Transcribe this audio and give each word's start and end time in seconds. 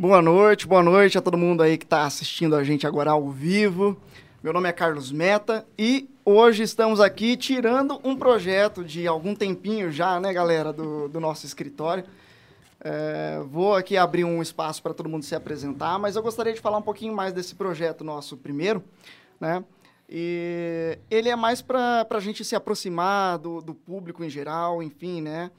Boa 0.00 0.22
noite, 0.22 0.66
boa 0.66 0.82
noite 0.82 1.18
a 1.18 1.20
todo 1.20 1.36
mundo 1.36 1.62
aí 1.62 1.76
que 1.76 1.84
está 1.84 2.06
assistindo 2.06 2.56
a 2.56 2.64
gente 2.64 2.86
agora 2.86 3.10
ao 3.10 3.28
vivo. 3.28 4.00
Meu 4.42 4.50
nome 4.50 4.66
é 4.66 4.72
Carlos 4.72 5.12
Meta 5.12 5.66
e 5.78 6.08
hoje 6.24 6.62
estamos 6.62 7.02
aqui 7.02 7.36
tirando 7.36 8.00
um 8.02 8.16
projeto 8.16 8.82
de 8.82 9.06
algum 9.06 9.34
tempinho 9.34 9.92
já, 9.92 10.18
né, 10.18 10.32
galera, 10.32 10.72
do, 10.72 11.06
do 11.06 11.20
nosso 11.20 11.44
escritório. 11.44 12.04
É, 12.80 13.42
vou 13.50 13.74
aqui 13.74 13.98
abrir 13.98 14.24
um 14.24 14.40
espaço 14.40 14.82
para 14.82 14.94
todo 14.94 15.06
mundo 15.06 15.22
se 15.22 15.34
apresentar, 15.34 15.98
mas 15.98 16.16
eu 16.16 16.22
gostaria 16.22 16.54
de 16.54 16.62
falar 16.62 16.78
um 16.78 16.82
pouquinho 16.82 17.14
mais 17.14 17.34
desse 17.34 17.54
projeto 17.54 18.02
nosso 18.02 18.38
primeiro, 18.38 18.82
né? 19.38 19.62
E 20.08 20.98
ele 21.10 21.28
é 21.28 21.36
mais 21.36 21.60
para 21.60 22.06
a 22.08 22.20
gente 22.20 22.42
se 22.42 22.56
aproximar 22.56 23.36
do, 23.36 23.60
do 23.60 23.74
público 23.74 24.24
em 24.24 24.30
geral, 24.30 24.82
enfim, 24.82 25.20
né? 25.20 25.50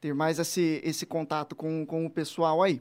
Ter 0.00 0.14
mais 0.14 0.38
esse, 0.38 0.80
esse 0.82 1.04
contato 1.04 1.54
com, 1.54 1.84
com 1.84 2.06
o 2.06 2.10
pessoal 2.10 2.62
aí. 2.62 2.80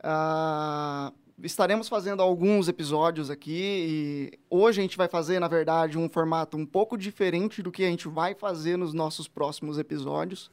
Uh, 0.00 1.12
estaremos 1.42 1.88
fazendo 1.88 2.22
alguns 2.22 2.68
episódios 2.68 3.30
aqui 3.30 3.52
e 3.52 4.38
hoje 4.48 4.80
a 4.80 4.82
gente 4.82 4.96
vai 4.96 5.08
fazer, 5.08 5.38
na 5.38 5.48
verdade, 5.48 5.98
um 5.98 6.08
formato 6.08 6.56
um 6.56 6.66
pouco 6.66 6.96
diferente 6.96 7.62
do 7.62 7.70
que 7.70 7.84
a 7.84 7.88
gente 7.88 8.08
vai 8.08 8.34
fazer 8.34 8.76
nos 8.76 8.92
nossos 8.92 9.28
próximos 9.28 9.78
episódios. 9.78 10.50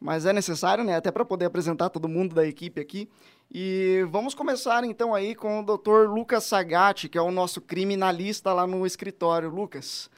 Mas 0.00 0.26
é 0.26 0.32
necessário, 0.32 0.82
né? 0.82 0.96
Até 0.96 1.12
para 1.12 1.24
poder 1.24 1.44
apresentar 1.44 1.88
todo 1.88 2.08
mundo 2.08 2.34
da 2.34 2.44
equipe 2.44 2.80
aqui. 2.80 3.08
E 3.48 4.04
vamos 4.10 4.34
começar 4.34 4.82
então 4.82 5.14
aí 5.14 5.34
com 5.34 5.60
o 5.60 5.62
Dr. 5.62 6.08
Lucas 6.08 6.44
Sagatti, 6.44 7.08
que 7.08 7.16
é 7.16 7.22
o 7.22 7.30
nosso 7.30 7.60
criminalista 7.60 8.52
lá 8.52 8.66
no 8.66 8.84
escritório. 8.84 9.48
Lucas. 9.48 10.10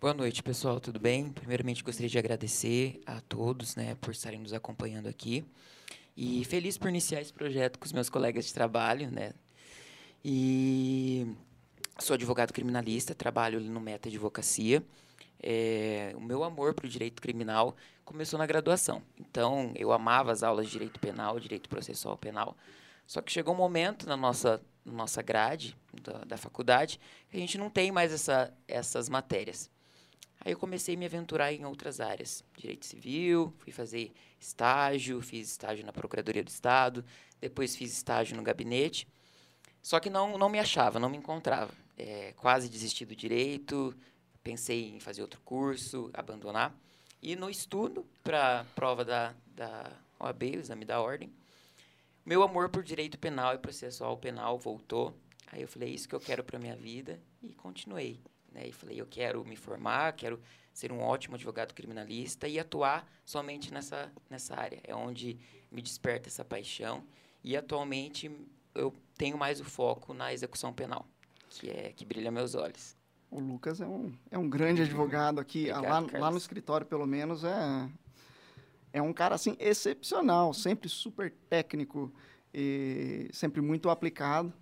Boa 0.00 0.14
noite, 0.14 0.42
pessoal. 0.42 0.80
Tudo 0.80 0.98
bem? 0.98 1.28
Primeiramente, 1.30 1.82
gostaria 1.82 2.08
de 2.08 2.18
agradecer 2.18 3.00
a 3.04 3.20
todos, 3.22 3.76
né, 3.76 3.96
por 4.00 4.12
estarem 4.12 4.38
nos 4.38 4.52
acompanhando 4.52 5.08
aqui. 5.08 5.44
E 6.16 6.44
feliz 6.44 6.78
por 6.78 6.88
iniciar 6.88 7.20
esse 7.20 7.32
projeto 7.32 7.78
com 7.78 7.84
os 7.84 7.92
meus 7.92 8.08
colegas 8.08 8.44
de 8.44 8.54
trabalho, 8.54 9.10
né? 9.10 9.32
E 10.24 11.26
sou 11.98 12.14
advogado 12.14 12.52
criminalista, 12.52 13.14
trabalho 13.14 13.60
no 13.60 13.80
Meta 13.80 14.08
Advocacia. 14.08 14.82
É, 15.42 16.14
o 16.16 16.20
meu 16.20 16.44
amor 16.44 16.72
para 16.72 16.86
o 16.86 16.88
direito 16.88 17.20
criminal 17.20 17.76
começou 18.04 18.38
na 18.38 18.46
graduação. 18.46 19.02
Então, 19.18 19.72
eu 19.74 19.92
amava 19.92 20.32
as 20.32 20.42
aulas 20.42 20.66
de 20.66 20.72
direito 20.72 21.00
penal, 21.00 21.38
direito 21.40 21.68
processual 21.68 22.16
penal. 22.16 22.56
Só 23.06 23.20
que 23.20 23.32
chegou 23.32 23.54
um 23.54 23.58
momento 23.58 24.06
na 24.06 24.16
nossa, 24.16 24.62
nossa 24.84 25.20
grade 25.20 25.76
da, 26.02 26.24
da 26.24 26.36
faculdade 26.36 26.98
que 27.28 27.36
a 27.36 27.40
gente 27.40 27.58
não 27.58 27.68
tem 27.68 27.92
mais 27.92 28.12
essa, 28.12 28.52
essas 28.66 29.08
matérias. 29.08 29.70
Aí 30.44 30.52
eu 30.52 30.58
comecei 30.58 30.94
a 30.94 30.98
me 30.98 31.06
aventurar 31.06 31.52
em 31.52 31.64
outras 31.64 32.00
áreas. 32.00 32.44
Direito 32.56 32.84
civil, 32.84 33.52
fui 33.58 33.72
fazer 33.72 34.12
estágio, 34.38 35.22
fiz 35.22 35.50
estágio 35.50 35.86
na 35.86 35.92
Procuradoria 35.92 36.44
do 36.44 36.48
Estado, 36.48 37.02
depois 37.40 37.74
fiz 37.74 37.92
estágio 37.92 38.36
no 38.36 38.42
gabinete. 38.42 39.08
Só 39.82 39.98
que 39.98 40.10
não, 40.10 40.36
não 40.36 40.50
me 40.50 40.58
achava, 40.58 40.98
não 40.98 41.08
me 41.08 41.16
encontrava. 41.16 41.72
É, 41.96 42.34
quase 42.36 42.68
desisti 42.68 43.06
do 43.06 43.16
direito, 43.16 43.96
pensei 44.42 44.90
em 44.90 45.00
fazer 45.00 45.22
outro 45.22 45.40
curso, 45.40 46.10
abandonar. 46.12 46.76
E 47.22 47.34
no 47.34 47.48
estudo 47.48 48.06
para 48.22 48.60
a 48.60 48.64
prova 48.64 49.02
da, 49.02 49.34
da 49.46 49.90
OAB, 50.20 50.42
o 50.42 50.60
exame 50.60 50.84
da 50.84 51.00
ordem, 51.00 51.32
meu 52.24 52.42
amor 52.42 52.68
por 52.68 52.82
direito 52.82 53.18
penal 53.18 53.54
e 53.54 53.58
processual 53.58 54.16
penal 54.18 54.58
voltou. 54.58 55.14
Aí 55.50 55.62
eu 55.62 55.68
falei, 55.68 55.90
é 55.90 55.92
isso 55.92 56.08
que 56.08 56.14
eu 56.14 56.20
quero 56.20 56.44
para 56.44 56.58
minha 56.58 56.76
vida 56.76 57.18
e 57.42 57.52
continuei. 57.54 58.20
Né? 58.54 58.68
E 58.68 58.72
falei, 58.72 59.00
eu 59.00 59.06
quero 59.06 59.44
me 59.44 59.56
formar, 59.56 60.12
quero 60.12 60.40
ser 60.72 60.92
um 60.92 61.00
ótimo 61.00 61.34
advogado 61.34 61.74
criminalista 61.74 62.46
e 62.46 62.58
atuar 62.58 63.06
somente 63.24 63.72
nessa, 63.72 64.10
nessa 64.30 64.54
área. 64.58 64.80
É 64.84 64.94
onde 64.94 65.38
me 65.70 65.82
desperta 65.82 66.28
essa 66.28 66.44
paixão. 66.44 67.04
E 67.42 67.56
atualmente 67.56 68.30
eu 68.74 68.94
tenho 69.18 69.36
mais 69.36 69.60
o 69.60 69.64
foco 69.64 70.14
na 70.14 70.32
execução 70.32 70.72
penal, 70.72 71.06
que 71.50 71.68
é 71.68 71.92
que 71.94 72.04
brilha 72.04 72.30
meus 72.30 72.54
olhos. 72.54 72.96
O 73.30 73.40
Lucas 73.40 73.80
é 73.80 73.86
um, 73.86 74.12
é 74.30 74.38
um 74.38 74.48
grande 74.48 74.82
advogado 74.82 75.40
aqui. 75.40 75.70
Obrigado, 75.70 76.12
lá, 76.12 76.18
lá 76.20 76.30
no 76.30 76.38
escritório, 76.38 76.86
pelo 76.86 77.06
menos, 77.06 77.42
é, 77.42 77.88
é 78.92 79.02
um 79.02 79.12
cara 79.12 79.34
assim 79.34 79.56
excepcional, 79.58 80.54
sempre 80.54 80.88
super 80.88 81.32
técnico 81.50 82.12
e 82.52 83.28
sempre 83.32 83.60
muito 83.60 83.90
aplicado. 83.90 84.52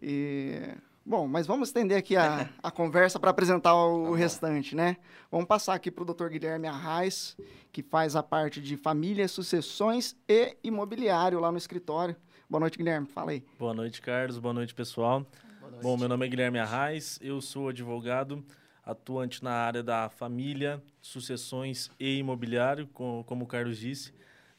E 0.00 0.74
Bom, 1.04 1.26
mas 1.26 1.46
vamos 1.46 1.68
estender 1.68 1.98
aqui 1.98 2.16
a, 2.16 2.48
a 2.62 2.70
conversa 2.70 3.18
para 3.18 3.30
apresentar 3.30 3.74
o 3.74 4.12
tá 4.12 4.16
restante, 4.16 4.76
né? 4.76 4.96
Vamos 5.30 5.46
passar 5.46 5.74
aqui 5.74 5.90
para 5.90 6.02
o 6.02 6.06
Dr. 6.06 6.28
Guilherme 6.28 6.68
Arraes, 6.68 7.36
que 7.72 7.82
faz 7.82 8.14
a 8.14 8.22
parte 8.22 8.60
de 8.60 8.76
família, 8.76 9.26
sucessões 9.26 10.16
e 10.28 10.56
imobiliário 10.62 11.40
lá 11.40 11.50
no 11.50 11.58
escritório. 11.58 12.14
Boa 12.48 12.60
noite, 12.60 12.78
Guilherme. 12.78 13.06
Fala 13.06 13.32
aí. 13.32 13.44
Boa 13.58 13.74
noite, 13.74 14.00
Carlos. 14.00 14.38
Boa 14.38 14.54
noite, 14.54 14.74
pessoal. 14.74 15.26
Boa 15.58 15.72
noite. 15.72 15.82
Bom, 15.82 15.96
meu 15.96 16.08
nome 16.08 16.26
é 16.26 16.28
Guilherme 16.28 16.58
Arraes, 16.58 17.18
eu 17.20 17.40
sou 17.40 17.68
advogado 17.68 18.44
atuante 18.84 19.42
na 19.42 19.52
área 19.52 19.82
da 19.82 20.08
família, 20.08 20.82
sucessões 21.00 21.90
e 21.98 22.18
imobiliário, 22.18 22.88
como, 22.92 23.24
como 23.24 23.44
o 23.44 23.48
Carlos 23.48 23.78
disse. 23.78 24.12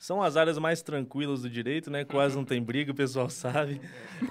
São 0.04 0.22
as 0.22 0.36
áreas 0.36 0.58
mais 0.58 0.82
tranquilas 0.82 1.44
do 1.44 1.50
direito, 1.50 1.90
né? 1.90 2.04
Quase 2.04 2.36
não 2.36 2.44
tem 2.44 2.62
briga, 2.62 2.92
o 2.92 2.94
pessoal 2.94 3.30
sabe. 3.32 3.80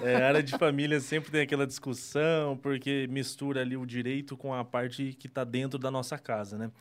É, 0.03 0.17
a 0.17 0.27
área 0.27 0.43
de 0.43 0.55
família 0.55 0.99
sempre 0.99 1.31
tem 1.31 1.41
aquela 1.41 1.65
discussão, 1.65 2.55
porque 2.55 3.07
mistura 3.09 3.61
ali 3.61 3.75
o 3.75 3.83
direito 3.83 4.37
com 4.37 4.53
a 4.53 4.63
parte 4.63 5.17
que 5.17 5.25
está 5.25 5.43
dentro 5.43 5.79
da 5.79 5.89
nossa 5.89 6.15
casa, 6.15 6.59
né? 6.59 6.71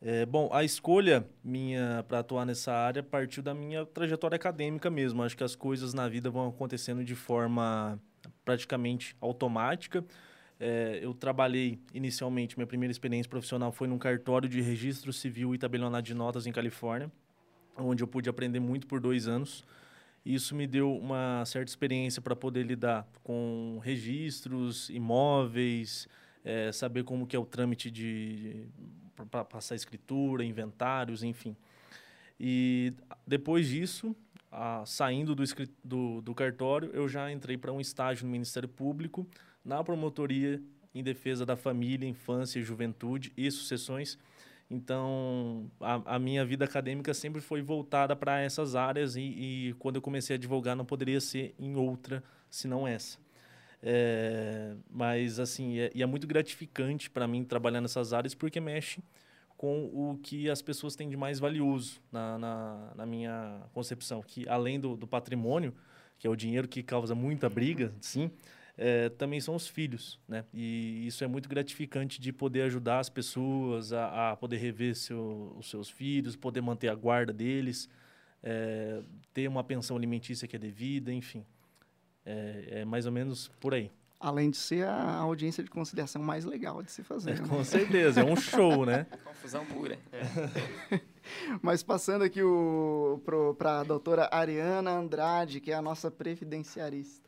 É, 0.00 0.24
bom, 0.24 0.48
a 0.50 0.64
escolha 0.64 1.28
minha 1.44 2.02
para 2.08 2.20
atuar 2.20 2.46
nessa 2.46 2.72
área 2.72 3.02
partiu 3.02 3.42
da 3.42 3.52
minha 3.52 3.84
trajetória 3.84 4.36
acadêmica 4.36 4.88
mesmo. 4.88 5.22
Acho 5.22 5.36
que 5.36 5.44
as 5.44 5.54
coisas 5.54 5.92
na 5.92 6.08
vida 6.08 6.30
vão 6.30 6.48
acontecendo 6.48 7.04
de 7.04 7.14
forma 7.14 8.00
praticamente 8.46 9.14
automática. 9.20 10.02
É, 10.58 11.00
eu 11.02 11.12
trabalhei 11.12 11.78
inicialmente, 11.92 12.56
minha 12.56 12.66
primeira 12.66 12.90
experiência 12.90 13.28
profissional 13.28 13.72
foi 13.72 13.86
num 13.86 13.98
cartório 13.98 14.48
de 14.48 14.62
registro 14.62 15.12
civil 15.12 15.54
e 15.54 15.58
tabelionato 15.58 16.04
de 16.04 16.14
notas 16.14 16.46
em 16.46 16.52
Califórnia 16.52 17.12
onde 17.78 18.02
eu 18.02 18.06
pude 18.06 18.28
aprender 18.28 18.60
muito 18.60 18.86
por 18.86 19.00
dois 19.00 19.28
anos. 19.28 19.64
Isso 20.24 20.54
me 20.54 20.66
deu 20.66 20.96
uma 20.96 21.44
certa 21.46 21.70
experiência 21.70 22.20
para 22.20 22.34
poder 22.34 22.64
lidar 22.64 23.06
com 23.22 23.78
registros, 23.82 24.90
imóveis, 24.90 26.08
é, 26.44 26.72
saber 26.72 27.04
como 27.04 27.26
que 27.26 27.36
é 27.36 27.38
o 27.38 27.44
trâmite 27.44 27.90
de, 27.90 28.36
de 28.36 28.68
para 29.30 29.44
passar 29.44 29.74
escritura, 29.74 30.44
inventários, 30.44 31.22
enfim. 31.22 31.56
E 32.38 32.92
depois 33.26 33.68
disso, 33.68 34.14
a, 34.50 34.82
saindo 34.84 35.34
do, 35.34 35.44
do, 35.82 36.20
do 36.20 36.34
cartório, 36.34 36.90
eu 36.92 37.08
já 37.08 37.30
entrei 37.30 37.56
para 37.56 37.72
um 37.72 37.80
estágio 37.80 38.26
no 38.26 38.32
Ministério 38.32 38.68
Público, 38.68 39.26
na 39.64 39.82
promotoria 39.82 40.60
em 40.94 41.02
defesa 41.02 41.46
da 41.46 41.56
família, 41.56 42.08
infância, 42.08 42.60
juventude 42.62 43.32
e 43.36 43.50
sucessões 43.50 44.18
então, 44.70 45.70
a, 45.80 46.16
a, 46.16 46.18
minha 46.18 46.44
vida 46.44 46.64
acadêmica 46.64 47.14
sempre 47.14 47.40
foi 47.40 47.62
voltada 47.62 48.16
para 48.16 48.40
essas 48.40 48.74
áreas 48.74 49.14
e, 49.14 49.20
e, 49.20 49.74
quando 49.78 49.96
eu 49.96 50.02
comecei 50.02 50.34
a 50.34 50.38
advogar 50.38 50.74
não 50.74 50.84
poderia 50.84 51.20
ser 51.20 51.54
em 51.58 51.76
outra, 51.76 52.22
senão 52.50 52.86
essa. 52.86 53.18
É, 53.80 54.74
mas, 54.90 55.38
assim, 55.38 55.78
é, 55.78 55.90
e 55.94 56.02
é 56.02 56.06
muito 56.06 56.26
gratificante 56.26 57.08
para 57.08 57.28
mim 57.28 57.44
trabalhar 57.44 57.80
nessas 57.80 58.12
áreas 58.12 58.34
porque 58.34 58.60
mexe 58.60 59.00
com 59.56 59.84
o 59.84 60.18
que 60.22 60.50
as 60.50 60.60
pessoas 60.60 60.96
têm 60.96 61.08
de 61.08 61.16
mais 61.16 61.38
valioso 61.38 62.00
na, 62.10 62.36
na, 62.36 62.92
na 62.96 63.06
minha 63.06 63.62
concepção, 63.72 64.20
que 64.20 64.48
além 64.48 64.80
do, 64.80 64.96
do 64.96 65.06
patrimônio, 65.06 65.72
que 66.18 66.26
é 66.26 66.30
o 66.30 66.36
dinheiro 66.36 66.66
que 66.66 66.82
causa 66.82 67.14
muita 67.14 67.48
briga, 67.48 67.94
sim, 68.00 68.30
é, 68.78 69.08
também 69.08 69.40
são 69.40 69.54
os 69.54 69.66
filhos, 69.66 70.20
né? 70.28 70.44
E 70.52 71.06
isso 71.06 71.24
é 71.24 71.26
muito 71.26 71.48
gratificante 71.48 72.20
de 72.20 72.32
poder 72.32 72.62
ajudar 72.62 72.98
as 72.98 73.08
pessoas 73.08 73.92
a, 73.92 74.32
a 74.32 74.36
poder 74.36 74.58
rever 74.58 74.94
seu, 74.94 75.54
os 75.58 75.70
seus 75.70 75.88
filhos, 75.88 76.36
poder 76.36 76.60
manter 76.60 76.88
a 76.88 76.94
guarda 76.94 77.32
deles, 77.32 77.88
é, 78.42 79.02
ter 79.32 79.48
uma 79.48 79.64
pensão 79.64 79.96
alimentícia 79.96 80.46
que 80.46 80.56
é 80.56 80.58
devida, 80.58 81.10
enfim. 81.10 81.44
É, 82.24 82.80
é, 82.80 82.84
mais 82.84 83.06
ou 83.06 83.12
menos 83.12 83.48
por 83.60 83.72
aí. 83.72 83.90
Além 84.18 84.50
de 84.50 84.56
ser 84.56 84.84
a 84.86 85.16
audiência 85.16 85.62
de 85.62 85.70
conciliação 85.70 86.22
mais 86.22 86.44
legal 86.44 86.82
de 86.82 86.90
se 86.90 87.02
fazer. 87.02 87.30
É, 87.30 87.40
né? 87.40 87.48
Com 87.48 87.62
certeza, 87.64 88.20
é 88.20 88.24
um 88.24 88.36
show, 88.36 88.84
né? 88.84 89.06
Confusão 89.24 89.64
pura. 89.64 89.98
Mas 91.62 91.82
passando 91.82 92.22
aqui 92.22 92.40
para 93.56 93.80
a 93.80 93.84
doutora 93.84 94.28
Ariana 94.32 94.90
Andrade, 94.90 95.60
que 95.60 95.70
é 95.70 95.74
a 95.74 95.82
nossa 95.82 96.10
previdenciarista. 96.10 97.25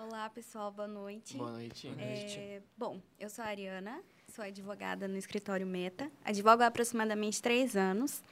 Olá, 0.00 0.30
pessoal, 0.30 0.70
boa 0.70 0.86
noite. 0.86 1.36
Boa 1.36 1.50
noite. 1.50 1.88
É, 1.98 2.62
bom, 2.76 3.00
eu 3.18 3.28
sou 3.28 3.44
a 3.44 3.48
Ariana, 3.48 4.00
sou 4.32 4.44
advogada 4.44 5.08
no 5.08 5.16
escritório 5.16 5.66
Meta. 5.66 6.08
Advogo 6.24 6.62
há 6.62 6.68
aproximadamente 6.68 7.42
três 7.42 7.76
anos. 7.76 8.22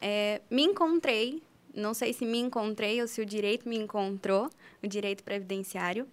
É, 0.00 0.40
me 0.50 0.62
encontrei, 0.62 1.42
não 1.74 1.92
sei 1.92 2.14
se 2.14 2.24
me 2.24 2.38
encontrei 2.38 3.02
ou 3.02 3.06
se 3.06 3.20
o 3.20 3.26
direito 3.26 3.68
me 3.68 3.76
encontrou, 3.76 4.48
o 4.82 4.86
direito 4.86 5.22
previdenciário. 5.22 6.08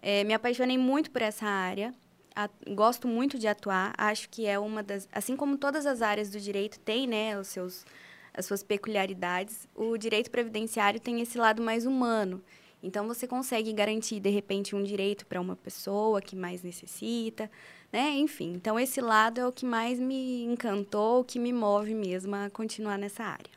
É, 0.00 0.24
me 0.24 0.32
apaixonei 0.32 0.78
muito 0.78 1.10
por 1.10 1.20
essa 1.20 1.44
área, 1.44 1.94
a, 2.34 2.48
gosto 2.68 3.06
muito 3.06 3.38
de 3.38 3.46
atuar, 3.46 3.92
acho 3.98 4.26
que 4.30 4.46
é 4.46 4.58
uma 4.58 4.82
das. 4.82 5.06
Assim 5.12 5.36
como 5.36 5.58
todas 5.58 5.84
as 5.84 6.00
áreas 6.00 6.30
do 6.30 6.40
direito 6.40 6.78
têm, 6.80 7.06
né, 7.06 7.38
os 7.38 7.48
seus, 7.48 7.84
as 8.32 8.46
suas 8.46 8.62
peculiaridades, 8.62 9.68
o 9.74 9.98
direito 9.98 10.30
previdenciário 10.30 10.98
tem 10.98 11.20
esse 11.20 11.36
lado 11.36 11.60
mais 11.62 11.84
humano 11.84 12.42
Então 12.82 13.06
você 13.06 13.26
consegue 13.26 13.72
garantir 13.72 14.20
de 14.20 14.30
repente 14.30 14.76
um 14.76 14.82
direito 14.82 15.26
para 15.26 15.40
uma 15.40 15.56
pessoa 15.56 16.20
que 16.20 16.36
mais 16.36 16.62
necessita, 16.62 17.50
né? 17.92 18.10
Enfim, 18.18 18.52
então 18.52 18.78
esse 18.78 19.00
lado 19.00 19.40
é 19.40 19.46
o 19.46 19.52
que 19.52 19.64
mais 19.64 19.98
me 19.98 20.44
encantou, 20.44 21.20
o 21.20 21.24
que 21.24 21.38
me 21.38 21.52
move 21.52 21.94
mesmo 21.94 22.34
a 22.36 22.50
continuar 22.50 22.98
nessa 22.98 23.24
área. 23.24 23.56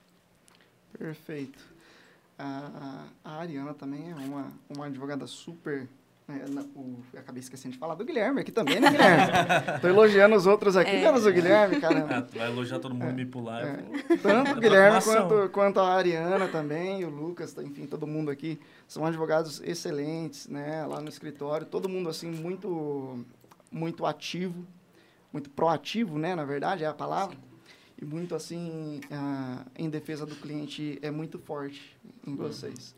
Perfeito. 0.98 1.60
A, 2.38 3.06
a 3.24 3.40
Ariana 3.40 3.74
também 3.74 4.12
é 4.12 4.16
uma, 4.16 4.52
uma 4.70 4.86
advogada 4.86 5.28
super 5.28 5.88
eu 7.14 7.20
acabei 7.20 7.40
esquecendo 7.40 7.74
de 7.74 7.80
falar 7.80 7.96
do 7.96 8.06
Guilherme 8.06 8.42
aqui 8.42 8.52
também, 8.52 8.80
né, 8.80 8.92
Guilherme? 8.92 9.32
Tô 9.82 9.88
elogiando 9.88 10.36
os 10.36 10.46
outros 10.46 10.78
aqui, 10.78 10.92
é. 10.92 11.02
menos 11.02 11.26
o 11.26 11.32
Guilherme, 11.32 11.80
caramba. 11.82 12.28
É, 12.34 12.38
vai 12.38 12.48
elogiar 12.52 12.80
todo 12.80 12.94
mundo 12.94 13.10
é. 13.10 13.14
me 13.14 13.26
pular. 13.26 13.64
É. 13.64 14.18
Tanto 14.18 14.52
o 14.52 14.60
Guilherme 14.60 15.02
quanto, 15.02 15.50
quanto 15.50 15.80
a 15.80 15.94
Ariana 15.94 16.48
também, 16.48 17.04
o 17.04 17.10
Lucas, 17.10 17.58
enfim, 17.58 17.86
todo 17.86 18.06
mundo 18.06 18.30
aqui. 18.30 18.60
São 18.88 19.06
advogados 19.06 19.62
excelentes, 19.62 20.48
né, 20.48 20.86
lá 20.86 21.02
no 21.02 21.10
escritório. 21.10 21.66
Todo 21.66 21.90
mundo, 21.90 22.10
assim, 22.10 22.30
muito, 22.30 23.26
muito 23.72 24.06
ativo, 24.06 24.66
muito 25.34 25.50
proativo, 25.50 26.20
né, 26.20 26.36
na 26.36 26.46
verdade, 26.46 26.84
é 26.84 26.88
a 26.88 26.94
palavra. 26.94 27.36
Sim. 27.36 27.50
E 28.02 28.06
muito, 28.06 28.34
assim, 28.34 29.02
uh, 29.12 29.66
em 29.78 29.90
defesa 29.90 30.26
do 30.26 30.36
cliente, 30.36 30.98
é 31.02 31.12
muito 31.12 31.38
forte 31.38 31.98
em 32.26 32.34
vocês. 32.36 32.96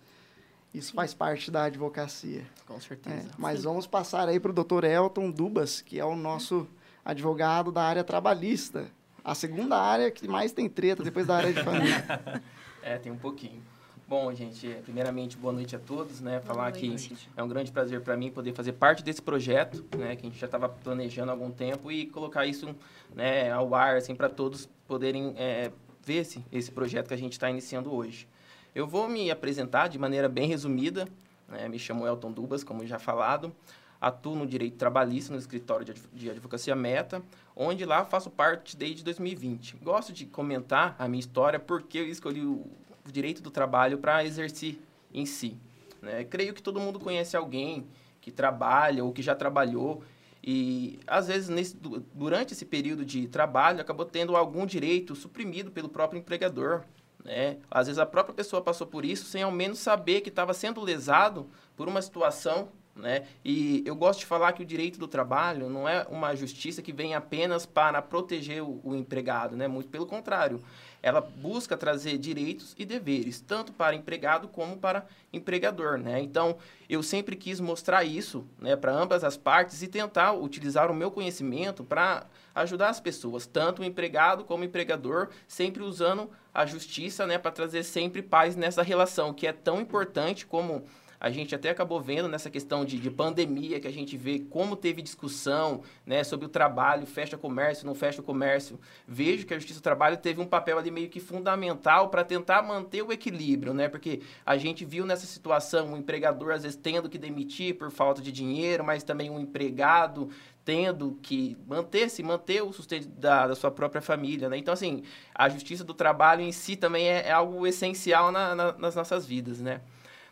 Isso 0.73 0.93
faz 0.93 1.13
parte 1.13 1.51
da 1.51 1.65
advocacia. 1.65 2.45
Com 2.65 2.79
certeza. 2.79 3.27
É, 3.29 3.31
mas 3.37 3.59
Sim. 3.59 3.65
vamos 3.65 3.87
passar 3.87 4.27
aí 4.29 4.39
para 4.39 4.51
o 4.51 4.53
doutor 4.53 4.83
Elton 4.83 5.29
Dubas, 5.29 5.81
que 5.81 5.99
é 5.99 6.05
o 6.05 6.15
nosso 6.15 6.67
advogado 7.03 7.71
da 7.71 7.83
área 7.83 8.03
trabalhista. 8.03 8.87
A 9.23 9.35
segunda 9.35 9.77
área 9.77 10.09
que 10.09 10.27
mais 10.27 10.51
tem 10.51 10.69
treta 10.69 11.03
depois 11.03 11.27
da 11.27 11.35
área 11.35 11.53
de 11.53 11.61
família. 11.61 12.41
é, 12.81 12.97
tem 12.97 13.11
um 13.11 13.17
pouquinho. 13.17 13.61
Bom, 14.07 14.33
gente, 14.33 14.67
primeiramente, 14.83 15.37
boa 15.37 15.53
noite 15.53 15.73
a 15.73 15.79
todos, 15.79 16.19
né? 16.19 16.41
Falar 16.41 16.69
que 16.73 16.93
é 17.37 17.41
um 17.41 17.47
grande 17.47 17.71
prazer 17.71 18.01
para 18.01 18.17
mim 18.17 18.29
poder 18.29 18.53
fazer 18.53 18.73
parte 18.73 19.03
desse 19.03 19.21
projeto, 19.21 19.85
né? 19.97 20.17
Que 20.17 20.25
a 20.25 20.29
gente 20.29 20.37
já 20.37 20.47
estava 20.47 20.67
planejando 20.67 21.31
há 21.31 21.33
algum 21.33 21.49
tempo 21.49 21.89
e 21.89 22.07
colocar 22.07 22.45
isso 22.45 22.75
né, 23.15 23.49
ao 23.51 23.73
ar, 23.73 23.95
assim, 23.95 24.13
para 24.13 24.27
todos 24.27 24.67
poderem 24.85 25.33
é, 25.37 25.71
ver 26.03 26.17
esse, 26.17 26.43
esse 26.51 26.69
projeto 26.69 27.07
que 27.07 27.13
a 27.13 27.17
gente 27.17 27.33
está 27.33 27.49
iniciando 27.49 27.93
hoje. 27.93 28.27
Eu 28.73 28.87
vou 28.87 29.09
me 29.09 29.29
apresentar 29.29 29.89
de 29.89 29.99
maneira 29.99 30.29
bem 30.29 30.47
resumida. 30.47 31.05
Né? 31.47 31.67
Me 31.67 31.77
chamo 31.77 32.07
Elton 32.07 32.31
Dubas, 32.31 32.63
como 32.63 32.85
já 32.85 32.97
falado. 32.97 33.53
Atuo 33.99 34.35
no 34.35 34.47
direito 34.47 34.77
trabalhista 34.77 35.33
no 35.33 35.37
escritório 35.37 35.93
de 36.13 36.29
advocacia 36.29 36.75
Meta, 36.75 37.21
onde 37.55 37.85
lá 37.85 38.03
faço 38.05 38.31
parte 38.31 38.75
desde 38.75 39.03
2020. 39.03 39.77
Gosto 39.83 40.11
de 40.13 40.25
comentar 40.25 40.95
a 40.97 41.07
minha 41.07 41.19
história 41.19 41.59
porque 41.59 41.99
eu 41.99 42.07
escolhi 42.07 42.43
o 42.43 42.65
direito 43.11 43.43
do 43.43 43.51
trabalho 43.51 43.97
para 43.97 44.23
exercer 44.25 44.79
em 45.13 45.25
si. 45.25 45.55
Né? 46.01 46.23
Creio 46.23 46.53
que 46.53 46.63
todo 46.63 46.79
mundo 46.79 46.99
conhece 46.99 47.35
alguém 47.35 47.85
que 48.21 48.31
trabalha 48.31 49.03
ou 49.03 49.11
que 49.11 49.21
já 49.21 49.35
trabalhou 49.35 50.01
e 50.43 50.99
às 51.05 51.27
vezes 51.27 51.49
nesse, 51.49 51.77
durante 52.15 52.53
esse 52.53 52.65
período 52.65 53.05
de 53.05 53.27
trabalho 53.27 53.81
acabou 53.81 54.05
tendo 54.05 54.35
algum 54.35 54.65
direito 54.65 55.15
suprimido 55.15 55.69
pelo 55.69 55.89
próprio 55.89 56.17
empregador 56.19 56.83
né? 57.23 57.57
Às 57.69 57.87
vezes 57.87 57.99
a 57.99 58.05
própria 58.05 58.33
pessoa 58.33 58.61
passou 58.61 58.87
por 58.87 59.05
isso 59.05 59.25
sem 59.25 59.43
ao 59.43 59.51
menos 59.51 59.79
saber 59.79 60.21
que 60.21 60.29
estava 60.29 60.53
sendo 60.53 60.81
lesado 60.81 61.49
por 61.75 61.87
uma 61.87 62.01
situação. 62.01 62.69
Né? 62.93 63.25
E 63.43 63.81
eu 63.85 63.95
gosto 63.95 64.19
de 64.19 64.25
falar 64.25 64.51
que 64.51 64.61
o 64.61 64.65
direito 64.65 64.99
do 64.99 65.07
trabalho 65.07 65.69
não 65.69 65.87
é 65.87 66.05
uma 66.09 66.35
justiça 66.35 66.81
que 66.81 66.91
vem 66.91 67.15
apenas 67.15 67.65
para 67.65 68.01
proteger 68.01 68.61
o, 68.61 68.81
o 68.83 68.93
empregado, 68.93 69.55
né? 69.55 69.67
muito 69.67 69.89
pelo 69.89 70.05
contrário 70.05 70.61
ela 71.01 71.21
busca 71.21 71.75
trazer 71.75 72.17
direitos 72.17 72.75
e 72.77 72.85
deveres, 72.85 73.41
tanto 73.41 73.73
para 73.73 73.95
empregado 73.95 74.47
como 74.47 74.77
para 74.77 75.05
empregador, 75.33 75.97
né? 75.97 76.21
Então, 76.21 76.57
eu 76.89 77.01
sempre 77.01 77.35
quis 77.35 77.59
mostrar 77.59 78.03
isso, 78.03 78.45
né, 78.59 78.75
para 78.75 78.91
ambas 78.91 79.23
as 79.23 79.37
partes 79.37 79.81
e 79.81 79.87
tentar 79.87 80.33
utilizar 80.33 80.91
o 80.91 80.95
meu 80.95 81.09
conhecimento 81.09 81.83
para 81.83 82.25
ajudar 82.53 82.89
as 82.89 82.99
pessoas, 82.99 83.47
tanto 83.47 83.81
o 83.81 83.85
empregado 83.85 84.43
como 84.43 84.63
o 84.63 84.65
empregador, 84.65 85.29
sempre 85.47 85.81
usando 85.81 86.29
a 86.53 86.65
justiça, 86.65 87.25
né, 87.25 87.37
para 87.37 87.51
trazer 87.51 87.83
sempre 87.83 88.21
paz 88.21 88.55
nessa 88.55 88.83
relação, 88.83 89.33
que 89.33 89.47
é 89.47 89.53
tão 89.53 89.79
importante 89.79 90.45
como 90.45 90.83
a 91.21 91.29
gente 91.29 91.53
até 91.53 91.69
acabou 91.69 92.01
vendo 92.01 92.27
nessa 92.27 92.49
questão 92.49 92.83
de, 92.83 92.97
de 92.97 93.11
pandemia, 93.11 93.79
que 93.79 93.87
a 93.87 93.93
gente 93.93 94.17
vê 94.17 94.39
como 94.39 94.75
teve 94.75 95.03
discussão 95.03 95.83
né, 96.03 96.23
sobre 96.23 96.47
o 96.47 96.49
trabalho, 96.49 97.05
fecha 97.05 97.37
comércio, 97.37 97.85
não 97.85 97.93
fecha 97.93 98.23
comércio. 98.23 98.79
Vejo 99.07 99.45
que 99.45 99.53
a 99.53 99.57
Justiça 99.59 99.79
do 99.79 99.83
Trabalho 99.83 100.17
teve 100.17 100.41
um 100.41 100.47
papel 100.47 100.79
ali 100.79 100.89
meio 100.89 101.09
que 101.09 101.19
fundamental 101.19 102.09
para 102.09 102.23
tentar 102.23 102.63
manter 102.63 103.03
o 103.03 103.11
equilíbrio, 103.11 103.71
né? 103.71 103.87
Porque 103.87 104.21
a 104.43 104.57
gente 104.57 104.83
viu 104.83 105.05
nessa 105.05 105.27
situação 105.27 105.93
o 105.93 105.97
empregador 105.97 106.53
às 106.53 106.63
vezes 106.63 106.75
tendo 106.75 107.07
que 107.07 107.19
demitir 107.19 107.77
por 107.77 107.91
falta 107.91 108.19
de 108.19 108.31
dinheiro, 108.31 108.83
mas 108.83 109.03
também 109.03 109.29
um 109.29 109.39
empregado 109.39 110.27
tendo 110.65 111.19
que 111.21 111.55
manter-se, 111.67 112.23
manter 112.23 112.63
o 112.63 112.73
sustento 112.73 113.07
da, 113.09 113.45
da, 113.45 113.55
sua 113.55 113.69
própria 113.69 114.01
família, 114.01 114.49
né? 114.49 114.57
Então, 114.57 114.73
assim, 114.73 115.03
a 115.35 115.47
justiça 115.49 115.83
do 115.83 115.93
trabalho 115.93 116.41
em 116.41 116.51
si 116.51 116.75
também 116.75 117.07
é, 117.07 117.27
é 117.27 117.31
algo 117.31 117.67
essencial 117.67 118.31
na, 118.31 118.55
na, 118.55 118.71
nas 118.73 118.95
nossas 118.95 119.23
vidas, 119.23 119.61
né? 119.61 119.81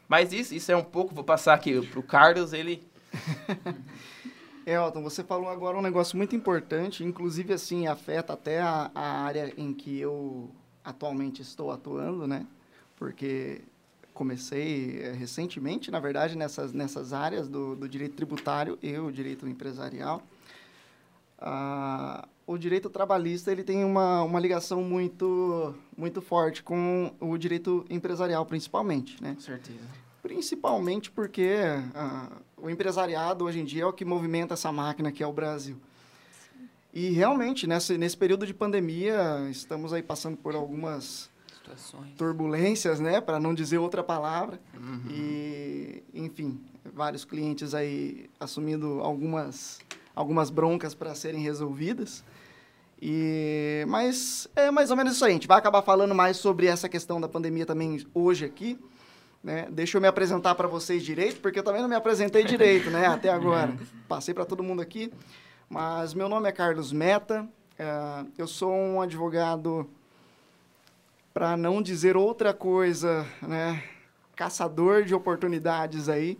Mas 0.09 0.33
isso, 0.33 0.55
isso 0.55 0.71
é 0.71 0.75
um 0.75 0.83
pouco, 0.83 1.13
vou 1.13 1.23
passar 1.23 1.53
aqui 1.53 1.79
para 1.87 1.99
o 1.99 2.03
Carlos, 2.03 2.51
ele... 2.51 2.83
Elton, 4.65 5.01
você 5.03 5.23
falou 5.23 5.49
agora 5.49 5.77
um 5.77 5.81
negócio 5.81 6.17
muito 6.17 6.35
importante, 6.35 7.03
inclusive, 7.03 7.53
assim, 7.53 7.87
afeta 7.87 8.33
até 8.33 8.59
a, 8.59 8.91
a 8.93 9.21
área 9.23 9.53
em 9.55 9.71
que 9.71 9.99
eu 9.99 10.49
atualmente 10.83 11.41
estou 11.41 11.71
atuando, 11.71 12.27
né? 12.27 12.45
Porque 12.95 13.61
comecei 14.13 14.99
eh, 15.01 15.11
recentemente, 15.11 15.89
na 15.89 15.99
verdade, 15.99 16.37
nessas, 16.37 16.73
nessas 16.73 17.13
áreas 17.13 17.47
do, 17.47 17.75
do 17.75 17.87
direito 17.87 18.15
tributário 18.15 18.77
e 18.81 18.97
o 18.97 19.11
direito 19.11 19.47
empresarial. 19.47 20.21
Ah, 21.37 22.27
o 22.49 22.57
direito 22.57 22.89
trabalhista 22.89 23.51
ele 23.51 23.63
tem 23.63 23.85
uma, 23.85 24.23
uma 24.23 24.39
ligação 24.39 24.81
muito, 24.81 25.75
muito 25.95 26.19
forte 26.19 26.63
com 26.63 27.13
o 27.19 27.37
direito 27.37 27.85
empresarial, 27.91 28.43
principalmente. 28.43 29.21
Né? 29.21 29.35
Com 29.35 29.41
certeza. 29.41 29.79
Principalmente 30.23 31.11
porque 31.11 31.57
ah, 31.93 32.27
o 32.57 32.67
empresariado, 32.67 33.45
hoje 33.45 33.59
em 33.59 33.65
dia, 33.65 33.83
é 33.83 33.85
o 33.85 33.93
que 33.93 34.03
movimenta 34.03 34.55
essa 34.55 34.71
máquina 34.71 35.11
que 35.11 35.21
é 35.21 35.27
o 35.27 35.31
Brasil. 35.31 35.77
E, 36.91 37.11
realmente, 37.11 37.67
nesse, 37.67 37.99
nesse 37.99 38.17
período 38.17 38.47
de 38.47 38.53
pandemia, 38.53 39.47
estamos 39.51 39.93
aí 39.93 40.01
passando 40.01 40.35
por 40.35 40.55
algumas 40.55 41.29
Situações. 41.53 42.15
turbulências, 42.17 42.99
né? 42.99 43.21
Para 43.21 43.39
não 43.39 43.53
dizer 43.53 43.77
outra 43.77 44.03
palavra. 44.03 44.59
Uhum. 44.75 45.03
E, 45.11 46.03
enfim, 46.15 46.59
vários 46.95 47.23
clientes 47.23 47.75
aí 47.75 48.27
assumindo 48.39 49.01
algumas, 49.01 49.79
algumas 50.15 50.49
broncas 50.49 50.95
para 50.95 51.13
serem 51.13 51.43
resolvidas. 51.43 52.23
E, 53.01 53.85
mas 53.87 54.47
é 54.55 54.69
mais 54.69 54.91
ou 54.91 54.97
menos 54.97 55.13
isso 55.13 55.23
aí. 55.23 55.31
A 55.31 55.33
gente 55.33 55.47
vai 55.47 55.57
acabar 55.57 55.81
falando 55.81 56.13
mais 56.13 56.37
sobre 56.37 56.67
essa 56.67 56.89
questão 56.89 57.19
da 57.19 57.27
pandemia 57.27 57.65
também 57.65 58.05
hoje 58.13 58.45
aqui. 58.45 58.77
Né? 59.43 59.67
Deixa 59.71 59.97
eu 59.97 60.01
me 60.01 60.07
apresentar 60.07 60.53
para 60.55 60.67
vocês 60.67 61.03
direito, 61.03 61.39
porque 61.39 61.59
eu 61.59 61.63
também 61.63 61.81
não 61.81 61.87
me 61.87 61.95
apresentei 61.95 62.43
direito 62.43 62.89
né? 62.89 63.07
até 63.07 63.29
agora. 63.29 63.73
Passei 64.07 64.33
para 64.33 64.45
todo 64.45 64.63
mundo 64.63 64.81
aqui. 64.81 65.11
Mas 65.69 66.13
meu 66.13 66.27
nome 66.27 66.49
é 66.49 66.51
Carlos 66.51 66.91
Meta. 66.91 67.47
É, 67.77 68.25
eu 68.37 68.47
sou 68.47 68.73
um 68.73 69.01
advogado, 69.01 69.89
para 71.33 71.55
não 71.55 71.81
dizer 71.81 72.17
outra 72.17 72.53
coisa, 72.53 73.25
né? 73.41 73.81
caçador 74.35 75.03
de 75.03 75.13
oportunidades 75.13 76.07
aí. 76.07 76.37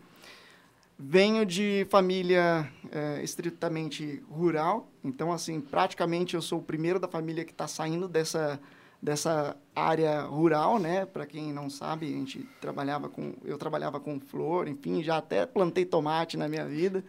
Venho 1.02 1.46
de 1.46 1.88
família 1.90 2.70
é, 2.92 3.24
estritamente 3.24 4.22
rural, 4.30 4.92
então, 5.02 5.32
assim, 5.32 5.62
praticamente 5.62 6.36
eu 6.36 6.42
sou 6.42 6.60
o 6.60 6.62
primeiro 6.62 7.00
da 7.00 7.08
família 7.08 7.46
que 7.46 7.54
está 7.54 7.70
saindo 7.70 8.06
dessa, 8.06 8.60
dessa 9.02 9.56
área 9.74 10.24
rural, 10.24 10.78
né? 10.78 11.06
Para 11.06 11.26
quem 11.26 11.54
não 11.54 11.70
sabe, 11.70 12.06
a 12.06 12.18
gente 12.18 12.46
trabalhava 12.60 13.08
com, 13.08 13.34
eu 13.46 13.58
trabalhava 13.58 13.98
com 13.98 14.20
flor, 14.20 14.68
enfim, 14.68 15.02
já 15.02 15.16
até 15.16 15.46
plantei 15.46 15.86
tomate 15.86 16.36
na 16.36 16.50
minha 16.50 16.66
vida. 16.66 17.02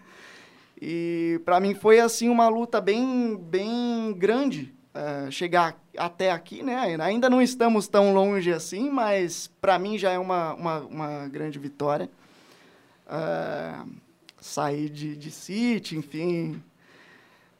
E 0.80 1.40
para 1.44 1.59
mim 1.59 1.75
foi 1.75 1.99
assim 1.99 2.28
uma 2.28 2.49
luta 2.49 2.80
bem, 2.80 3.37
bem 3.37 4.14
grande 4.16 4.73
uh, 4.94 5.32
chegar 5.32 5.76
até 5.99 6.30
aqui, 6.30 6.62
né? 6.62 6.97
Ainda 7.00 7.28
não 7.28 7.42
estamos 7.42 7.88
tão 7.88 8.14
longe 8.14 8.52
assim, 8.52 8.88
mas 8.88 9.50
para 9.61 9.80
mim 9.80 9.99
já 9.99 10.12
é 10.12 10.18
uma, 10.18 10.54
uma, 10.54 10.78
uma 10.82 11.28
grande 11.28 11.59
vitória 11.59 12.09
uh, 13.10 13.88
sair 14.40 14.88
de, 14.88 15.16
de 15.16 15.30
City, 15.30 15.96
enfim. 15.96 16.62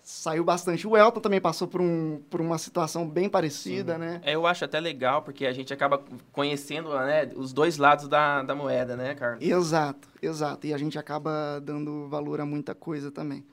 Saiu 0.03 0.43
bastante. 0.43 0.87
O 0.89 0.97
Elton 0.97 1.21
também 1.21 1.41
passou 1.41 1.69
por, 1.69 1.81
um, 1.81 2.21
por 2.31 2.41
uma 2.41 2.59
situação 2.59 3.09
bem 3.09 3.29
parecida, 3.29 3.95
Sim. 3.95 4.01
né? 4.01 4.21
É, 4.25 4.35
eu 4.35 4.47
acho 4.47 4.65
até 4.65 4.81
legal, 4.81 5.23
porque 5.23 5.47
a 5.47 5.53
gente 5.53 5.73
acaba 5.73 6.03
conhecendo 6.33 6.89
né, 6.91 7.31
os 7.37 7.53
dois 7.53 7.77
lados 7.77 8.09
da, 8.09 8.43
da 8.43 8.55
moeda, 8.55 8.97
né, 8.97 9.15
Carlos? 9.15 9.45
Exato, 9.47 10.09
exato. 10.21 10.67
E 10.67 10.75
a 10.75 10.79
gente 10.79 10.99
acaba 10.99 11.61
dando 11.63 12.09
valor 12.09 12.41
a 12.41 12.47
muita 12.47 12.75
coisa 12.75 13.11
também. 13.11 13.45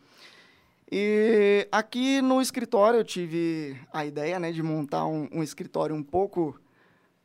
E 0.89 1.67
aqui 1.69 2.21
no 2.21 2.41
escritório 2.41 3.01
eu 3.01 3.03
tive 3.03 3.77
a 3.91 4.05
ideia 4.05 4.39
né, 4.39 4.51
de 4.51 4.63
montar 4.63 5.05
um, 5.05 5.27
um 5.31 5.43
escritório 5.43 5.93
um 5.93 6.01
pouco 6.01 6.57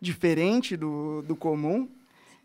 diferente 0.01 0.77
do, 0.77 1.23
do 1.23 1.37
comum. 1.37 1.89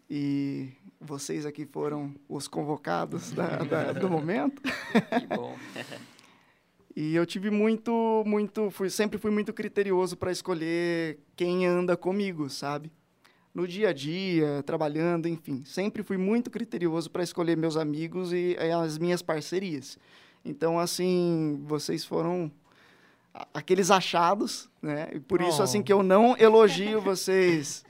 E 0.10 0.70
vocês 1.00 1.46
aqui 1.46 1.66
foram 1.66 2.16
os 2.28 2.48
convocados 2.48 3.32
da, 3.32 3.58
da, 3.58 3.94
do 3.94 4.10
momento. 4.10 4.62
Que 4.62 5.28
bom. 5.36 5.56
E 7.00 7.14
eu 7.14 7.28
tive 7.28 7.52
muito, 7.52 8.24
muito, 8.26 8.72
fui, 8.72 8.90
sempre 8.90 9.20
fui 9.20 9.30
muito 9.30 9.54
criterioso 9.54 10.18
para 10.18 10.32
escolher 10.32 11.20
quem 11.36 11.64
anda 11.64 11.96
comigo, 11.96 12.50
sabe? 12.50 12.92
No 13.54 13.68
dia 13.68 13.90
a 13.90 13.94
dia, 13.94 14.64
trabalhando, 14.66 15.28
enfim, 15.28 15.64
sempre 15.64 16.02
fui 16.02 16.18
muito 16.18 16.50
criterioso 16.50 17.12
para 17.12 17.22
escolher 17.22 17.56
meus 17.56 17.78
amigos 17.78 18.34
e, 18.34 18.58
e 18.60 18.72
as 18.72 18.98
minhas 18.98 19.22
parcerias. 19.22 19.96
Então, 20.44 20.80
assim, 20.80 21.64
vocês 21.68 22.04
foram 22.04 22.52
aqueles 23.54 23.92
achados, 23.92 24.68
né? 24.82 25.10
E 25.14 25.20
por 25.20 25.40
isso, 25.40 25.62
assim, 25.62 25.82
oh. 25.82 25.84
que 25.84 25.94
eu 25.94 26.02
não 26.02 26.36
elogio 26.36 27.00
vocês 27.00 27.86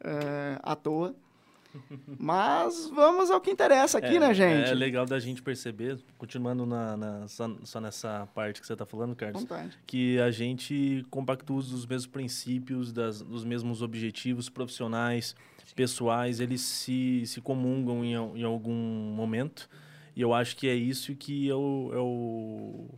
é, 0.00 0.60
à 0.62 0.76
toa. 0.76 1.12
Mas 2.18 2.90
vamos 2.94 3.30
ao 3.30 3.40
que 3.40 3.50
interessa 3.50 3.98
aqui, 3.98 4.16
é, 4.16 4.20
né, 4.20 4.34
gente? 4.34 4.70
É 4.70 4.74
legal 4.74 5.06
da 5.06 5.18
gente 5.18 5.42
perceber, 5.42 5.98
continuando 6.16 6.66
na, 6.66 6.96
na 6.96 7.28
só, 7.28 7.50
só, 7.64 7.80
nessa 7.80 8.28
parte 8.34 8.60
que 8.60 8.66
você 8.66 8.72
está 8.72 8.86
falando, 8.86 9.14
Carlos, 9.14 9.42
Vontade. 9.42 9.76
que 9.86 10.18
a 10.20 10.30
gente 10.30 11.06
compactua 11.10 11.58
os 11.58 11.86
mesmos 11.86 12.06
princípios, 12.06 12.92
das, 12.92 13.22
dos 13.22 13.44
mesmos 13.44 13.82
objetivos 13.82 14.48
profissionais, 14.48 15.34
Sim. 15.64 15.74
pessoais, 15.74 16.40
eles 16.40 16.60
se, 16.60 17.24
se 17.26 17.40
comungam 17.40 18.04
em, 18.04 18.12
em 18.12 18.44
algum 18.44 18.74
momento. 19.14 19.68
E 20.14 20.20
eu 20.20 20.34
acho 20.34 20.56
que 20.56 20.68
é 20.68 20.74
isso 20.74 21.14
que 21.14 21.48
é 21.48 21.54
o, 21.54 21.90
é 21.92 21.98
o, 21.98 22.88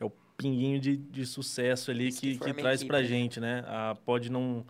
é 0.00 0.04
o 0.04 0.10
pinguinho 0.36 0.80
de, 0.80 0.96
de 0.96 1.26
sucesso 1.26 1.90
ali 1.90 2.10
que, 2.10 2.38
que, 2.38 2.44
que 2.44 2.54
traz 2.54 2.82
para 2.82 3.00
né? 3.00 3.04
gente, 3.04 3.38
né? 3.38 3.64
A, 3.66 3.94
pode 4.04 4.30
não... 4.30 4.64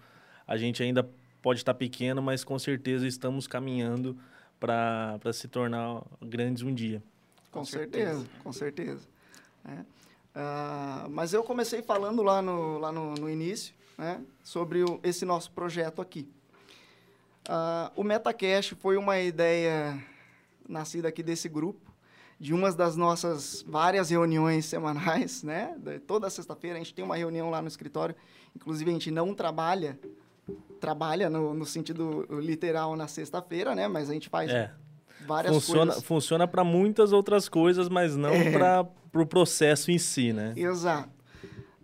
A 0.46 0.56
gente 0.58 0.82
ainda 0.82 1.08
pode 1.44 1.60
estar 1.60 1.74
pequeno, 1.74 2.22
mas 2.22 2.42
com 2.42 2.58
certeza 2.58 3.06
estamos 3.06 3.46
caminhando 3.46 4.16
para 4.58 5.20
se 5.34 5.46
tornar 5.46 6.02
grandes 6.22 6.62
um 6.62 6.72
dia. 6.72 7.02
Com, 7.50 7.58
com 7.58 7.64
certeza, 7.66 8.12
certeza, 8.12 8.30
com 8.42 8.52
certeza. 8.52 9.08
É. 9.66 9.80
Uh, 10.34 11.10
mas 11.10 11.34
eu 11.34 11.44
comecei 11.44 11.82
falando 11.82 12.22
lá 12.22 12.40
no, 12.40 12.78
lá 12.78 12.90
no, 12.90 13.12
no 13.12 13.28
início 13.28 13.74
né, 13.98 14.22
sobre 14.42 14.84
o, 14.84 14.98
esse 15.02 15.26
nosso 15.26 15.50
projeto 15.50 16.00
aqui. 16.00 16.26
Uh, 17.46 17.92
o 17.94 18.02
MetaCast 18.02 18.74
foi 18.76 18.96
uma 18.96 19.20
ideia 19.20 20.02
nascida 20.66 21.08
aqui 21.08 21.22
desse 21.22 21.46
grupo, 21.46 21.92
de 22.40 22.54
uma 22.54 22.72
das 22.72 22.96
nossas 22.96 23.62
várias 23.68 24.08
reuniões 24.08 24.64
semanais, 24.64 25.42
né? 25.42 25.76
Toda 26.06 26.30
sexta-feira 26.30 26.76
a 26.76 26.78
gente 26.78 26.94
tem 26.94 27.04
uma 27.04 27.16
reunião 27.16 27.50
lá 27.50 27.60
no 27.60 27.68
escritório. 27.68 28.16
Inclusive, 28.56 28.90
a 28.90 28.94
gente 28.94 29.10
não 29.10 29.34
trabalha 29.34 29.98
trabalha 30.80 31.30
no, 31.30 31.54
no 31.54 31.64
sentido 31.64 32.26
literal 32.30 32.96
na 32.96 33.08
sexta-feira, 33.08 33.74
né? 33.74 33.88
Mas 33.88 34.10
a 34.10 34.12
gente 34.12 34.28
faz 34.28 34.50
é. 34.50 34.70
várias 35.26 35.54
funciona, 35.54 35.86
coisas. 35.86 36.04
Funciona 36.04 36.48
para 36.48 36.64
muitas 36.64 37.12
outras 37.12 37.48
coisas, 37.48 37.88
mas 37.88 38.16
não 38.16 38.30
é. 38.30 38.52
para 38.52 38.82
o 38.82 39.04
pro 39.14 39.26
processo 39.26 39.90
em 39.92 39.98
si, 39.98 40.32
né? 40.32 40.52
Exato. 40.56 41.08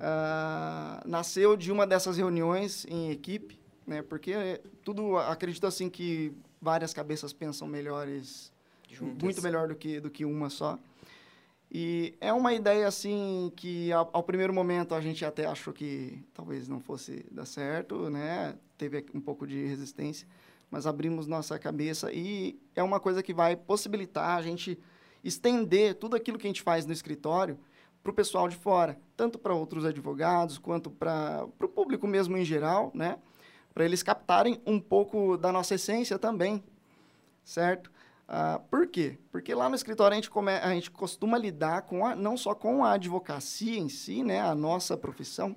Uh, 0.00 1.08
nasceu 1.08 1.56
de 1.56 1.70
uma 1.70 1.86
dessas 1.86 2.16
reuniões 2.16 2.84
em 2.88 3.10
equipe, 3.10 3.60
né? 3.86 4.02
Porque 4.02 4.60
tudo, 4.82 5.16
acredito 5.16 5.66
assim 5.66 5.88
que 5.88 6.32
várias 6.60 6.92
cabeças 6.92 7.32
pensam 7.32 7.68
melhores, 7.68 8.52
Juntas. 8.88 9.22
muito 9.22 9.42
melhor 9.42 9.68
do 9.68 9.74
que, 9.76 10.00
do 10.00 10.10
que 10.10 10.24
uma 10.24 10.50
só. 10.50 10.78
E 11.72 12.16
é 12.20 12.32
uma 12.32 12.52
ideia 12.52 12.88
assim 12.88 13.52
que 13.54 13.92
ao, 13.92 14.10
ao, 14.12 14.22
primeiro 14.24 14.52
momento 14.52 14.92
a 14.92 15.00
gente 15.00 15.24
até 15.24 15.46
achou 15.46 15.72
que 15.72 16.20
talvez 16.34 16.66
não 16.66 16.80
fosse 16.80 17.24
dar 17.30 17.44
certo, 17.44 18.10
né? 18.10 18.56
Teve 18.76 19.06
um 19.14 19.20
pouco 19.20 19.46
de 19.46 19.66
resistência, 19.66 20.26
mas 20.68 20.84
abrimos 20.84 21.28
nossa 21.28 21.56
cabeça 21.60 22.12
e 22.12 22.58
é 22.74 22.82
uma 22.82 22.98
coisa 22.98 23.22
que 23.22 23.32
vai 23.32 23.54
possibilitar 23.54 24.36
a 24.36 24.42
gente 24.42 24.76
estender 25.22 25.94
tudo 25.94 26.16
aquilo 26.16 26.38
que 26.38 26.46
a 26.46 26.50
gente 26.50 26.62
faz 26.62 26.84
no 26.84 26.92
escritório 26.92 27.56
para 28.02 28.10
o 28.10 28.14
pessoal 28.14 28.48
de 28.48 28.56
fora, 28.56 28.98
tanto 29.16 29.38
para 29.38 29.54
outros 29.54 29.84
advogados 29.84 30.58
quanto 30.58 30.90
para 30.90 31.46
o 31.60 31.68
público 31.68 32.06
mesmo 32.06 32.36
em 32.36 32.44
geral, 32.44 32.90
né? 32.92 33.16
Para 33.72 33.84
eles 33.84 34.02
captarem 34.02 34.60
um 34.66 34.80
pouco 34.80 35.36
da 35.36 35.52
nossa 35.52 35.76
essência 35.76 36.18
também, 36.18 36.64
certo? 37.44 37.92
Uh, 38.30 38.60
por 38.70 38.87
quê? 38.87 39.18
Porque 39.32 39.52
lá 39.52 39.68
no 39.68 39.75
escritório 39.75 40.12
a 40.12 40.14
gente, 40.14 40.30
come, 40.30 40.52
a 40.52 40.72
gente 40.72 40.88
costuma 40.88 41.37
lidar 41.37 41.82
com 41.82 42.06
a, 42.06 42.14
não 42.14 42.37
só 42.37 42.54
com 42.54 42.84
a 42.84 42.92
advocacia 42.92 43.76
em 43.76 43.88
si, 43.88 44.22
né, 44.22 44.40
a 44.40 44.54
nossa 44.54 44.96
profissão, 44.96 45.56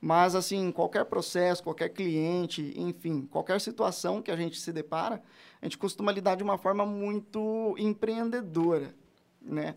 mas 0.00 0.36
assim, 0.36 0.70
qualquer 0.70 1.04
processo, 1.06 1.64
qualquer 1.64 1.88
cliente, 1.88 2.74
enfim, 2.76 3.26
qualquer 3.28 3.60
situação 3.60 4.22
que 4.22 4.30
a 4.30 4.36
gente 4.36 4.60
se 4.60 4.72
depara, 4.72 5.20
a 5.60 5.64
gente 5.66 5.76
costuma 5.76 6.12
lidar 6.12 6.36
de 6.36 6.44
uma 6.44 6.56
forma 6.56 6.86
muito 6.86 7.74
empreendedora, 7.76 8.94
né? 9.40 9.74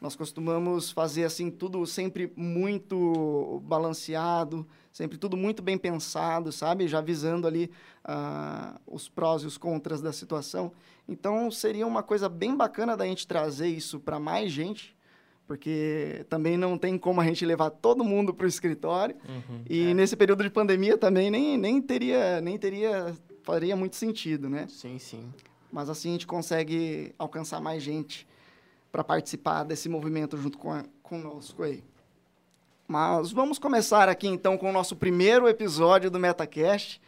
Nós 0.00 0.16
costumamos 0.16 0.90
fazer 0.90 1.24
assim 1.24 1.50
tudo 1.50 1.86
sempre 1.86 2.32
muito 2.34 3.62
balanceado, 3.64 4.66
sempre 4.92 5.16
tudo 5.16 5.36
muito 5.36 5.62
bem 5.62 5.78
pensado, 5.78 6.50
sabe? 6.50 6.88
Já 6.88 7.00
visando 7.00 7.46
ali 7.46 7.70
uh, 8.04 8.80
os 8.86 9.08
prós 9.08 9.42
e 9.42 9.46
os 9.46 9.56
contras 9.56 10.00
da 10.00 10.12
situação. 10.12 10.72
Então 11.08 11.50
seria 11.50 11.86
uma 11.86 12.02
coisa 12.02 12.28
bem 12.28 12.56
bacana 12.56 12.96
da 12.96 13.06
gente 13.06 13.26
trazer 13.26 13.68
isso 13.68 14.00
para 14.00 14.18
mais 14.18 14.50
gente, 14.52 14.96
porque 15.46 16.24
também 16.28 16.56
não 16.56 16.78
tem 16.78 16.96
como 16.96 17.20
a 17.20 17.24
gente 17.24 17.44
levar 17.44 17.70
todo 17.70 18.04
mundo 18.04 18.32
para 18.32 18.44
o 18.44 18.48
escritório. 18.48 19.16
Uhum, 19.28 19.62
e 19.68 19.90
é. 19.90 19.94
nesse 19.94 20.16
período 20.16 20.42
de 20.42 20.50
pandemia 20.50 20.96
também 20.96 21.30
nem, 21.30 21.58
nem 21.58 21.80
teria 21.80 22.40
nem 22.40 22.56
teria 22.56 23.14
faria 23.42 23.76
muito 23.76 23.96
sentido, 23.96 24.48
né? 24.48 24.66
Sim, 24.68 24.98
sim. 24.98 25.32
Mas 25.70 25.90
assim 25.90 26.10
a 26.10 26.12
gente 26.12 26.26
consegue 26.26 27.14
alcançar 27.18 27.60
mais 27.60 27.82
gente 27.82 28.26
para 28.90 29.02
participar 29.02 29.64
desse 29.64 29.88
movimento 29.88 30.36
junto 30.36 30.58
com 30.58 30.70
a, 30.70 30.84
conosco 31.02 31.62
aí. 31.62 31.82
Mas 32.86 33.32
vamos 33.32 33.58
começar 33.58 34.08
aqui 34.08 34.28
então 34.28 34.58
com 34.58 34.68
o 34.68 34.72
nosso 34.72 34.94
primeiro 34.94 35.48
episódio 35.48 36.10
do 36.10 36.18
MetaCast. 36.18 37.00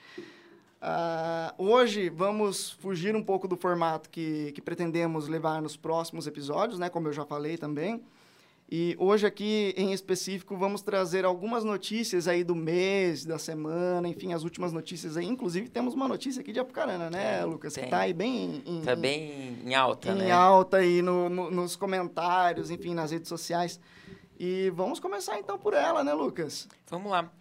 Uh, 0.84 1.54
hoje 1.56 2.10
vamos 2.10 2.72
fugir 2.72 3.16
um 3.16 3.22
pouco 3.22 3.48
do 3.48 3.56
formato 3.56 4.10
que, 4.10 4.52
que 4.52 4.60
pretendemos 4.60 5.28
levar 5.28 5.62
nos 5.62 5.78
próximos 5.78 6.26
episódios, 6.26 6.78
né, 6.78 6.90
como 6.90 7.08
eu 7.08 7.12
já 7.14 7.24
falei 7.24 7.56
também. 7.56 8.02
E 8.70 8.94
hoje 8.98 9.26
aqui, 9.26 9.72
em 9.78 9.94
específico, 9.94 10.58
vamos 10.58 10.82
trazer 10.82 11.24
algumas 11.24 11.64
notícias 11.64 12.28
aí 12.28 12.44
do 12.44 12.54
mês, 12.54 13.24
da 13.24 13.38
semana, 13.38 14.06
enfim, 14.08 14.34
as 14.34 14.42
últimas 14.42 14.74
notícias 14.74 15.16
aí. 15.16 15.24
Inclusive, 15.24 15.70
temos 15.70 15.94
uma 15.94 16.06
notícia 16.06 16.40
aqui 16.40 16.52
de 16.52 16.60
Apucarana, 16.60 17.08
né, 17.08 17.38
tem, 17.38 17.46
Lucas? 17.46 17.72
Tem. 17.72 17.84
Que 17.84 17.90
tá 17.90 18.00
aí 18.00 18.12
bem... 18.12 18.62
Em, 18.66 18.82
tá 18.82 18.94
bem 18.94 19.56
em 19.64 19.74
alta, 19.74 20.10
em 20.10 20.14
né? 20.16 20.28
Em 20.28 20.32
alta 20.32 20.76
aí 20.78 21.00
no, 21.00 21.30
no, 21.30 21.50
nos 21.50 21.76
comentários, 21.76 22.70
enfim, 22.70 22.92
nas 22.92 23.10
redes 23.10 23.28
sociais. 23.30 23.80
E 24.38 24.68
vamos 24.74 25.00
começar, 25.00 25.38
então, 25.38 25.58
por 25.58 25.72
ela, 25.72 26.04
né, 26.04 26.12
Lucas? 26.12 26.68
Vamos 26.90 27.10
lá. 27.10 27.32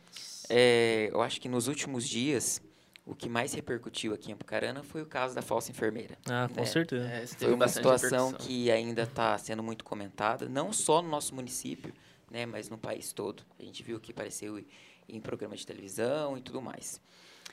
É, 0.49 1.09
eu 1.11 1.21
acho 1.21 1.41
que 1.41 1.49
nos 1.49 1.67
últimos 1.67 2.07
dias 2.07 2.61
o 3.05 3.13
que 3.13 3.27
mais 3.27 3.53
repercutiu 3.53 4.13
aqui 4.13 4.29
em 4.29 4.33
Apucarana 4.33 4.81
foi 4.81 5.01
o 5.01 5.05
caso 5.05 5.35
da 5.35 5.41
falsa 5.41 5.71
enfermeira. 5.71 6.17
Ah, 6.25 6.47
com 6.47 6.61
né? 6.61 6.65
certeza. 6.65 7.05
É, 7.05 7.27
foi 7.27 7.53
uma 7.53 7.67
situação 7.67 8.31
que 8.33 8.71
ainda 8.71 9.03
está 9.03 9.37
sendo 9.37 9.61
muito 9.61 9.83
comentada, 9.83 10.47
não 10.47 10.71
só 10.71 11.01
no 11.01 11.09
nosso 11.09 11.35
município, 11.35 11.93
né, 12.31 12.45
mas 12.45 12.69
no 12.69 12.77
país 12.77 13.11
todo. 13.11 13.43
A 13.59 13.63
gente 13.63 13.83
viu 13.83 13.99
que 13.99 14.11
apareceu 14.11 14.63
em 15.07 15.19
programa 15.19 15.55
de 15.55 15.67
televisão 15.67 16.37
e 16.37 16.41
tudo 16.41 16.61
mais. 16.61 17.01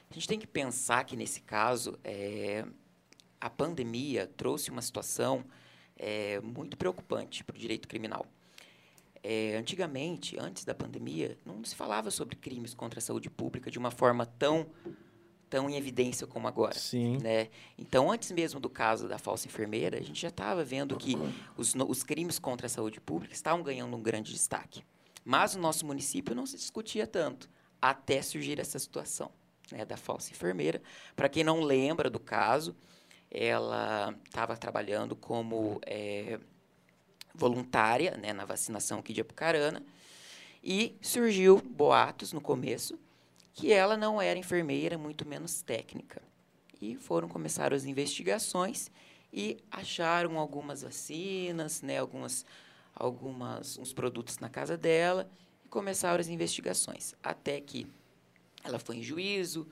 A 0.09 0.14
gente 0.14 0.28
tem 0.28 0.38
que 0.38 0.47
pensar 0.47 1.04
que, 1.04 1.16
nesse 1.16 1.40
caso, 1.40 1.99
é, 2.04 2.64
a 3.40 3.50
pandemia 3.50 4.26
trouxe 4.26 4.71
uma 4.71 4.83
situação 4.83 5.45
é, 5.97 6.40
muito 6.40 6.76
preocupante 6.76 7.42
para 7.42 7.57
o 7.57 7.59
direito 7.59 7.88
criminal. 7.88 8.25
É, 9.23 9.57
antigamente, 9.57 10.38
antes 10.38 10.64
da 10.64 10.75
pandemia, 10.75 11.37
não 11.45 11.62
se 11.64 11.75
falava 11.75 12.11
sobre 12.11 12.37
crimes 12.37 12.73
contra 12.73 12.99
a 12.99 13.02
saúde 13.02 13.28
pública 13.28 13.71
de 13.71 13.78
uma 13.78 13.90
forma 13.90 14.25
tão 14.25 14.66
tão 15.50 15.69
em 15.69 15.76
evidência 15.76 16.26
como 16.26 16.47
agora. 16.47 16.78
Sim. 16.78 17.19
Né? 17.19 17.49
Então, 17.76 18.11
antes 18.11 18.30
mesmo 18.30 18.61
do 18.61 18.71
caso 18.71 19.09
da 19.09 19.19
falsa 19.19 19.49
enfermeira, 19.49 19.99
a 19.99 20.00
gente 20.00 20.23
já 20.23 20.28
estava 20.28 20.64
vendo 20.64 20.97
que 20.97 21.16
os, 21.57 21.75
os 21.75 22.04
crimes 22.04 22.38
contra 22.38 22.66
a 22.66 22.71
saúde 22.71 23.00
pública 23.00 23.35
estavam 23.35 23.62
ganhando 23.62 23.95
um 23.97 24.00
grande 24.00 24.33
destaque. 24.33 24.85
Mas 25.25 25.57
no 25.57 25.61
nosso 25.61 25.85
município 25.85 26.35
não 26.35 26.47
se 26.47 26.57
discutia 26.57 27.07
tanto, 27.07 27.50
até 27.83 28.23
surgir 28.23 28.61
essa 28.61 28.78
situação 28.78 29.30
né, 29.73 29.85
da 29.85 29.97
falsa 29.97 30.30
enfermeira. 30.30 30.80
Para 31.16 31.28
quem 31.28 31.42
não 31.42 31.61
lembra 31.61 32.09
do 32.09 32.21
caso, 32.21 32.75
ela 33.30 34.14
estava 34.25 34.57
trabalhando 34.57 35.16
como 35.16 35.80
é, 35.85 36.38
voluntária 37.35 38.16
né, 38.16 38.33
na 38.33 38.45
vacinação 38.45 39.00
aqui 39.00 39.12
de 39.12 39.21
Apucarana 39.21 39.83
e 40.62 40.97
surgiu 41.02 41.61
boatos 41.61 42.33
no 42.33 42.40
começo 42.40 42.99
que 43.61 43.71
ela 43.71 43.95
não 43.95 44.21
era 44.21 44.38
enfermeira, 44.38 44.97
muito 44.97 45.29
menos 45.29 45.61
técnica. 45.61 46.23
E 46.81 46.97
foram 46.97 47.29
começar 47.29 47.75
as 47.75 47.85
investigações 47.85 48.90
e 49.31 49.59
acharam 49.71 50.38
algumas 50.38 50.81
vacinas, 50.81 51.83
né, 51.83 51.99
algumas, 51.99 52.47
algumas 52.95 53.76
uns 53.76 53.93
produtos 53.93 54.38
na 54.38 54.49
casa 54.49 54.79
dela 54.79 55.31
e 55.62 55.69
começaram 55.69 56.19
as 56.19 56.29
investigações. 56.29 57.14
Até 57.23 57.61
que 57.61 57.87
ela 58.64 58.79
foi 58.79 58.97
em 58.97 59.02
juízo, 59.02 59.69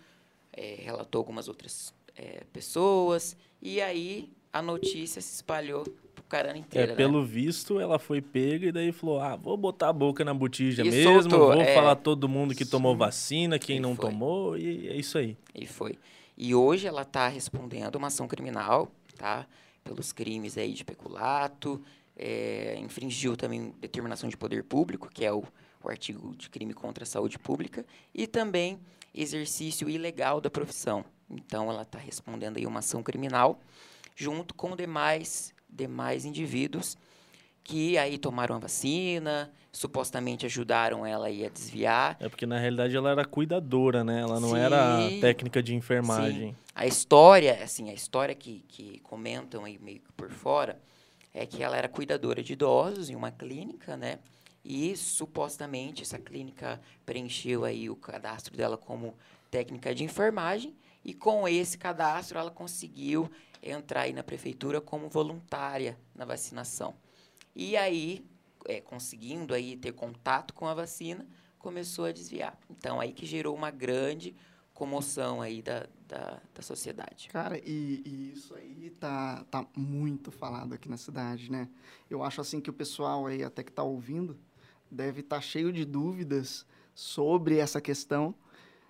é, 0.52 0.76
relatou 0.80 1.20
algumas 1.20 1.48
outras 1.48 1.94
é, 2.14 2.44
pessoas, 2.52 3.38
e 3.62 3.80
aí 3.80 4.30
a 4.52 4.60
notícia 4.60 5.22
se 5.22 5.34
espalhou 5.34 5.84
pro 6.28 6.38
caramba 6.38 6.58
inteiro. 6.58 6.88
É, 6.88 6.90
né? 6.90 6.96
pelo 6.96 7.24
visto, 7.24 7.80
ela 7.80 7.98
foi 7.98 8.20
pega 8.20 8.66
e 8.66 8.72
daí 8.72 8.92
falou: 8.92 9.20
ah, 9.20 9.34
vou 9.34 9.56
botar 9.56 9.88
a 9.88 9.92
boca 9.92 10.24
na 10.24 10.34
botija 10.34 10.82
E 10.82 10.90
mesmo, 10.90 11.22
soltou, 11.22 11.52
vou 11.54 11.62
é. 11.62 11.74
falar 11.74 11.96
todo 11.96 12.28
mundo 12.28 12.54
que 12.54 12.64
tomou 12.64 12.94
vacina, 12.94 13.58
quem 13.58 13.78
E 13.78 13.80
não 13.80 13.96
foi. 13.96 14.04
tomou, 14.04 14.56
e 14.56 14.88
é 14.88 14.96
isso 14.96 15.16
aí. 15.16 15.36
E 15.54 15.66
foi. 15.66 15.98
E 16.36 16.54
hoje 16.54 16.86
ela 16.86 17.02
está 17.02 17.26
respondendo 17.26 17.96
uma 17.96 18.06
ação 18.08 18.28
criminal, 18.28 18.92
tá? 19.16 19.46
Pelos 19.82 20.12
crimes 20.12 20.56
aí 20.58 20.72
de 20.72 20.84
peculato, 20.84 21.82
é, 22.16 22.78
infringiu 22.78 23.36
também 23.36 23.74
determinação 23.80 24.28
de 24.28 24.36
poder 24.36 24.62
público, 24.62 25.08
que 25.12 25.24
é 25.24 25.32
o, 25.32 25.42
o 25.82 25.88
artigo 25.88 26.36
de 26.36 26.48
crime 26.50 26.74
contra 26.74 27.02
a 27.02 27.06
saúde 27.06 27.38
pública, 27.38 27.84
e 28.14 28.26
também 28.26 28.78
exercício 29.14 29.88
ilegal 29.88 30.40
da 30.40 30.50
profissão. 30.50 31.04
Então 31.30 31.70
ela 31.70 31.82
está 31.82 31.98
respondendo 31.98 32.58
aí 32.58 32.66
uma 32.66 32.78
ação 32.78 33.02
criminal 33.02 33.60
junto 34.14 34.54
com 34.54 34.74
demais 34.74 35.54
demais 35.68 36.24
indivíduos 36.24 36.96
que 37.68 37.98
aí 37.98 38.16
tomaram 38.16 38.56
a 38.56 38.58
vacina, 38.58 39.52
supostamente 39.70 40.46
ajudaram 40.46 41.04
ela 41.04 41.26
aí 41.26 41.44
a 41.44 41.50
desviar 41.50 42.16
É 42.18 42.26
porque 42.26 42.46
na 42.46 42.58
realidade 42.58 42.96
ela 42.96 43.10
era 43.10 43.26
cuidadora, 43.26 44.02
né? 44.02 44.22
Ela 44.22 44.40
não 44.40 44.50
Sim. 44.50 44.58
era 44.58 45.10
técnica 45.20 45.62
de 45.62 45.74
enfermagem. 45.74 46.56
A 46.74 46.86
história, 46.86 47.62
assim, 47.62 47.90
a 47.90 47.92
história 47.92 48.34
que, 48.34 48.64
que 48.68 49.00
comentam 49.00 49.66
aí 49.66 49.78
meio 49.78 50.00
que 50.00 50.10
por 50.12 50.30
fora 50.30 50.80
é 51.34 51.44
que 51.44 51.62
ela 51.62 51.76
era 51.76 51.88
cuidadora 51.88 52.42
de 52.42 52.54
idosos 52.54 53.10
em 53.10 53.14
uma 53.14 53.30
clínica, 53.30 53.96
né? 53.98 54.18
E 54.64 54.96
supostamente 54.96 56.02
essa 56.02 56.18
clínica 56.18 56.80
preencheu 57.04 57.64
aí 57.64 57.90
o 57.90 57.96
cadastro 57.96 58.56
dela 58.56 58.78
como 58.78 59.14
técnica 59.50 59.94
de 59.94 60.04
enfermagem 60.04 60.74
e 61.04 61.12
com 61.12 61.46
esse 61.46 61.76
cadastro 61.76 62.38
ela 62.38 62.50
conseguiu 62.50 63.30
entrar 63.62 64.02
aí 64.02 64.12
na 64.12 64.22
prefeitura 64.22 64.80
como 64.80 65.08
voluntária 65.08 65.98
na 66.14 66.24
vacinação. 66.24 66.94
E 67.54 67.76
aí, 67.76 68.24
é, 68.66 68.80
conseguindo 68.80 69.54
aí 69.54 69.76
ter 69.76 69.92
contato 69.92 70.54
com 70.54 70.66
a 70.66 70.74
vacina, 70.74 71.26
começou 71.58 72.04
a 72.04 72.12
desviar. 72.12 72.58
Então 72.70 73.00
aí 73.00 73.12
que 73.12 73.26
gerou 73.26 73.54
uma 73.54 73.70
grande 73.70 74.34
comoção 74.72 75.42
aí 75.42 75.60
da, 75.60 75.86
da, 76.06 76.40
da 76.54 76.62
sociedade. 76.62 77.28
Cara, 77.32 77.58
e, 77.58 78.02
e 78.06 78.32
isso 78.32 78.54
aí 78.54 78.90
tá, 79.00 79.44
tá 79.50 79.66
muito 79.76 80.30
falado 80.30 80.72
aqui 80.72 80.88
na 80.88 80.96
cidade, 80.96 81.50
né? 81.50 81.68
Eu 82.08 82.22
acho 82.22 82.40
assim 82.40 82.60
que 82.60 82.70
o 82.70 82.72
pessoal 82.72 83.26
aí 83.26 83.42
até 83.42 83.64
que 83.64 83.72
tá 83.72 83.82
ouvindo 83.82 84.38
deve 84.88 85.20
estar 85.20 85.40
cheio 85.40 85.72
de 85.72 85.84
dúvidas 85.84 86.64
sobre 86.94 87.58
essa 87.58 87.80
questão. 87.80 88.34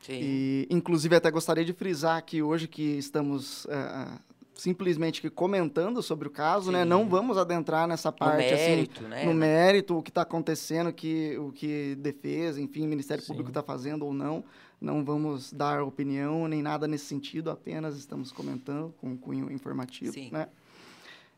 Sim. 0.01 0.21
E, 0.23 0.69
inclusive, 0.71 1.17
até 1.17 1.31
gostaria 1.31 1.65
de 1.65 1.73
frisar 1.73 2.25
que 2.25 2.43
hoje 2.43 2.69
que 2.69 2.99
estamos 2.99 3.67
ah, 3.71 4.21
simplesmente 4.59 5.21
que 5.21 5.31
comentando 5.31 6.03
sobre 6.03 6.27
o 6.27 6.31
caso, 6.31 6.73
né? 6.73 6.83
Sim. 6.83 6.89
Não 6.89 7.09
vamos 7.09 7.39
adentrar 7.39 7.87
nessa 7.87 8.11
no 8.11 8.17
parte, 8.17 8.53
assim, 8.53 8.65
mérito, 8.65 9.03
né? 9.05 9.25
no 9.25 9.33
mérito, 9.33 9.97
o 9.97 10.03
que 10.03 10.11
está 10.11 10.23
acontecendo, 10.23 10.93
que, 10.93 11.39
o 11.39 11.53
que 11.53 11.95
defesa, 11.95 12.61
enfim, 12.61 12.85
o 12.85 12.89
Ministério 12.89 13.23
Sim. 13.23 13.29
Público 13.29 13.51
está 13.51 13.63
fazendo 13.63 14.05
ou 14.05 14.13
não. 14.13 14.45
Não 14.81 15.05
vamos 15.05 15.53
dar 15.53 15.83
opinião 15.83 16.49
nem 16.49 16.61
nada 16.61 16.89
nesse 16.89 17.05
sentido, 17.07 17.51
apenas 17.51 17.97
estamos 17.97 18.33
comentando 18.33 18.93
com 18.99 19.17
cunho 19.17 19.51
informativo, 19.51 20.13
Sim. 20.13 20.31
né? 20.33 20.49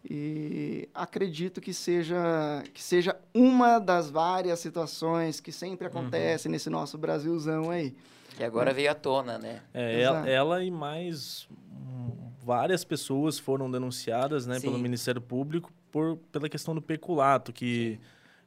E 0.03 0.89
acredito 0.95 1.61
que 1.61 1.75
seja, 1.75 2.65
que 2.73 2.83
seja 2.83 3.15
uma 3.35 3.79
das 3.79 4.11
várias 4.11 4.59
situações 4.61 5.41
que 5.41 5.53
sempre 5.53 5.87
Uhum. 5.87 5.91
acontecem 5.99 6.51
nesse 6.51 6.71
nosso 6.71 6.97
Brasilzão 6.97 7.71
aí. 7.71 7.95
Que 8.35 8.43
agora 8.43 8.73
veio 8.73 8.91
à 8.91 8.95
tona, 8.95 9.39
né? 9.39 9.61
É, 9.75 10.01
ela, 10.01 10.27
ela 10.29 10.65
e 10.65 10.71
mais 10.71 11.47
várias 12.45 12.85
pessoas 12.85 13.39
foram 13.39 13.71
denunciadas 13.71 14.47
né, 14.47 14.59
pelo. 14.61 14.79
Ministério 14.79 15.21
Público 15.21 15.73
por, 15.91 16.17
pela 16.33 16.49
questão 16.49 16.75
do 16.75 16.81
peculato, 16.81 17.53
que, 17.53 17.99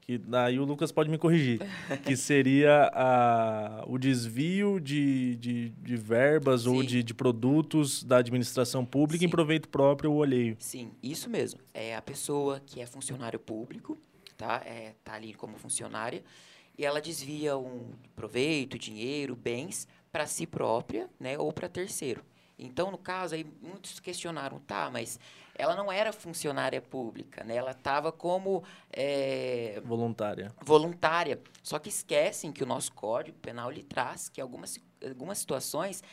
que 0.01 0.17
daí 0.17 0.59
o 0.59 0.65
Lucas 0.65 0.91
pode 0.91 1.09
me 1.09 1.17
corrigir, 1.17 1.59
que 2.05 2.15
seria 2.15 2.89
a, 2.93 3.83
o 3.87 3.97
desvio 3.97 4.79
de, 4.79 5.35
de, 5.35 5.69
de 5.69 5.95
verbas 5.95 6.65
ou 6.65 6.81
Sim. 6.81 6.87
de, 6.87 7.03
de 7.03 7.13
produtos 7.13 8.03
da 8.03 8.17
administração 8.17 8.85
pública 8.85 9.23
em 9.23 9.29
proveito 9.29 9.69
próprio 9.69 10.11
ou 10.11 10.23
alheio. 10.23 10.55
Sim, 10.59 10.91
isso 11.01 11.29
mesmo. 11.29 11.59
É 11.73 11.95
a 11.95 12.01
pessoa 12.01 12.61
que 12.65 12.81
é 12.81 12.85
funcionário 12.85 13.39
público, 13.39 13.97
tá? 14.37 14.61
É, 14.65 14.93
tá 15.03 15.13
ali 15.13 15.33
como 15.33 15.57
funcionária, 15.57 16.23
e 16.77 16.85
ela 16.85 16.99
desvia 16.99 17.55
um 17.55 17.91
proveito, 18.15 18.79
dinheiro, 18.79 19.35
bens 19.35 19.87
para 20.11 20.25
si 20.25 20.47
própria, 20.47 21.09
né? 21.19 21.37
Ou 21.37 21.51
para 21.53 21.69
terceiro. 21.69 22.23
Então, 22.57 22.91
no 22.91 22.97
caso, 22.97 23.35
aí 23.35 23.45
muitos 23.61 23.99
questionaram, 23.99 24.59
tá, 24.59 24.89
mas 24.91 25.19
ela 25.55 25.75
não 25.75 25.91
era 25.91 26.11
funcionária 26.11 26.81
pública, 26.81 27.43
né? 27.43 27.55
Ela 27.55 27.71
estava 27.71 28.11
como 28.11 28.63
é, 28.91 29.81
Voluntária. 29.83 30.51
voluntária. 30.61 31.41
Só 31.61 31.79
que 31.79 31.89
esquecem 31.89 32.51
que 32.51 32.63
o 32.63 32.65
nosso 32.65 32.91
Código 32.93 33.37
Penal 33.39 33.69
lhe 33.69 33.83
traz 33.83 34.29
que 34.29 34.41
algumas, 34.41 34.79
algumas 35.03 35.37
situações 35.37 36.03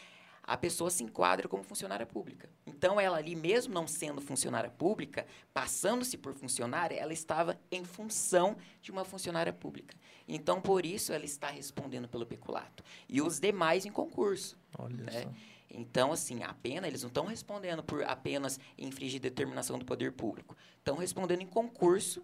a 0.42 0.57
pessoa 0.57 0.90
se 0.90 1.05
enquadra 1.05 1.46
como 1.46 1.62
funcionária 1.62 2.05
pública. 2.05 2.48
Então, 2.66 3.00
ela 3.00 3.18
ali, 3.18 3.37
mesmo 3.37 3.72
não 3.72 3.87
sendo 3.87 4.20
funcionária 4.20 4.68
pública, 4.68 5.24
passando-se 5.55 6.18
por 6.18 6.35
funcionária, 6.35 6.96
ela 6.96 7.12
estava 7.12 7.57
em 7.70 7.85
função 7.85 8.57
de 8.83 8.90
uma 8.90 9.05
funcionária 9.05 9.53
pública. 9.53 9.96
Então, 10.26 10.61
por 10.61 10.85
isso, 10.85 11.12
ela 11.12 11.24
está 11.24 11.48
respondendo 11.48 12.09
pelo 12.09 12.26
peculato. 12.26 12.83
E 13.09 13.22
os 13.22 13.38
demais 13.38 13.87
em 13.87 13.92
concurso. 13.92 14.59
Olha 14.76 15.05
né? 15.05 15.22
só. 15.22 15.31
Então, 15.73 16.13
assim, 16.13 16.43
a 16.43 16.53
pena, 16.53 16.87
eles 16.89 17.03
não 17.03 17.09
estão 17.09 17.27
respondendo 17.27 17.83
por 17.83 18.03
apenas 18.03 18.59
infringir 18.77 19.21
determinação 19.21 19.79
do 19.79 19.85
poder 19.85 20.13
público. 20.13 20.57
Estão 20.79 20.97
respondendo 20.97 21.43
em 21.43 21.47
concurso 21.47 22.23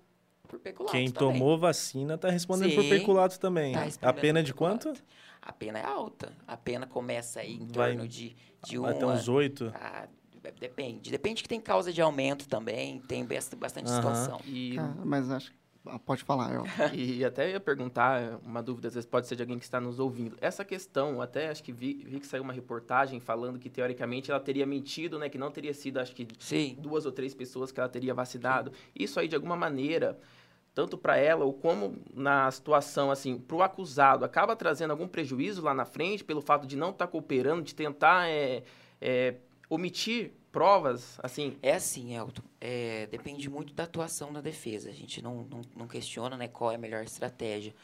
por 0.49 0.59
peculato 0.59 0.97
Quem 0.97 1.11
também. 1.11 1.33
tomou 1.39 1.59
vacina 1.59 2.15
está 2.15 2.29
respondendo 2.31 2.75
por 2.75 2.83
Sim, 2.83 2.89
peculato 2.91 3.39
também. 3.39 3.73
Tá 3.73 3.87
a 4.03 4.13
pena 4.13 4.41
é 4.41 4.43
por 4.43 4.47
de 4.47 4.53
peculato. 4.53 4.89
quanto? 4.89 5.05
A 5.43 5.53
pena 5.53 5.79
é 5.79 5.85
alta. 5.85 6.33
A 6.47 6.57
pena 6.57 6.87
começa 6.87 7.41
aí 7.41 7.55
em 7.55 7.67
Vai- 7.67 7.93
torno 7.95 8.09
de, 8.09 8.35
de 8.65 8.79
Vai 8.79 8.93
uma... 8.93 8.99
ter 8.99 9.05
uns 9.07 9.29
oito. 9.29 9.73
Ah, 9.75 10.09
depende. 10.59 11.11
Depende 11.11 11.43
que 11.43 11.49
tem 11.49 11.61
causa 11.61 11.93
de 11.93 12.01
aumento 12.03 12.49
também, 12.49 13.01
tem 13.01 13.25
bast- 13.25 13.55
bastante 13.57 13.89
Aham. 13.91 13.97
situação. 13.97 14.41
E, 14.45 14.75
Cara, 14.77 15.05
mas 15.05 15.31
acho 15.31 15.51
que... 15.53 15.57
ah, 15.87 15.99
Pode 15.99 16.25
falar, 16.25 16.53
eu. 16.53 16.65
e 16.95 17.25
até 17.25 17.51
ia 17.51 17.61
perguntar, 17.61 18.39
uma 18.45 18.63
dúvida, 18.63 18.89
às 18.89 18.95
vezes 18.95 19.09
pode 19.09 19.27
ser 19.27 19.37
de 19.37 19.43
alguém 19.43 19.59
que 19.59 19.65
está 19.65 19.81
nos 19.81 19.99
ouvindo. 19.99 20.37
Essa 20.41 20.65
questão, 20.65 21.21
até 21.21 21.49
acho 21.49 21.63
que 21.63 21.73
vi, 21.73 21.95
vi 22.05 22.21
que 22.21 22.27
saiu 22.27 22.43
uma 22.43 22.53
reportagem 22.53 23.21
falando 23.21 23.59
que, 23.59 23.71
teoricamente, 23.71 24.31
ela 24.31 24.41
teria 24.41 24.67
mentido, 24.67 25.19
né? 25.19 25.29
Que 25.29 25.39
não 25.39 25.51
teria 25.51 25.75
sido, 25.75 25.99
acho 25.99 26.15
que, 26.15 26.27
Sim. 26.39 26.77
duas 26.79 27.07
ou 27.07 27.13
três 27.13 27.35
pessoas 27.35 27.73
que 27.73 27.81
ela 27.81 27.89
teria 27.89 28.15
vacinado. 28.15 28.73
Isso 28.95 29.19
aí, 29.19 29.29
de 29.29 29.35
alguma 29.35 29.57
maneira, 29.57 30.19
tanto 30.75 30.99
para 30.99 31.17
ela 31.17 31.45
ou 31.45 31.55
como 31.55 31.97
na 32.15 32.51
situação, 32.51 33.11
assim, 33.11 33.39
para 33.39 33.57
o 33.57 33.63
acusado, 33.63 34.25
acaba 34.25 34.55
trazendo 34.55 34.91
algum 34.91 35.09
prejuízo 35.09 35.63
lá 35.63 35.73
na 35.73 35.87
frente 35.87 36.23
pelo 36.23 36.43
fato 36.43 36.67
de 36.67 36.77
não 36.77 36.91
estar 36.91 37.07
cooperando, 37.07 37.63
de 37.63 37.75
tentar 37.75 38.29
é, 38.29 38.63
é, 39.01 39.37
omitir 39.71 40.33
provas, 40.57 41.19
assim. 41.23 41.59
É 41.61 41.75
assim, 41.75 42.17
Elton. 42.17 42.41
É, 42.59 43.07
depende 43.09 43.47
muito 43.51 43.75
da 43.75 43.85
atuação 43.85 44.33
da 44.33 44.41
defesa. 44.41 44.89
A 44.89 44.93
gente 44.93 45.21
não, 45.21 45.43
não, 45.43 45.61
não 45.77 45.87
questiona 45.87 46.35
né, 46.35 46.49
qual 46.49 46.73
é 46.73 46.77
a 46.77 46.79
melhor 46.79 47.05
estratégia. 47.05 47.75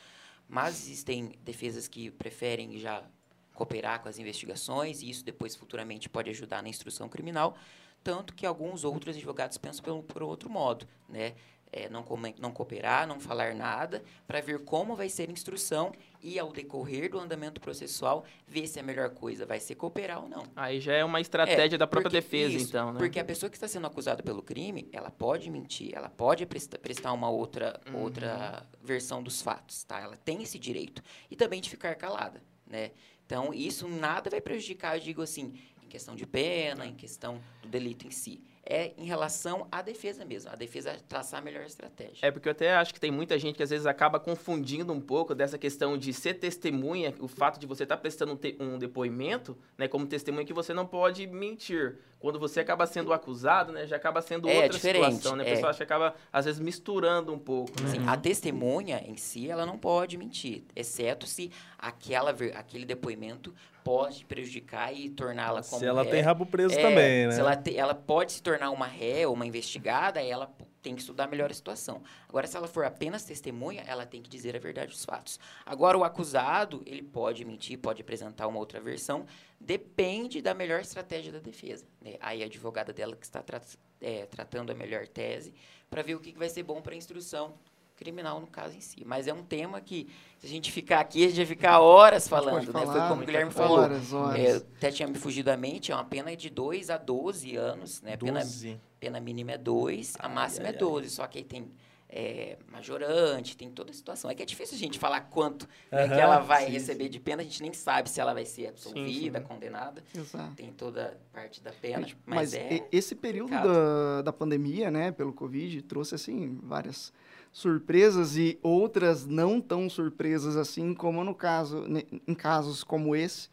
Mas 0.49 0.83
existem 0.83 1.33
defesas 1.45 1.87
que 1.87 2.11
preferem 2.11 2.79
já 2.79 3.05
cooperar 3.53 4.01
com 4.01 4.09
as 4.09 4.19
investigações 4.19 5.03
e 5.03 5.11
isso 5.11 5.23
depois 5.23 5.55
futuramente 5.55 6.09
pode 6.09 6.31
ajudar 6.31 6.63
na 6.63 6.71
instrução 6.71 7.11
criminal, 7.11 7.59
tanto 8.03 8.35
que 8.35 8.47
alguns 8.47 8.85
outros 8.85 9.15
advogados 9.15 9.59
pensam 9.59 9.85
pelo, 9.85 10.03
por 10.03 10.23
outro 10.23 10.49
modo, 10.49 10.89
né? 11.07 11.35
É, 11.75 11.89
não, 11.89 12.05
não 12.39 12.53
cooperar, 12.53 13.07
não 13.09 13.19
falar 13.19 13.55
nada, 13.55 14.05
para 14.27 14.43
ver 14.43 14.59
como 14.63 14.95
vai 14.95 15.09
ser 15.09 15.31
a 15.31 15.33
instrução 15.33 15.91
e, 16.23 16.39
ao 16.39 16.53
decorrer 16.53 17.11
do 17.11 17.19
andamento 17.19 17.63
processual, 17.63 18.27
ver 18.47 18.67
se 18.67 18.79
a 18.79 18.83
melhor 18.83 19.09
coisa 19.09 19.47
vai 19.47 19.59
ser 19.59 19.75
cooperar 19.77 20.23
ou 20.23 20.29
não. 20.29 20.43
Aí 20.55 20.81
já 20.83 20.93
é 20.93 21.03
uma 21.03 21.19
estratégia 21.19 21.77
É, 21.77 21.79
da 21.79 21.87
própria 21.87 22.11
porque- 22.11 22.21
defesa, 22.21 22.55
isso, 22.55 22.69
então, 22.69 22.93
né? 22.93 22.99
Porque 22.99 23.19
a 23.19 23.25
pessoa 23.25 23.49
que 23.49 23.57
está 23.57 23.67
sendo 23.67 23.87
acusada 23.87 24.23
pelo 24.23 24.43
crime, 24.43 24.87
ela 24.93 25.11
pode 25.11 25.49
mentir, 25.51 25.95
ela 25.95 26.11
pode 26.11 26.45
presta- 26.45 26.79
prestar 26.79 27.11
uma 27.15 27.31
outra, 27.31 27.81
Uhum. 27.91 28.03
outra 28.03 28.67
versão 28.83 29.23
dos 29.23 29.41
fatos, 29.41 29.83
tá? 29.85 29.99
Ela 29.99 30.17
tem 30.19 30.43
esse 30.43 30.59
direito. 30.59 31.03
E 31.31 31.37
também 31.37 31.59
de 31.63 31.71
ficar 31.71 31.95
calada, 31.95 32.43
né? 32.67 32.91
Então, 33.25 33.55
isso 33.55 33.89
nada 33.89 34.29
vai 34.29 34.43
prejudicar, 34.43 34.99
eu 34.99 35.01
digo 35.01 35.23
assim, 35.23 35.55
em 35.83 35.89
questão 35.89 36.15
de 36.15 36.27
pena, 36.27 36.85
em 36.87 36.95
questão 36.95 37.41
do 37.63 37.69
delito 37.71 38.07
em 38.07 38.11
si. 38.11 38.45
É 38.65 38.93
em 38.97 39.05
relação 39.05 39.67
à 39.73 39.83
defesa 39.83 40.25
mesmo. 40.25 40.51
A 40.51 40.55
defesa 40.55 40.97
traçar 41.09 41.41
a 41.41 41.43
melhor 41.43 41.65
estratégia. 41.65 42.19
É 42.23 42.31
porque 42.31 42.49
eu 42.49 42.53
até 42.53 42.75
acho 42.77 42.95
que 42.95 43.01
tem 43.01 43.11
muita 43.11 43.37
gente 43.37 43.57
que 43.57 43.63
às 43.63 43.71
vezes 43.71 43.87
acaba 43.87 44.21
confundindo 44.21 44.93
um 44.93 45.01
pouco 45.01 45.35
dessa 45.35 45.59
questão 45.59 45.99
de 45.99 46.13
ser 46.13 46.35
testemunha, 46.35 47.13
o 47.19 47.27
fato 47.27 47.59
de 47.59 47.67
você 47.67 47.83
estar 47.83 47.97
prestando 47.97 48.39
um, 48.61 48.75
um 48.75 48.79
depoimento, 48.79 49.59
né, 49.77 49.89
como 49.89 50.07
testemunha 50.07 50.47
que 50.47 50.53
você 50.53 50.73
não 50.73 50.87
pode 50.87 51.27
mentir. 51.27 51.99
Quando 52.21 52.39
você 52.39 52.61
acaba 52.61 52.87
sendo 52.87 53.13
acusado, 53.13 53.73
né, 53.73 53.85
já 53.85 53.97
acaba 53.97 54.23
sendo 54.23 54.49
É, 54.49 54.63
outra 54.63 54.79
situação, 54.79 55.35
né? 55.35 55.43
A 55.43 55.47
é. 55.49 55.51
pessoa 55.55 55.71
acha 55.71 55.79
que 55.79 55.83
acaba 55.83 56.15
às 56.33 56.45
vezes 56.45 56.61
misturando 56.61 57.33
um 57.33 57.39
pouco, 57.41 57.73
né? 57.83 57.89
Assim, 57.89 58.07
a 58.07 58.17
testemunha 58.17 59.03
em 59.05 59.17
si, 59.17 59.51
ela 59.51 59.67
não 59.67 59.77
pode 59.77 60.17
mentir, 60.17 60.63
exceto 60.77 61.27
se 61.27 61.51
aquela, 61.77 62.31
aquele 62.55 62.85
depoimento 62.85 63.53
pode 63.85 64.25
prejudicar 64.25 64.93
e 64.93 65.11
torná-la 65.11 65.63
como 65.63 65.79
Se 65.81 65.87
ela 65.87 66.03
ré. 66.05 66.11
tem 66.11 66.21
rabo 66.21 66.47
preso 66.47 66.75
É, 66.75 66.83
também, 66.83 67.27
né? 67.27 67.33
Se 67.33 67.41
ela, 67.41 67.57
te- 67.57 67.77
ela 67.77 67.95
pode 67.95 68.33
se 68.33 68.43
tornar 68.43 68.71
uma 68.71 68.87
ré 68.87 69.27
ou 69.27 69.35
uma 69.35 69.47
investigada, 69.47 70.23
ela 70.23 70.51
tem 70.83 70.95
que 70.97 71.01
estudar 71.01 71.29
melhor 71.29 71.49
a 71.51 71.55
situação. 71.55 72.03
Agora, 72.29 72.47
se 72.47 72.57
ela 72.57 72.67
for 72.67 72.85
apenas 72.85 73.23
testemunha, 73.25 73.83
ela 73.87 74.05
tem 74.05 74.21
que 74.21 74.29
dizer 74.29 74.57
a 74.57 74.59
verdade 74.59 74.91
dos 74.91 75.05
fatos. 75.05 75.39
Agora, 75.65 75.97
o 75.97 76.03
acusado, 76.03 76.83
ele 76.85 77.03
pode 77.03 77.45
mentir, 77.45 77.79
pode 77.79 78.03
apresentar 78.03 78.49
uma 78.49 78.59
outra 78.59 78.81
versão, 78.81 79.25
depende 79.61 80.43
da 80.43 80.53
melhor 80.55 80.81
estratégia 80.81 81.31
da 81.33 81.39
defesa. 81.39 81.85
né? 82.01 82.17
Aí 82.21 82.43
a 82.43 82.47
advogada 82.47 82.93
dela 82.93 83.15
que 83.15 83.25
está 83.25 83.41
tra- 83.43 83.61
é, 84.01 84.27
tratando 84.27 84.73
a 84.73 84.75
melhor 84.75 85.07
tese, 85.07 85.55
para 85.89 86.03
ver 86.03 86.17
o 86.17 86.21
que 86.21 86.33
que 86.33 86.39
vai 86.39 86.49
ser 86.49 86.63
bom 86.65 86.81
para 86.83 86.95
a 86.95 86.97
instrução 86.97 87.55
criminal 88.03 88.41
no 88.41 88.47
caso 88.47 88.77
em 88.77 88.81
si. 88.81 89.05
Mas 89.05 89.29
é 89.29 89.33
um 89.33 89.43
tema 89.43 89.81
que, 89.81 90.09
se 90.39 90.47
a 90.47 90.49
gente 90.49 90.73
ficar 90.73 91.01
aqui, 91.01 91.25
a 91.25 91.29
gente 91.29 91.37
vai 91.37 91.47
ficar 91.47 91.81
horas 91.81 92.27
falando, 92.27 92.67
né? 92.67 92.73
falar, 92.73 92.93
Foi 92.93 93.09
como 93.09 93.23
o 93.23 93.27
Guilherme 93.27 93.53
falou. 93.53 93.79
Horas, 93.79 94.13
horas. 94.13 94.39
É, 94.39 94.57
até 94.57 94.91
tinha 94.91 95.09
me 95.09 95.15
fugido 95.15 95.47
da 95.47 95.57
mente, 95.57 95.93
é 95.93 95.95
uma 95.95 96.05
pena 96.05 96.35
de 96.37 96.51
2 96.51 96.91
a 96.91 96.97
12 96.99 97.57
anos, 97.57 98.03
né? 98.03 98.17
Pena, 98.17 98.41
12. 98.41 98.81
pena 98.99 99.21
mínima 99.21 99.53
é 99.53 99.59
2, 99.59 100.15
a 100.19 100.29
máxima 100.29 100.67
ai, 100.67 100.75
é 100.75 100.77
12, 100.77 101.11
só 101.11 101.27
que 101.27 101.39
aí 101.39 101.45
tem 101.45 101.71
é, 102.13 102.59
majorante, 102.71 103.57
tem 103.57 103.71
toda 103.71 103.91
a 103.91 103.95
situação. 103.95 104.31
É 104.31 104.35
que 104.35 104.43
é 104.43 104.47
difícil 104.47 104.77
a 104.77 104.79
gente 104.79 104.99
falar 104.99 105.23
quanto 105.23 105.67
né, 105.91 106.07
que 106.07 106.15
ela 106.15 106.39
vai 106.41 106.67
sim, 106.67 106.73
receber 106.73 107.09
de 107.09 107.19
pena, 107.19 107.41
a 107.41 107.45
gente 107.45 107.63
nem 107.63 107.73
sabe 107.73 108.11
se 108.11 108.21
ela 108.21 108.35
vai 108.35 108.45
ser 108.45 108.67
absolvida, 108.67 109.41
sim. 109.41 109.47
condenada, 109.47 110.05
Exato. 110.15 110.55
tem 110.55 110.71
toda 110.73 111.07
a 111.07 111.35
parte 111.35 111.63
da 111.63 111.73
pena, 111.73 112.01
Mas, 112.01 112.17
mas, 112.27 112.55
é... 112.55 112.87
esse 112.93 113.15
período 113.15 113.51
da, 113.51 114.23
da 114.23 114.33
pandemia, 114.33 114.91
né, 114.91 115.11
pelo 115.11 115.33
Covid, 115.33 115.81
trouxe, 115.83 116.15
assim, 116.15 116.59
várias 116.63 117.13
surpresas 117.53 118.37
e 118.37 118.59
outras 118.63 119.27
não 119.27 119.61
tão 119.61 119.89
surpresas 119.91 120.57
assim, 120.57 120.95
como 120.95 121.23
no 121.23 121.35
caso, 121.35 121.85
em 122.27 122.35
casos 122.35 122.83
como 122.83 123.15
esse, 123.15 123.49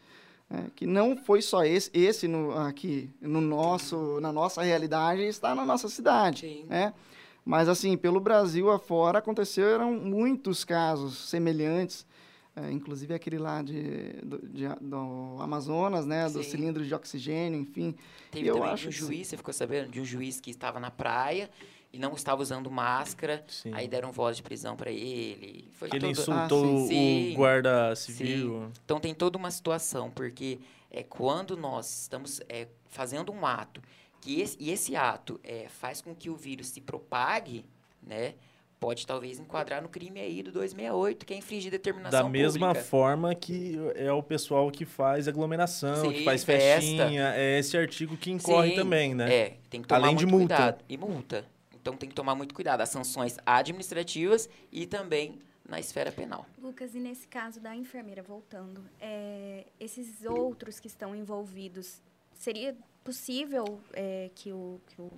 né, 0.50 0.68
que 0.76 0.88
não 0.88 1.18
foi 1.18 1.42
só 1.42 1.64
esse, 1.66 1.92
esse 1.94 2.28
no, 2.28 2.58
aqui, 2.58 3.10
no 3.22 3.42
nosso, 3.42 4.20
na 4.22 4.32
nossa 4.32 4.62
realidade, 4.64 5.22
está 5.24 5.54
na 5.54 5.66
nossa 5.66 5.90
cidade, 5.90 6.42
Sim. 6.42 6.66
né? 6.70 6.94
Mas, 7.46 7.68
assim, 7.68 7.98
pelo 7.98 8.20
Brasil 8.20 8.70
afora, 8.70 9.20
aconteceram 9.20 9.94
muitos 9.94 10.64
casos 10.64 11.30
semelhantes, 11.30 12.06
é, 12.56 12.72
inclusive 12.72 13.14
aquele 13.14 13.38
lá 13.40 13.62
de, 13.62 14.14
do, 14.24 14.38
de- 14.48 14.68
do 14.82 15.38
Amazonas, 15.40 16.06
né, 16.06 16.30
Sim. 16.30 16.44
cilindros 16.44 16.88
de 16.88 16.94
oxigênio, 16.94 17.60
enfim, 17.60 17.96
Teve 18.32 18.48
eu 18.48 18.56
também 18.56 18.70
acho 18.70 18.90
de 18.90 19.04
um 19.04 19.08
juiz, 19.08 19.28
você 19.28 19.38
ficou 19.38 19.54
sabendo? 19.54 19.90
De 19.90 20.00
um 20.00 20.06
juiz 20.06 20.40
que 20.40 20.52
estava 20.52 20.80
na 20.80 20.92
praia 20.92 21.50
e 21.92 21.98
não 21.98 22.14
estava 22.14 22.42
usando 22.42 22.70
máscara, 22.70 23.44
Sim. 23.48 23.72
aí 23.74 23.88
deram 23.88 24.12
voz 24.12 24.38
de 24.38 24.44
prisão 24.44 24.76
para 24.76 24.92
ele. 24.92 25.70
Foi 25.74 25.88
ele 25.92 26.00
todo- 26.00 26.12
insultou 26.12 26.84
Ah, 26.86 26.88
sim. 26.88 27.32
o 27.34 27.36
guarda 27.36 27.96
civil. 27.96 28.72
Então 28.86 29.00
tem 29.00 29.14
toda 29.14 29.38
uma 29.38 29.50
situação, 29.52 30.12
porque 30.12 30.60
é 30.92 31.02
quando 31.04 31.58
nós 31.58 32.02
estamos 32.04 32.42
é, 32.48 32.68
fazendo 32.88 33.32
um 33.32 33.46
ato, 33.46 33.82
que 34.22 34.40
esse, 34.42 34.58
e 34.60 34.70
esse 34.70 34.96
ato 34.96 35.40
é, 35.44 35.68
faz 35.70 36.02
com 36.02 36.14
que 36.14 36.30
o 36.30 36.36
vírus 36.36 36.68
se 36.68 36.82
propague, 36.82 37.66
né? 38.04 38.34
Pode 38.80 39.06
talvez 39.06 39.40
enquadrar 39.40 39.82
no 39.82 39.90
crime 39.90 40.22
aí 40.22 40.42
do 40.42 40.52
268, 40.54 41.26
que 41.26 41.34
é 41.34 41.38
infringir 41.38 41.70
determinação 41.70 42.24
Da 42.24 42.30
mesma 42.30 42.68
pública. 42.68 42.86
forma 42.86 43.36
que 43.36 43.76
é 43.96 44.10
o 44.12 44.24
pessoal 44.24 44.72
que 44.72 44.86
faz 44.86 45.28
aglomeração, 45.28 45.96
Sim, 46.06 46.14
que 46.14 46.24
faz 46.24 46.46
festa. 46.46 46.80
festinha, 46.82 47.34
é 47.36 47.60
esse 47.60 47.78
artigo 47.78 48.16
que 48.16 48.32
incorre 48.32 48.70
Sim, 48.70 48.76
também, 48.76 49.14
né? 49.14 49.34
É, 49.34 49.58
tem 49.70 49.82
que 49.82 49.88
tomar 49.88 50.00
Além 50.06 50.16
de 50.16 50.26
multa. 50.26 50.56
cuidado. 50.56 50.86
E 50.88 50.98
multa. 50.98 51.46
Então 51.90 51.98
tem 51.98 52.08
que 52.08 52.14
tomar 52.16 52.36
muito 52.36 52.54
cuidado. 52.54 52.82
As 52.82 52.90
sanções 52.90 53.38
administrativas 53.44 54.48
e 54.72 54.86
também 54.86 55.40
na 55.68 55.80
esfera 55.80 56.12
penal. 56.12 56.46
Lucas, 56.62 56.94
e 56.94 57.00
nesse 57.00 57.28
caso 57.28 57.60
da 57.60 57.76
enfermeira, 57.76 58.22
voltando, 58.22 58.84
é, 59.00 59.66
esses 59.80 60.24
outros 60.24 60.80
que 60.80 60.86
estão 60.88 61.16
envolvidos, 61.16 62.00
seria 62.36 62.78
possível 63.04 63.80
é, 63.94 64.30
que, 64.36 64.52
o, 64.52 64.80
que 64.88 65.02
o, 65.02 65.12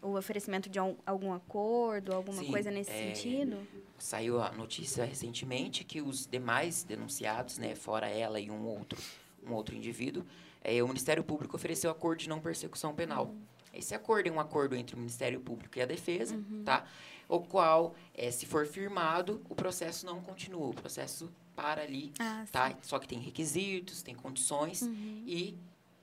o 0.00 0.16
oferecimento 0.16 0.70
de 0.70 0.78
al- 0.78 0.96
algum 1.04 1.32
acordo, 1.32 2.14
alguma 2.14 2.42
Sim, 2.42 2.50
coisa 2.50 2.70
nesse 2.70 2.90
é, 2.90 3.14
sentido? 3.14 3.66
Saiu 3.98 4.40
a 4.40 4.50
notícia 4.52 5.04
recentemente 5.04 5.84
que 5.84 6.00
os 6.00 6.26
demais 6.26 6.84
denunciados, 6.84 7.58
né, 7.58 7.74
fora 7.74 8.08
ela 8.08 8.40
e 8.40 8.50
um 8.50 8.66
outro, 8.66 8.98
um 9.46 9.52
outro 9.52 9.74
indivíduo, 9.74 10.24
eh, 10.64 10.82
o 10.82 10.86
Ministério 10.88 11.22
Público 11.24 11.56
ofereceu 11.56 11.90
acordo 11.90 12.20
de 12.20 12.28
não 12.30 12.40
persecução 12.40 12.94
penal. 12.94 13.34
Esse 13.78 13.94
acordo 13.94 14.28
é 14.28 14.32
um 14.32 14.40
acordo 14.40 14.74
entre 14.76 14.94
o 14.94 14.98
Ministério 14.98 15.40
Público 15.40 15.78
e 15.78 15.82
a 15.82 15.86
Defesa, 15.86 16.38
tá? 16.64 16.86
O 17.28 17.40
qual, 17.40 17.94
eh, 18.14 18.30
se 18.30 18.46
for 18.46 18.66
firmado, 18.66 19.42
o 19.48 19.54
processo 19.54 20.06
não 20.06 20.20
continua, 20.20 20.66
o 20.68 20.74
processo 20.74 21.30
para 21.54 21.82
ali, 21.82 22.12
Ah, 22.18 22.44
tá? 22.52 22.76
Só 22.82 22.98
que 22.98 23.08
tem 23.08 23.18
requisitos, 23.18 24.02
tem 24.02 24.14
condições 24.14 24.82
e 25.26 25.56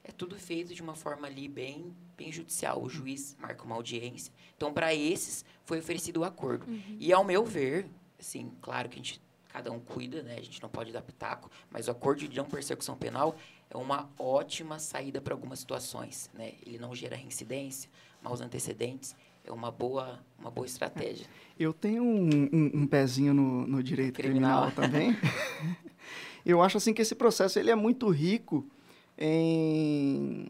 é 0.04 0.12
tudo 0.12 0.36
feito 0.38 0.74
de 0.74 0.82
uma 0.82 0.96
forma 0.96 1.28
ali 1.28 1.48
bem, 1.48 1.96
bem 2.18 2.32
judicial. 2.32 2.82
O 2.82 2.90
juiz 2.90 3.36
marca 3.40 3.64
uma 3.64 3.76
audiência. 3.76 4.34
Então, 4.58 4.74
para 4.74 4.94
esses, 4.94 5.46
foi 5.64 5.80
oferecido 5.80 6.18
o 6.22 6.24
acordo. 6.26 6.66
E, 7.00 7.14
ao 7.14 7.24
meu 7.24 7.46
ver, 7.46 7.88
assim, 8.20 8.52
claro 8.62 8.90
que 8.90 8.96
a 8.96 8.98
gente, 9.02 9.22
cada 9.48 9.72
um 9.72 9.80
cuida, 9.80 10.22
né? 10.24 10.36
A 10.38 10.42
gente 10.42 10.62
não 10.62 10.68
pode 10.70 10.92
dar 10.92 11.02
pitaco, 11.04 11.50
mas 11.70 11.88
o 11.88 11.92
acordo 11.92 12.28
de 12.28 12.36
não 12.36 12.46
persecução 12.46 12.98
penal 12.98 13.36
é 13.74 13.78
uma 13.78 14.10
ótima 14.20 14.78
saída 14.80 15.20
para 15.20 15.34
algumas 15.34 15.60
situações, 15.60 16.30
né? 16.34 16.54
Ele 16.66 16.78
não 16.78 16.94
gera 16.94 17.16
reincidência, 17.16 17.90
maus 18.22 18.40
antecedentes. 18.42 19.16
É 19.46 19.52
uma 19.52 19.72
boa, 19.72 20.24
uma 20.40 20.52
boa 20.52 20.66
estratégia. 20.66 21.26
Eu 21.60 21.74
tenho 21.74 22.04
um, 22.04 22.30
um- 22.54 22.72
um 22.82 22.88
pezinho 22.88 23.34
no, 23.34 23.66
no 23.68 23.82
direito 23.84 24.16
criminal, 24.16 24.72
Criminal. 24.72 24.90
também. 24.90 25.18
eu 26.46 26.62
acho 26.62 26.78
assim 26.78 26.94
que 26.94 27.02
esse 27.02 27.14
processo 27.16 27.60
ele 27.60 27.70
é 27.72 27.76
muito 27.76 28.10
rico 28.10 28.66
em, 29.18 30.48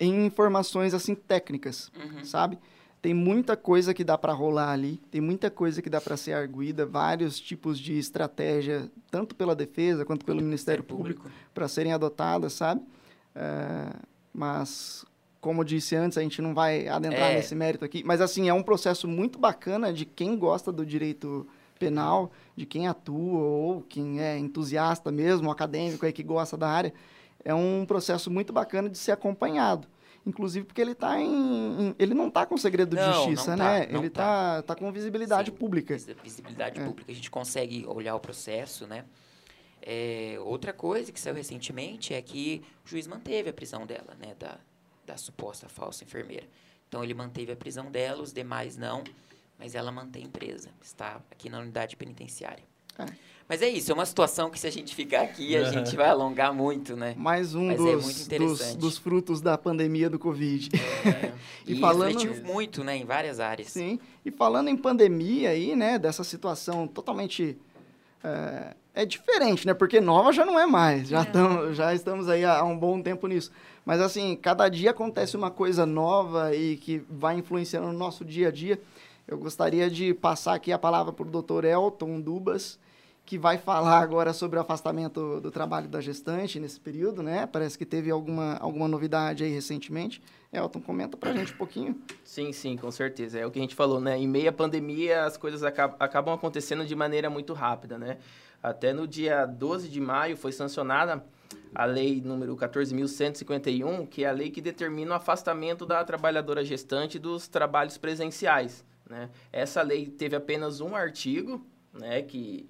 em 0.00 0.26
informações 0.26 0.94
assim 0.94 1.14
técnicas, 1.14 1.90
Uhum. 1.94 2.24
sabe? 2.24 2.58
Tem 3.00 3.14
muita 3.14 3.56
coisa 3.56 3.94
que 3.94 4.02
dá 4.02 4.18
para 4.18 4.32
rolar 4.32 4.70
ali, 4.72 5.00
tem 5.10 5.20
muita 5.20 5.50
coisa 5.50 5.80
que 5.80 5.88
dá 5.88 6.00
para 6.00 6.16
ser 6.16 6.32
arguída, 6.32 6.84
vários 6.84 7.38
tipos 7.38 7.78
de 7.78 7.96
estratégia, 7.96 8.90
tanto 9.10 9.36
pela 9.36 9.54
defesa 9.54 10.04
quanto 10.04 10.24
pelo 10.24 10.42
Ministério 10.42 10.82
Público, 10.82 11.30
para 11.54 11.68
serem 11.68 11.92
adotadas, 11.92 12.54
sabe? 12.54 12.82
É, 13.36 13.94
mas, 14.34 15.04
como 15.40 15.60
eu 15.60 15.64
disse 15.64 15.94
antes, 15.94 16.18
a 16.18 16.22
gente 16.22 16.42
não 16.42 16.52
vai 16.54 16.88
adentrar 16.88 17.30
É. 17.30 17.36
nesse 17.36 17.54
mérito 17.54 17.84
aqui. 17.84 18.02
Mas, 18.04 18.20
assim, 18.20 18.48
é 18.48 18.52
um 18.52 18.64
processo 18.64 19.06
muito 19.06 19.38
bacana 19.38 19.92
de 19.92 20.04
quem 20.04 20.36
gosta 20.36 20.72
do 20.72 20.84
direito 20.84 21.46
penal, 21.78 22.32
de 22.56 22.66
quem 22.66 22.88
atua 22.88 23.38
ou 23.38 23.80
quem 23.82 24.20
é 24.20 24.36
entusiasta 24.36 25.12
mesmo, 25.12 25.52
acadêmico 25.52 26.04
aí 26.04 26.12
que 26.12 26.24
gosta 26.24 26.56
da 26.56 26.68
área. 26.68 26.92
É 27.44 27.54
um 27.54 27.84
processo 27.86 28.28
muito 28.28 28.52
bacana 28.52 28.88
de 28.88 28.98
ser 28.98 29.12
acompanhado. 29.12 29.86
Inclusive 30.28 30.66
porque 30.66 30.80
ele 30.80 30.94
tá 30.94 31.18
em, 31.18 31.94
ele 31.98 32.12
não 32.12 32.28
está 32.28 32.44
com 32.44 32.56
segredo 32.58 32.94
de 32.94 33.02
Não, 33.02 33.12
justiça, 33.14 33.52
não 33.52 33.64
tá, 33.64 33.72
né? 33.78 33.86
ele 33.90 34.10
tá. 34.10 34.56
tá, 34.56 34.62
tá 34.62 34.74
com 34.76 34.92
visibilidade 34.92 35.50
Sim, 35.50 35.56
pública. 35.56 35.94
visi- 35.94 36.14
Visibilidade 36.22 36.78
É. 36.80 36.84
pública. 36.84 37.10
A 37.10 37.14
gente 37.14 37.30
consegue 37.30 37.86
olhar 37.86 38.14
o 38.14 38.20
processo, 38.20 38.86
né? 38.86 39.04
É, 39.80 40.36
outra 40.44 40.72
coisa 40.72 41.10
que 41.10 41.18
saiu 41.18 41.34
recentemente 41.34 42.12
é 42.12 42.20
que 42.20 42.62
o 42.84 42.88
juiz 42.88 43.06
manteve 43.06 43.48
a 43.48 43.52
prisão 43.52 43.86
dela, 43.86 44.14
né? 44.20 44.34
Da, 44.38 44.58
da 45.06 45.16
suposta 45.16 45.68
falsa 45.68 46.04
enfermeira. 46.04 46.46
Então, 46.88 47.02
ele 47.02 47.14
manteve 47.14 47.52
a 47.52 47.56
prisão 47.56 47.90
dela, 47.90 48.22
os 48.22 48.32
demais 48.32 48.76
não, 48.76 49.02
mas 49.58 49.74
ela 49.74 49.90
mantém 49.90 50.26
presa. 50.28 50.68
Está 50.82 51.20
aqui 51.30 51.48
na 51.48 51.60
unidade 51.60 51.96
penitenciária. 51.96 52.64
É. 52.98 53.06
Mas 53.48 53.62
é 53.62 53.68
isso, 53.68 53.90
é 53.90 53.94
uma 53.94 54.04
situação 54.04 54.50
que 54.50 54.58
se 54.60 54.66
a 54.66 54.70
gente 54.70 54.94
ficar 54.94 55.22
aqui, 55.22 55.56
a 55.56 55.64
gente 55.70 55.96
vai 55.96 56.08
alongar 56.10 56.52
muito, 56.52 56.94
né? 56.94 57.14
Mais 57.16 57.54
um 57.54 57.68
Mas 57.68 57.80
é 57.80 57.82
dos, 57.92 58.04
muito 58.04 58.16
dos, 58.16 58.26
interessante. 58.26 58.76
dos 58.76 58.98
frutos 58.98 59.40
da 59.40 59.56
pandemia 59.56 60.10
do 60.10 60.18
Covid. 60.18 60.68
É, 61.06 61.32
E 61.66 61.72
e 61.72 61.80
falando- 61.80 62.42
muito, 62.44 62.84
né? 62.84 62.96
Em 62.98 63.04
várias 63.06 63.40
áreas. 63.40 63.68
Sim. 63.68 63.98
E 64.24 64.30
falando 64.30 64.68
em 64.68 64.76
pandemia 64.76 65.50
aí, 65.50 65.74
né, 65.74 65.98
dessa 65.98 66.22
situação 66.24 66.86
totalmente 66.86 67.56
é, 68.22 68.74
é 68.94 69.06
diferente, 69.06 69.66
né? 69.66 69.72
Porque 69.72 69.98
nova 70.00 70.30
já 70.32 70.44
não 70.44 70.58
é 70.60 70.66
mais. 70.66 71.08
Já, 71.08 71.22
É. 71.22 71.24
tamo, 71.24 71.72
já 71.72 71.94
estamos 71.94 72.28
aí 72.28 72.44
há 72.44 72.62
um 72.64 72.76
bom 72.76 73.00
tempo 73.00 73.26
nisso. 73.26 73.50
Mas 73.84 74.00
assim, 74.02 74.36
cada 74.36 74.68
dia 74.68 74.90
acontece 74.90 75.36
uma 75.38 75.50
coisa 75.50 75.86
nova 75.86 76.54
e 76.54 76.76
que 76.76 77.02
vai 77.08 77.38
influenciando 77.38 77.86
no 77.86 77.94
nosso 77.98 78.24
dia 78.26 78.48
a 78.48 78.50
dia. 78.50 78.78
Eu 79.26 79.38
gostaria 79.38 79.88
de 79.90 80.12
passar 80.12 80.52
aqui 80.54 80.70
a 80.70 80.78
palavra 80.78 81.12
para 81.14 81.26
o 81.26 81.30
doutor 81.30 81.64
Elton 81.64 82.20
Dubas, 82.20 82.78
que 83.28 83.36
vai 83.36 83.58
falar 83.58 83.98
agora 83.98 84.32
sobre 84.32 84.58
o 84.58 84.62
afastamento 84.62 85.38
do 85.38 85.50
trabalho 85.50 85.86
da 85.86 86.00
gestante 86.00 86.58
nesse 86.58 86.80
período, 86.80 87.22
né? 87.22 87.46
Parece 87.46 87.76
que 87.76 87.84
teve 87.84 88.10
alguma, 88.10 88.54
alguma 88.54 88.88
novidade 88.88 89.44
aí 89.44 89.50
recentemente. 89.52 90.22
Elton, 90.50 90.80
comenta 90.80 91.14
pra 91.14 91.34
gente 91.34 91.52
um 91.52 91.56
pouquinho. 91.58 92.00
Sim, 92.24 92.54
sim, 92.54 92.74
com 92.78 92.90
certeza. 92.90 93.38
É 93.38 93.44
o 93.44 93.50
que 93.50 93.58
a 93.58 93.60
gente 93.62 93.74
falou, 93.74 94.00
né? 94.00 94.16
Em 94.18 94.26
meio 94.26 94.48
à 94.48 94.52
pandemia, 94.52 95.26
as 95.26 95.36
coisas 95.36 95.62
acab- 95.62 95.94
acabam 96.00 96.34
acontecendo 96.34 96.86
de 96.86 96.96
maneira 96.96 97.28
muito 97.28 97.52
rápida, 97.52 97.98
né? 97.98 98.16
Até 98.62 98.94
no 98.94 99.06
dia 99.06 99.44
12 99.44 99.90
de 99.90 100.00
maio 100.00 100.34
foi 100.34 100.50
sancionada 100.50 101.22
a 101.74 101.84
lei 101.84 102.22
número 102.24 102.56
14.151, 102.56 104.06
que 104.08 104.24
é 104.24 104.28
a 104.30 104.32
lei 104.32 104.48
que 104.48 104.62
determina 104.62 105.10
o 105.12 105.14
afastamento 105.14 105.84
da 105.84 106.02
trabalhadora 106.02 106.64
gestante 106.64 107.18
dos 107.18 107.46
trabalhos 107.46 107.98
presenciais, 107.98 108.82
né? 109.06 109.28
Essa 109.52 109.82
lei 109.82 110.06
teve 110.06 110.34
apenas 110.34 110.80
um 110.80 110.96
artigo, 110.96 111.62
né? 111.92 112.22
Que 112.22 112.66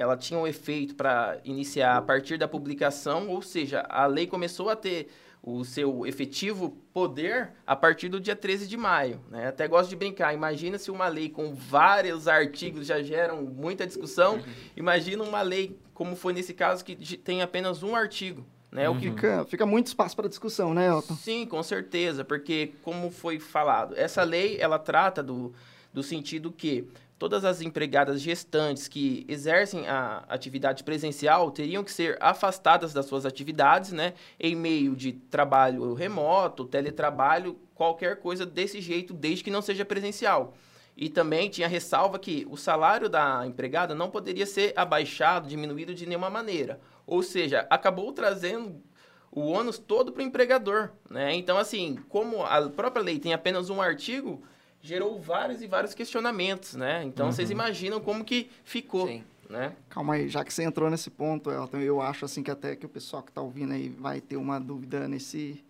ela 0.00 0.16
tinha 0.16 0.40
um 0.40 0.46
efeito 0.46 0.94
para 0.94 1.38
iniciar 1.44 1.98
a 1.98 2.00
partir 2.00 2.38
da 2.38 2.48
publicação, 2.48 3.28
ou 3.28 3.42
seja, 3.42 3.84
a 3.86 4.06
lei 4.06 4.26
começou 4.26 4.70
a 4.70 4.74
ter 4.74 5.08
o 5.42 5.62
seu 5.62 6.06
efetivo 6.06 6.70
poder 6.90 7.50
a 7.66 7.76
partir 7.76 8.08
do 8.08 8.18
dia 8.18 8.34
13 8.34 8.66
de 8.66 8.78
maio. 8.78 9.20
Né? 9.30 9.48
Até 9.48 9.68
gosto 9.68 9.90
de 9.90 9.96
brincar. 9.96 10.32
Imagina 10.32 10.78
se 10.78 10.90
uma 10.90 11.06
lei 11.06 11.28
com 11.28 11.54
vários 11.54 12.26
artigos 12.26 12.86
já 12.86 13.02
geram 13.02 13.42
muita 13.42 13.86
discussão. 13.86 14.36
Uhum. 14.36 14.42
Imagina 14.74 15.22
uma 15.22 15.42
lei, 15.42 15.78
como 15.92 16.16
foi 16.16 16.32
nesse 16.32 16.54
caso, 16.54 16.82
que 16.82 16.96
tem 17.18 17.42
apenas 17.42 17.82
um 17.82 17.94
artigo. 17.94 18.42
Né? 18.72 18.88
Uhum. 18.88 18.96
O 18.96 19.00
que... 19.00 19.10
fica, 19.10 19.44
fica 19.44 19.66
muito 19.66 19.88
espaço 19.88 20.16
para 20.16 20.30
discussão, 20.30 20.72
né, 20.72 20.88
Elton? 20.88 21.14
Sim, 21.14 21.44
com 21.44 21.62
certeza, 21.62 22.24
porque 22.24 22.72
como 22.82 23.10
foi 23.10 23.38
falado, 23.38 23.94
essa 23.98 24.22
lei 24.22 24.56
ela 24.58 24.78
trata 24.78 25.22
do, 25.22 25.52
do 25.92 26.02
sentido 26.02 26.50
que 26.50 26.88
todas 27.20 27.44
as 27.44 27.60
empregadas 27.60 28.18
gestantes 28.22 28.88
que 28.88 29.26
exercem 29.28 29.86
a 29.86 30.24
atividade 30.26 30.82
presencial 30.82 31.50
teriam 31.50 31.84
que 31.84 31.92
ser 31.92 32.16
afastadas 32.18 32.94
das 32.94 33.04
suas 33.04 33.26
atividades, 33.26 33.92
né, 33.92 34.14
em 34.40 34.56
meio 34.56 34.96
de 34.96 35.12
trabalho 35.12 35.92
remoto, 35.92 36.64
teletrabalho, 36.64 37.60
qualquer 37.74 38.16
coisa 38.20 38.46
desse 38.46 38.80
jeito, 38.80 39.12
desde 39.12 39.44
que 39.44 39.50
não 39.50 39.60
seja 39.60 39.84
presencial. 39.84 40.54
E 40.96 41.10
também 41.10 41.50
tinha 41.50 41.68
ressalva 41.68 42.18
que 42.18 42.46
o 42.50 42.56
salário 42.56 43.06
da 43.06 43.46
empregada 43.46 43.94
não 43.94 44.08
poderia 44.08 44.46
ser 44.46 44.72
abaixado, 44.74 45.46
diminuído 45.46 45.94
de 45.94 46.06
nenhuma 46.06 46.30
maneira. 46.30 46.80
Ou 47.06 47.22
seja, 47.22 47.66
acabou 47.68 48.14
trazendo 48.14 48.82
o 49.30 49.42
ônus 49.42 49.78
todo 49.78 50.10
para 50.10 50.22
o 50.22 50.26
empregador. 50.26 50.92
Né? 51.08 51.34
Então, 51.34 51.58
assim, 51.58 51.98
como 52.08 52.42
a 52.42 52.66
própria 52.70 53.02
lei 53.02 53.18
tem 53.18 53.34
apenas 53.34 53.68
um 53.68 53.80
artigo, 53.80 54.42
gerou 54.82 55.20
vários 55.20 55.62
e 55.62 55.66
vários 55.66 55.94
questionamentos, 55.94 56.74
né? 56.74 57.04
Então 57.04 57.26
uhum. 57.26 57.32
vocês 57.32 57.50
imaginam 57.50 58.00
como 58.00 58.24
que 58.24 58.50
ficou, 58.64 59.06
Sim. 59.06 59.22
né? 59.48 59.74
Calma 59.88 60.14
aí, 60.14 60.28
já 60.28 60.44
que 60.44 60.52
você 60.52 60.62
entrou 60.62 60.88
nesse 60.90 61.10
ponto, 61.10 61.50
Elton, 61.50 61.78
eu 61.78 62.00
acho 62.00 62.24
assim 62.24 62.42
que 62.42 62.50
até 62.50 62.74
que 62.74 62.86
o 62.86 62.88
pessoal 62.88 63.22
que 63.22 63.30
está 63.30 63.40
ouvindo 63.40 63.72
aí 63.72 63.88
vai 63.88 64.20
ter 64.20 64.36
uma 64.36 64.58
dúvida 64.58 65.06
nesse 65.06 65.62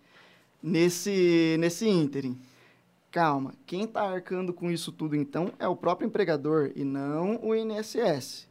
nesse 0.61 1.57
nesse 1.59 1.87
ínterim. 1.87 2.39
Calma, 3.11 3.53
quem 3.65 3.83
está 3.83 4.03
arcando 4.03 4.53
com 4.53 4.71
isso 4.71 4.91
tudo 4.91 5.17
então 5.17 5.51
é 5.59 5.67
o 5.67 5.75
próprio 5.75 6.07
empregador 6.07 6.71
e 6.75 6.83
não 6.83 7.39
o 7.43 7.53
INSS. 7.53 8.49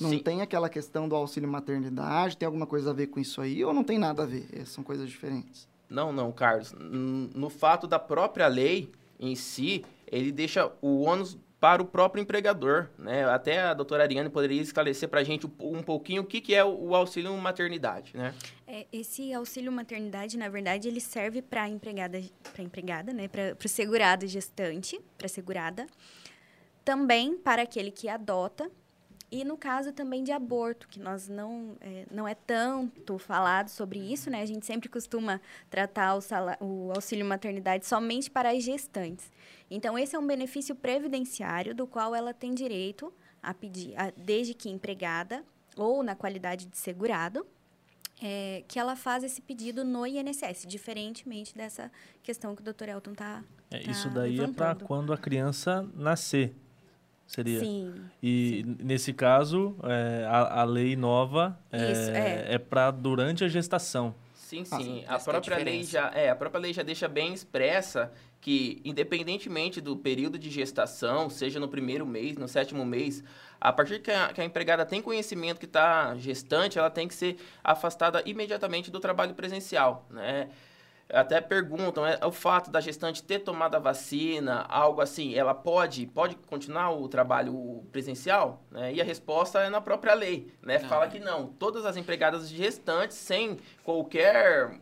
Não 0.00 0.10
Sim. 0.10 0.18
tem 0.20 0.42
aquela 0.42 0.68
questão 0.68 1.08
do 1.08 1.16
auxílio 1.16 1.48
maternidade, 1.48 2.36
tem 2.36 2.46
alguma 2.46 2.66
coisa 2.66 2.90
a 2.90 2.92
ver 2.92 3.08
com 3.08 3.18
isso 3.18 3.40
aí 3.40 3.64
ou 3.64 3.72
não 3.72 3.82
tem 3.82 3.98
nada 3.98 4.22
a 4.22 4.26
ver? 4.26 4.46
São 4.66 4.84
coisas 4.84 5.08
diferentes. 5.08 5.66
Não, 5.88 6.12
não, 6.12 6.30
Carlos. 6.30 6.72
No 6.78 7.48
fato 7.48 7.86
da 7.86 7.98
própria 7.98 8.46
lei, 8.46 8.92
em 9.18 9.34
si, 9.34 9.84
ele 10.06 10.32
deixa 10.32 10.70
o 10.80 11.02
ônus 11.02 11.38
para 11.60 11.82
o 11.82 11.84
próprio 11.84 12.22
empregador, 12.22 12.88
né? 12.96 13.24
Até 13.24 13.60
a 13.60 13.74
doutora 13.74 14.04
Ariane 14.04 14.30
poderia 14.30 14.62
esclarecer 14.62 15.08
para 15.08 15.20
a 15.20 15.24
gente 15.24 15.46
um 15.60 15.82
pouquinho 15.82 16.22
o 16.22 16.24
que, 16.24 16.40
que 16.40 16.54
é 16.54 16.64
o, 16.64 16.94
auxílio 16.94 17.36
maternidade, 17.36 18.16
né? 18.16 18.32
É, 18.66 18.86
esse 18.92 19.32
auxílio 19.32 19.72
maternidade, 19.72 20.38
na 20.38 20.48
verdade, 20.48 20.86
ele 20.86 21.00
serve 21.00 21.42
para 21.42 21.64
a 21.64 21.68
empregada, 21.68 22.22
para 22.52 22.62
empregada, 22.62 23.12
né? 23.12 23.26
Para 23.26 23.56
o 23.64 23.68
segurado 23.68 24.26
gestante, 24.26 25.00
para 25.16 25.26
segurada, 25.26 25.86
também 26.84 27.36
para 27.36 27.62
aquele 27.62 27.90
que 27.90 28.08
adota 28.08 28.70
e 29.30 29.44
no 29.44 29.58
caso 29.58 29.92
também 29.92 30.24
de 30.24 30.32
aborto, 30.32 30.88
que 30.88 30.98
nós 30.98 31.28
não 31.28 31.76
é, 31.80 32.06
não 32.10 32.26
é 32.26 32.34
tanto 32.34 33.18
falado 33.18 33.68
sobre 33.68 33.98
isso, 33.98 34.30
né? 34.30 34.40
A 34.40 34.46
gente 34.46 34.64
sempre 34.64 34.88
costuma 34.88 35.40
tratar 35.68 36.16
o, 36.16 36.20
o 36.64 36.92
auxílio 36.92 37.26
maternidade 37.26 37.84
somente 37.84 38.30
para 38.30 38.50
as 38.50 38.62
gestantes. 38.62 39.30
Então, 39.70 39.98
esse 39.98 40.16
é 40.16 40.18
um 40.18 40.26
benefício 40.26 40.74
previdenciário 40.74 41.74
do 41.74 41.86
qual 41.86 42.14
ela 42.14 42.32
tem 42.32 42.54
direito 42.54 43.12
a 43.42 43.52
pedir, 43.52 43.94
a, 43.96 44.10
desde 44.16 44.54
que 44.54 44.70
empregada 44.70 45.44
ou 45.76 46.02
na 46.02 46.14
qualidade 46.14 46.64
de 46.64 46.78
segurado, 46.78 47.46
é, 48.20 48.64
que 48.66 48.78
ela 48.78 48.96
faz 48.96 49.22
esse 49.22 49.40
pedido 49.40 49.84
no 49.84 50.06
INSS, 50.06 50.66
diferentemente 50.66 51.54
dessa 51.54 51.92
questão 52.22 52.56
que 52.56 52.62
o 52.62 52.64
Dr. 52.64 52.88
Elton 52.88 53.12
está. 53.12 53.44
É, 53.70 53.80
tá 53.80 53.90
isso 53.90 54.08
daí 54.08 54.38
levantando. 54.38 54.54
é 54.54 54.74
para 54.74 54.86
quando 54.86 55.12
a 55.12 55.18
criança 55.18 55.88
nascer. 55.94 56.54
Seria. 57.28 57.60
Sim. 57.60 57.94
E 58.22 58.64
sim. 58.64 58.76
nesse 58.82 59.12
caso, 59.12 59.76
é, 59.84 60.24
a, 60.26 60.62
a, 60.62 60.64
lei 60.64 60.96
nova 60.96 61.58
é, 61.70 61.92
Isso, 61.92 62.10
é. 62.10 62.54
é 62.54 62.58
para 62.58 62.90
durante 62.90 63.44
a 63.44 63.48
gestação. 63.48 64.14
Sim, 64.34 64.64
sim. 64.64 65.04
Ah, 65.06 65.16
a 65.16 65.18
própria 65.18 65.58
lei 65.58 65.84
já 65.84 66.10
é, 66.14 66.30
a 66.30 66.34
própria 66.34 66.58
lei 66.58 66.72
já 66.72 66.82
deixa 66.82 67.06
bem 67.06 67.34
expressa 67.34 68.10
que 68.40 68.80
independentemente 68.82 69.78
do 69.78 69.94
período 69.94 70.38
de 70.38 70.48
gestação, 70.48 71.28
seja 71.28 71.60
no 71.60 71.68
primeiro 71.68 72.06
mês, 72.06 72.38
no 72.38 72.48
sétimo 72.48 72.82
mês, 72.82 73.22
a 73.60 73.70
partir 73.72 74.00
que 74.00 74.10
a, 74.10 74.28
que 74.28 74.40
a 74.40 74.44
empregada 74.44 74.86
tem 74.86 75.02
conhecimento 75.02 75.58
que 75.58 75.66
está 75.66 76.16
gestante, 76.16 76.78
ela 76.78 76.88
tem 76.88 77.06
que 77.06 77.14
ser 77.14 77.36
afastada 77.62 78.22
imediatamente 78.24 78.90
do 78.90 79.00
trabalho 79.00 79.34
presencial, 79.34 80.06
né? 80.08 80.48
Até 81.10 81.40
perguntam, 81.40 82.06
é, 82.06 82.18
o 82.24 82.30
fato 82.30 82.70
da 82.70 82.80
gestante 82.80 83.22
ter 83.22 83.38
tomado 83.40 83.74
a 83.74 83.78
vacina, 83.78 84.66
algo 84.68 85.00
assim, 85.00 85.34
ela 85.34 85.54
pode, 85.54 86.06
pode 86.06 86.36
continuar 86.36 86.90
o 86.90 87.08
trabalho 87.08 87.82
presencial? 87.90 88.62
Né? 88.70 88.94
E 88.94 89.00
a 89.00 89.04
resposta 89.04 89.60
é 89.60 89.70
na 89.70 89.80
própria 89.80 90.14
lei, 90.14 90.52
né? 90.62 90.78
Fala 90.78 91.08
que 91.08 91.18
não. 91.18 91.46
Todas 91.46 91.86
as 91.86 91.96
empregadas 91.96 92.48
gestantes, 92.48 93.16
sem 93.16 93.58
qualquer, 93.82 94.78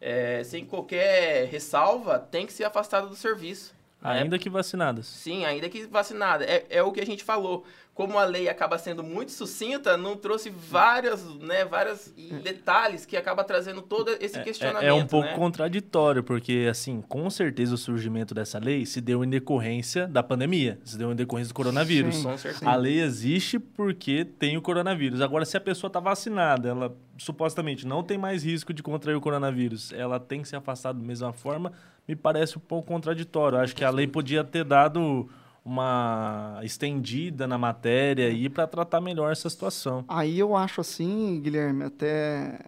é, 0.00 0.44
sem 0.44 0.64
qualquer 0.66 1.46
ressalva, 1.46 2.18
tem 2.18 2.46
que 2.46 2.52
ser 2.52 2.64
afastada 2.64 3.06
do 3.06 3.16
serviço. 3.16 3.74
Ainda 4.02 4.38
que 4.38 4.50
vacinadas. 4.50 5.06
Sim, 5.06 5.44
ainda 5.44 5.68
que 5.68 5.86
vacinada. 5.86 6.44
É, 6.44 6.66
é 6.68 6.82
o 6.82 6.90
que 6.90 7.00
a 7.00 7.06
gente 7.06 7.22
falou 7.22 7.64
como 7.94 8.18
a 8.18 8.24
lei 8.24 8.48
acaba 8.48 8.78
sendo 8.78 9.02
muito 9.02 9.32
sucinta, 9.32 9.98
não 9.98 10.16
trouxe 10.16 10.48
várias, 10.48 11.22
né, 11.40 11.64
vários 11.64 12.10
detalhes 12.42 13.04
que 13.04 13.18
acaba 13.18 13.44
trazendo 13.44 13.82
todo 13.82 14.10
esse 14.18 14.40
questionamento. 14.42 14.84
É, 14.84 14.88
é 14.88 14.94
um 14.94 15.06
pouco 15.06 15.28
né? 15.28 15.36
contraditório, 15.36 16.22
porque, 16.22 16.66
assim, 16.70 17.02
com 17.02 17.28
certeza 17.28 17.74
o 17.74 17.78
surgimento 17.78 18.34
dessa 18.34 18.58
lei 18.58 18.86
se 18.86 19.00
deu 19.00 19.22
em 19.22 19.28
decorrência 19.28 20.06
da 20.08 20.22
pandemia, 20.22 20.78
se 20.84 20.96
deu 20.96 21.12
em 21.12 21.14
decorrência 21.14 21.52
do 21.52 21.54
coronavírus. 21.56 22.16
Sim, 22.16 22.22
com 22.22 22.38
certeza. 22.38 22.68
A 22.68 22.74
lei 22.76 23.00
existe 23.00 23.58
porque 23.58 24.24
tem 24.24 24.56
o 24.56 24.62
coronavírus. 24.62 25.20
Agora, 25.20 25.44
se 25.44 25.56
a 25.58 25.60
pessoa 25.60 25.88
está 25.88 26.00
vacinada, 26.00 26.70
ela 26.70 26.96
supostamente 27.18 27.86
não 27.86 28.02
tem 28.02 28.16
mais 28.16 28.42
risco 28.42 28.72
de 28.72 28.82
contrair 28.82 29.16
o 29.16 29.20
coronavírus, 29.20 29.92
ela 29.92 30.18
tem 30.18 30.40
que 30.40 30.48
ser 30.48 30.56
afastada 30.56 30.98
da 30.98 31.04
mesma 31.04 31.32
forma, 31.32 31.72
me 32.06 32.16
parece 32.16 32.58
um 32.58 32.60
pouco 32.60 32.88
contraditório. 32.88 33.58
Acho 33.58 33.74
que 33.74 33.84
a 33.84 33.90
lei 33.90 34.06
podia 34.06 34.44
ter 34.44 34.64
dado 34.64 35.28
uma 35.64 36.60
estendida 36.62 37.46
na 37.46 37.56
matéria 37.56 38.26
aí 38.26 38.48
para 38.48 38.66
tratar 38.66 39.00
melhor 39.00 39.30
essa 39.30 39.48
situação. 39.48 40.04
Aí 40.08 40.38
eu 40.38 40.56
acho 40.56 40.80
assim, 40.80 41.40
Guilherme, 41.40 41.84
até 41.84 42.60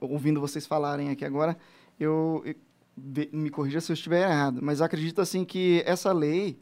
ouvindo 0.00 0.40
vocês 0.40 0.66
falarem 0.66 1.10
aqui 1.10 1.24
agora, 1.24 1.56
eu, 2.00 2.42
me 3.32 3.50
corrija 3.50 3.80
se 3.80 3.92
eu 3.92 3.94
estiver 3.94 4.28
errado, 4.28 4.60
mas 4.62 4.80
acredito 4.80 5.20
assim 5.20 5.44
que 5.44 5.82
essa 5.84 6.12
lei 6.12 6.58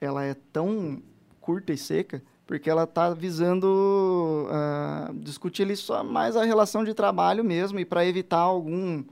ela 0.00 0.24
é 0.24 0.34
tão 0.52 1.02
curta 1.40 1.72
e 1.72 1.78
seca 1.78 2.22
porque 2.46 2.70
ela 2.70 2.84
está 2.84 3.12
visando 3.12 4.48
uh, 4.48 5.12
discutir 5.18 5.64
ali 5.64 5.76
só 5.76 6.02
mais 6.02 6.34
a 6.34 6.44
relação 6.44 6.82
de 6.82 6.94
trabalho 6.94 7.44
mesmo 7.44 7.78
e 7.78 7.84
para 7.84 8.06
evitar 8.06 8.38
algum 8.38 9.04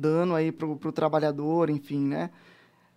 dano 0.00 0.34
aí 0.34 0.50
para 0.50 0.66
o 0.66 0.92
trabalhador, 0.92 1.70
enfim, 1.70 2.00
né? 2.00 2.30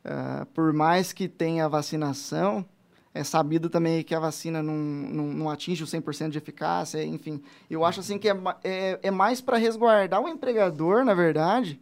Uh, 0.06 0.46
por 0.48 0.74
mais 0.74 1.13
que 1.13 1.28
tenha 1.28 1.68
vacinação, 1.70 2.66
é 3.13 3.24
sabido 3.24 3.70
também 3.70 4.04
que 4.04 4.16
a 4.16 4.20
vacina 4.20 4.63
não, 4.63 4.76
não, 4.76 5.26
não 5.28 5.50
atinge 5.50 5.84
o 5.84 5.88
100% 5.88 6.30
de 6.30 6.38
eficácia, 6.38 7.04
enfim. 7.04 7.42
Eu 7.70 7.86
acho 7.86 8.00
assim 8.00 8.18
que 8.18 8.28
é, 8.28 8.36
é, 8.63 9.00
é 9.04 9.12
mais 9.12 9.39
para 9.39 9.58
resguardar 9.58 10.22
o 10.22 10.28
empregador, 10.28 11.06
na 11.06 11.13
verdade, 11.13 11.80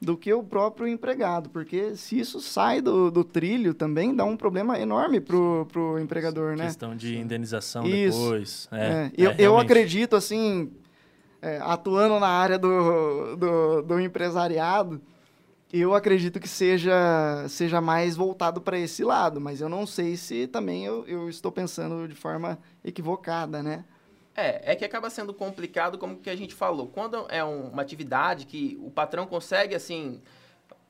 do 0.00 0.16
que 0.16 0.32
o 0.32 0.42
próprio 0.42 0.86
empregado, 0.86 1.48
porque 1.48 1.96
se 1.96 2.20
isso 2.20 2.40
sai 2.40 2.80
do, 2.80 3.10
do 3.10 3.24
trilho 3.24 3.74
também 3.74 4.14
dá 4.14 4.24
um 4.24 4.36
problema 4.36 4.78
enorme 4.78 5.20
pro, 5.20 5.66
pro 5.72 5.98
empregador, 5.98 6.54
né? 6.54 6.66
Questão 6.66 6.94
de 6.94 7.16
indenização 7.16 7.84
isso. 7.86 8.20
depois. 8.20 8.68
É, 8.70 8.76
é. 8.86 9.12
Eu, 9.16 9.32
eu 9.32 9.58
acredito, 9.58 10.14
assim, 10.14 10.70
é, 11.40 11.58
atuando 11.62 12.18
na 12.18 12.28
área 12.28 12.58
do, 12.58 13.36
do, 13.36 13.82
do 13.82 14.00
empresariado, 14.00 15.00
eu 15.72 15.94
acredito 15.94 16.40
que 16.40 16.48
seja, 16.48 17.46
seja 17.48 17.80
mais 17.80 18.16
voltado 18.16 18.60
para 18.60 18.78
esse 18.78 19.04
lado, 19.04 19.40
mas 19.40 19.60
eu 19.60 19.68
não 19.68 19.86
sei 19.86 20.16
se 20.16 20.46
também 20.46 20.84
eu, 20.84 21.06
eu 21.06 21.28
estou 21.28 21.52
pensando 21.52 22.08
de 22.08 22.14
forma 22.14 22.58
equivocada, 22.82 23.62
né? 23.62 23.84
É, 24.34 24.72
é 24.72 24.76
que 24.76 24.84
acaba 24.84 25.10
sendo 25.10 25.34
complicado, 25.34 25.98
como 25.98 26.16
que 26.16 26.30
a 26.30 26.36
gente 26.36 26.54
falou. 26.54 26.86
Quando 26.86 27.26
é 27.28 27.44
um, 27.44 27.70
uma 27.70 27.82
atividade 27.82 28.46
que 28.46 28.78
o 28.80 28.90
patrão 28.90 29.26
consegue, 29.26 29.74
assim, 29.74 30.22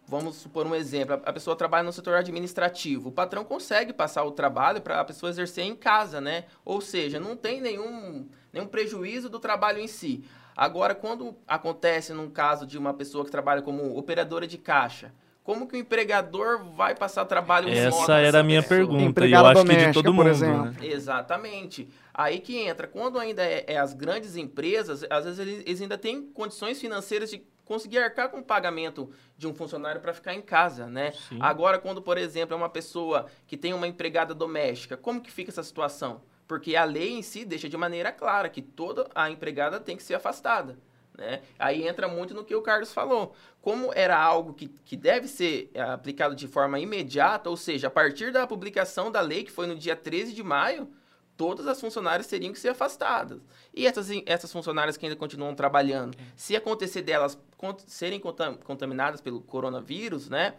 vamos 0.07 0.37
supor 0.37 0.67
um 0.67 0.75
exemplo, 0.75 1.21
a 1.25 1.33
pessoa 1.33 1.57
trabalha 1.57 1.83
no 1.85 1.93
setor 1.93 2.15
administrativo, 2.15 3.09
o 3.09 3.13
patrão 3.13 3.45
consegue 3.45 3.93
passar 3.93 4.23
o 4.25 4.31
trabalho 4.31 4.81
para 4.81 5.01
a 5.01 5.05
pessoa 5.05 5.31
exercer 5.31 5.65
em 5.65 5.75
casa, 5.75 6.21
né? 6.21 6.45
Ou 6.65 6.81
seja, 6.81 7.19
não 7.19 7.37
tem 7.37 7.61
nenhum, 7.61 8.29
nenhum 8.53 8.67
prejuízo 8.67 9.29
do 9.29 9.39
trabalho 9.39 9.79
em 9.79 9.87
si. 9.87 10.25
Agora, 10.57 10.95
quando 10.95 11.37
acontece 11.47 12.13
num 12.13 12.29
caso 12.29 12.67
de 12.67 12.77
uma 12.77 12.93
pessoa 12.93 13.25
que 13.25 13.31
trabalha 13.31 13.63
como 13.63 13.97
operadora 13.97 14.47
de 14.47 14.59
caixa, 14.59 15.13
como 15.45 15.67
que 15.67 15.77
o 15.77 15.79
empregador 15.79 16.63
vai 16.75 16.95
passar 16.95 17.25
trabalho 17.25 17.71
Essa 17.71 18.19
era 18.19 18.41
a 18.41 18.43
minha 18.43 18.63
pessoa? 18.63 18.81
pergunta, 18.81 19.03
Empregada 19.05 19.43
e 19.43 19.47
eu 19.47 19.51
acho 19.53 19.63
que 19.63 19.69
de 19.69 19.75
doméstica, 19.77 19.95
todo 19.95 20.05
por 20.15 20.25
mundo. 20.25 20.29
exemplo. 20.29 20.65
né? 20.65 20.77
Exatamente. 20.83 21.89
Aí 22.13 22.39
que 22.39 22.59
entra. 22.59 22.87
Quando 22.87 23.19
ainda 23.19 23.43
é, 23.43 23.65
é 23.67 23.79
as 23.79 23.95
grandes 23.95 24.37
empresas, 24.37 25.07
às 25.09 25.25
vezes 25.25 25.39
eles, 25.39 25.63
eles 25.65 25.81
ainda 25.81 25.97
têm 25.97 26.23
condições 26.23 26.79
financeiras 26.81 27.31
de 27.31 27.43
conseguir 27.65 27.99
arcar 27.99 28.29
com 28.31 28.41
o 28.41 28.43
pagamento 28.43 29.11
de 29.39 29.47
um 29.47 29.55
funcionário 29.55 30.01
para 30.01 30.13
ficar 30.13 30.35
em 30.35 30.43
casa, 30.43 30.87
né? 30.87 31.13
Sim. 31.13 31.39
Agora, 31.41 31.79
quando, 31.79 32.03
por 32.03 32.19
exemplo, 32.19 32.55
é 32.55 32.57
uma 32.57 32.69
pessoa 32.69 33.27
que 33.47 33.57
tem 33.57 33.73
uma 33.73 33.87
empregada 33.87 34.35
doméstica, 34.35 34.97
como 34.97 35.21
que 35.21 35.31
fica 35.31 35.51
essa 35.51 35.63
situação? 35.63 36.21
Porque 36.49 36.75
a 36.75 36.85
lei 36.85 37.11
em 37.11 37.23
si 37.23 37.45
deixa 37.45 37.69
de 37.69 37.77
maneira 37.77 38.11
clara 38.11 38.49
que 38.49 38.63
toda 38.63 39.07
a 39.15 39.31
empregada 39.31 39.79
tem 39.79 39.97
que 39.97 40.03
ser 40.03 40.15
afastada. 40.15 40.79
Né? 41.17 41.43
Aí 41.59 41.87
entra 41.87 42.09
muito 42.09 42.33
no 42.33 42.45
que 42.45 42.55
o 42.55 42.63
Carlos 42.63 42.93
falou. 42.93 43.35
Como 43.61 43.93
era 43.93 44.17
algo 44.17 44.55
que, 44.55 44.69
que 44.69 44.97
deve 44.97 45.29
ser 45.29 45.71
é, 45.75 45.83
aplicado 45.83 46.35
de 46.35 46.49
forma 46.49 46.81
imediata, 46.81 47.51
ou 47.51 47.57
seja, 47.57 47.89
a 47.89 47.91
partir 47.91 48.33
da 48.33 48.47
publicação 48.47 49.11
da 49.11 49.21
lei, 49.21 49.45
que 49.45 49.53
foi 49.53 49.67
no 49.67 49.75
dia 49.75 49.95
13 49.95 50.33
de 50.33 50.43
maio, 50.43 50.89
todas 51.37 51.67
as 51.67 51.81
funcionárias 51.81 52.27
teriam 52.29 52.53
que 52.53 52.59
ser 52.59 52.71
afastadas. 52.71 53.41
E 53.75 53.87
essas, 53.87 54.09
essas 54.27 54.51
funcionárias 54.51 54.97
que 54.97 55.05
ainda 55.05 55.17
continuam 55.17 55.55
trabalhando, 55.55 56.17
se 56.35 56.57
acontecer 56.57 57.03
delas 57.03 57.39
serem 57.87 58.21
contam- 58.21 58.57
contaminadas 58.57 59.21
pelo 59.21 59.41
coronavírus, 59.41 60.31
né? 60.31 60.55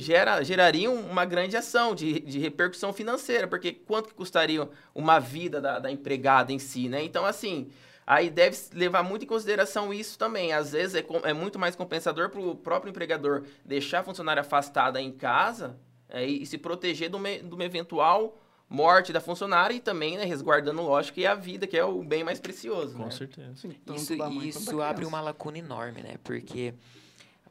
Gera, 0.00 0.44
gerariam 0.44 0.94
uma 0.94 1.24
grande 1.24 1.56
ação 1.56 1.92
de, 1.92 2.20
de 2.20 2.38
repercussão 2.38 2.92
financeira, 2.92 3.48
porque 3.48 3.72
quanto 3.72 4.10
que 4.10 4.14
custaria 4.14 4.68
uma 4.94 5.18
vida 5.18 5.60
da, 5.60 5.80
da 5.80 5.90
empregada 5.90 6.52
em 6.52 6.58
si, 6.58 6.88
né? 6.88 7.02
Então, 7.02 7.26
assim, 7.26 7.68
Aí 8.10 8.30
deve 8.30 8.56
levar 8.72 9.02
muito 9.02 9.26
em 9.26 9.28
consideração 9.28 9.92
isso 9.92 10.18
também. 10.18 10.50
Às 10.50 10.72
vezes 10.72 10.94
é, 10.94 11.04
é 11.24 11.34
muito 11.34 11.58
mais 11.58 11.76
compensador 11.76 12.30
para 12.30 12.40
o 12.40 12.56
próprio 12.56 12.88
empregador 12.88 13.44
deixar 13.62 14.00
a 14.00 14.02
funcionária 14.02 14.40
afastada 14.40 14.98
em 14.98 15.12
casa 15.12 15.78
é, 16.08 16.26
e, 16.26 16.42
e 16.42 16.46
se 16.46 16.56
proteger 16.56 17.10
de 17.10 17.16
uma, 17.16 17.28
de 17.28 17.54
uma 17.54 17.64
eventual 17.66 18.34
morte 18.66 19.12
da 19.12 19.20
funcionária 19.20 19.74
e 19.74 19.80
também 19.80 20.16
né, 20.16 20.24
resguardando, 20.24 20.80
lógico, 20.80 21.20
é 21.20 21.26
a 21.26 21.34
vida, 21.34 21.66
que 21.66 21.76
é 21.76 21.84
o 21.84 22.02
bem 22.02 22.24
mais 22.24 22.40
precioso. 22.40 22.96
Com 22.96 23.04
né? 23.04 23.10
certeza. 23.10 23.68
Tanto 23.84 24.00
Isso, 24.00 24.14
isso 24.58 24.80
abre 24.80 25.04
uma 25.04 25.20
lacuna 25.20 25.58
enorme, 25.58 26.02
né? 26.02 26.16
Porque 26.24 26.72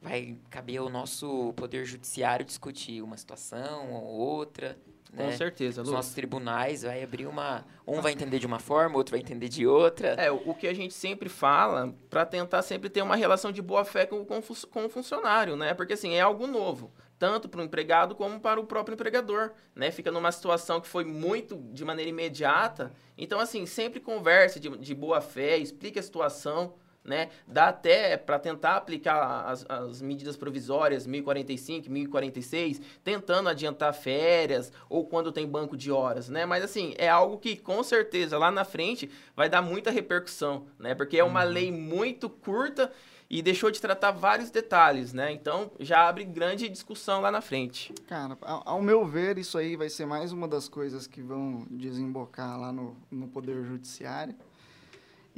vai 0.01 0.37
caber 0.49 0.77
ao 0.77 0.89
nosso 0.89 1.53
poder 1.53 1.85
judiciário 1.85 2.45
discutir 2.45 3.01
uma 3.01 3.17
situação 3.17 3.91
ou 3.93 4.03
outra, 4.03 4.77
Com 5.09 5.23
né? 5.23 5.31
certeza, 5.31 5.81
Os 5.81 5.87
Lu. 5.87 5.95
nossos 5.95 6.13
tribunais 6.13 6.83
vai 6.83 7.03
abrir 7.03 7.25
uma... 7.25 7.65
Um 7.85 8.01
vai 8.01 8.11
entender 8.11 8.39
de 8.39 8.45
uma 8.45 8.59
forma, 8.59 8.97
outro 8.97 9.11
vai 9.11 9.19
entender 9.21 9.49
de 9.49 9.65
outra. 9.65 10.09
É, 10.09 10.29
o 10.29 10.53
que 10.53 10.67
a 10.67 10.73
gente 10.73 10.93
sempre 10.93 11.29
fala 11.29 11.95
para 12.09 12.25
tentar 12.25 12.61
sempre 12.61 12.89
ter 12.89 13.01
uma 13.01 13.15
relação 13.15 13.51
de 13.51 13.61
boa 13.61 13.83
fé 13.85 14.05
com, 14.05 14.23
com, 14.25 14.41
com 14.41 14.85
o 14.85 14.89
funcionário, 14.89 15.55
né? 15.55 15.73
Porque 15.73 15.93
assim, 15.93 16.13
é 16.13 16.21
algo 16.21 16.45
novo, 16.45 16.91
tanto 17.17 17.49
para 17.49 17.61
o 17.61 17.63
empregado 17.63 18.13
como 18.13 18.39
para 18.39 18.59
o 18.59 18.65
próprio 18.65 18.93
empregador, 18.93 19.51
né? 19.73 19.89
Fica 19.89 20.11
numa 20.11 20.31
situação 20.31 20.79
que 20.79 20.87
foi 20.87 21.03
muito 21.05 21.55
de 21.73 21.83
maneira 21.83 22.09
imediata. 22.09 22.91
Então, 23.17 23.39
assim, 23.39 23.65
sempre 23.65 23.99
converse 23.99 24.59
de, 24.59 24.69
de 24.77 24.93
boa 24.93 25.21
fé, 25.21 25.57
explique 25.57 25.97
a 25.97 26.03
situação, 26.03 26.75
né? 27.07 27.29
Dá 27.47 27.69
até 27.69 28.17
para 28.17 28.37
tentar 28.37 28.75
aplicar 28.75 29.45
as, 29.47 29.65
as 29.69 30.01
medidas 30.01 30.35
provisórias 30.35 31.07
1045, 31.07 31.89
1046, 31.89 32.81
tentando 33.03 33.47
adiantar 33.47 33.93
férias 33.93 34.71
ou 34.89 35.05
quando 35.05 35.31
tem 35.31 35.47
banco 35.47 35.77
de 35.77 35.89
horas, 35.89 36.27
né? 36.27 36.45
Mas 36.45 36.63
assim, 36.63 36.93
é 36.97 37.07
algo 37.07 37.37
que 37.37 37.55
com 37.55 37.81
certeza 37.81 38.37
lá 38.37 38.51
na 38.51 38.65
frente 38.65 39.09
vai 39.33 39.47
dar 39.49 39.61
muita 39.61 39.89
repercussão, 39.89 40.67
né? 40.77 40.93
Porque 40.93 41.17
é 41.17 41.23
uma 41.23 41.43
lei 41.43 41.71
muito 41.71 42.29
curta 42.29 42.91
e 43.29 43.41
deixou 43.41 43.69
de 43.71 43.81
tratar 43.81 44.11
vários 44.11 44.49
detalhes, 44.49 45.13
né? 45.13 45.31
Então 45.31 45.71
já 45.79 46.07
abre 46.07 46.23
grande 46.23 46.67
discussão 46.69 47.21
lá 47.21 47.31
na 47.31 47.41
frente. 47.41 47.93
Cara, 48.07 48.37
ao, 48.41 48.63
ao 48.65 48.81
meu 48.81 49.05
ver, 49.05 49.37
isso 49.37 49.57
aí 49.57 49.75
vai 49.75 49.89
ser 49.89 50.05
mais 50.05 50.31
uma 50.31 50.47
das 50.47 50.67
coisas 50.67 51.07
que 51.07 51.21
vão 51.21 51.65
desembocar 51.69 52.59
lá 52.59 52.71
no, 52.71 52.97
no 53.09 53.27
Poder 53.27 53.63
Judiciário. 53.63 54.35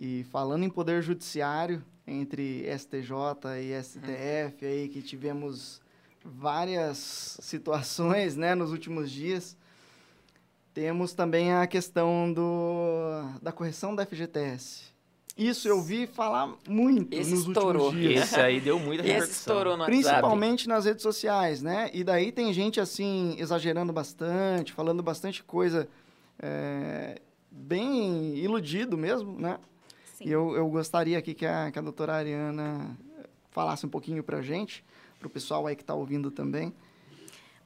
E 0.02 0.24
falando 0.32 0.64
em 0.64 0.70
Poder 0.70 1.02
Judiciário, 1.02 1.84
entre 2.08 2.66
STJ 2.78 3.12
e 3.62 3.84
STF, 3.84 4.66
aí 4.66 4.88
que 4.88 5.02
tivemos 5.02 5.82
várias 6.24 7.38
situações 7.44 8.38
né, 8.38 8.56
nos 8.56 8.72
últimos 8.72 9.12
dias, 9.12 9.58
temos 10.74 11.14
também 11.14 11.52
a 11.52 11.68
questão 11.68 12.32
do, 12.32 13.30
da 13.42 13.52
correção 13.52 13.94
da 13.94 14.06
FGTS. 14.06 14.84
Isso 15.38 15.68
eu 15.68 15.82
vi 15.82 16.08
falar 16.08 16.54
muito 16.68 17.14
Esse 17.14 17.32
nos 17.32 17.46
estourou. 17.46 17.88
últimos 17.88 18.08
dias. 18.08 18.24
Esse 18.24 18.40
aí 18.40 18.62
deu 18.62 18.80
muita 18.80 19.04
Esse 19.04 19.12
repercussão. 19.12 19.40
estourou 19.40 19.78
no 19.78 19.84
WhatsApp. 19.84 19.92
Principalmente 19.92 20.68
nas 20.70 20.86
redes 20.86 21.04
sociais, 21.04 21.62
né? 21.62 21.90
E 21.94 22.06
daí 22.06 22.32
tem 22.32 22.54
gente, 22.54 22.80
assim, 22.80 23.36
exagerando 23.38 23.92
bastante, 23.92 24.72
falando 24.72 25.04
bastante 25.04 25.44
coisa 25.44 25.90
é, 26.42 27.20
bem 27.52 28.38
iludido 28.38 28.98
mesmo, 28.98 29.38
né? 29.38 29.58
Sim. 30.20 30.26
E 30.28 30.32
eu, 30.32 30.54
eu 30.54 30.68
gostaria 30.70 31.18
aqui 31.18 31.34
que 31.34 31.46
a, 31.46 31.72
que 31.72 31.80
a 31.80 31.82
doutora 31.82 32.14
Ariana 32.14 32.98
falasse 33.52 33.86
um 33.86 33.90
pouquinho 33.90 34.22
pra 34.22 34.42
gente, 34.42 34.84
pro 35.18 35.30
pessoal 35.30 35.66
aí 35.66 35.78
que 35.78 35.84
tá 35.84 35.94
ouvindo 35.94 36.30
também. 36.30 36.74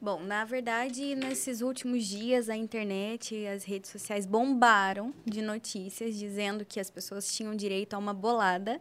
Bom, 0.00 0.22
na 0.22 0.44
verdade, 0.44 1.16
nesses 1.16 1.62
últimos 1.62 2.04
dias, 2.04 2.48
a 2.48 2.56
internet 2.56 3.34
e 3.34 3.48
as 3.48 3.64
redes 3.64 3.90
sociais 3.90 4.24
bombaram 4.24 5.12
de 5.24 5.42
notícias 5.42 6.16
dizendo 6.16 6.64
que 6.64 6.78
as 6.78 6.90
pessoas 6.90 7.34
tinham 7.34 7.56
direito 7.56 7.94
a 7.94 7.98
uma 7.98 8.14
bolada 8.14 8.80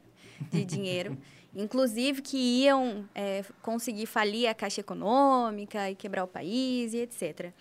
de 0.52 0.64
dinheiro, 0.66 1.18
inclusive 1.56 2.22
que 2.22 2.38
iam 2.38 3.08
é, 3.14 3.44
conseguir 3.62 4.06
falir 4.06 4.48
a 4.48 4.54
Caixa 4.54 4.82
Econômica 4.82 5.90
e 5.90 5.96
quebrar 5.96 6.24
o 6.24 6.28
país 6.28 6.94
e 6.94 6.98
etc. 6.98 7.52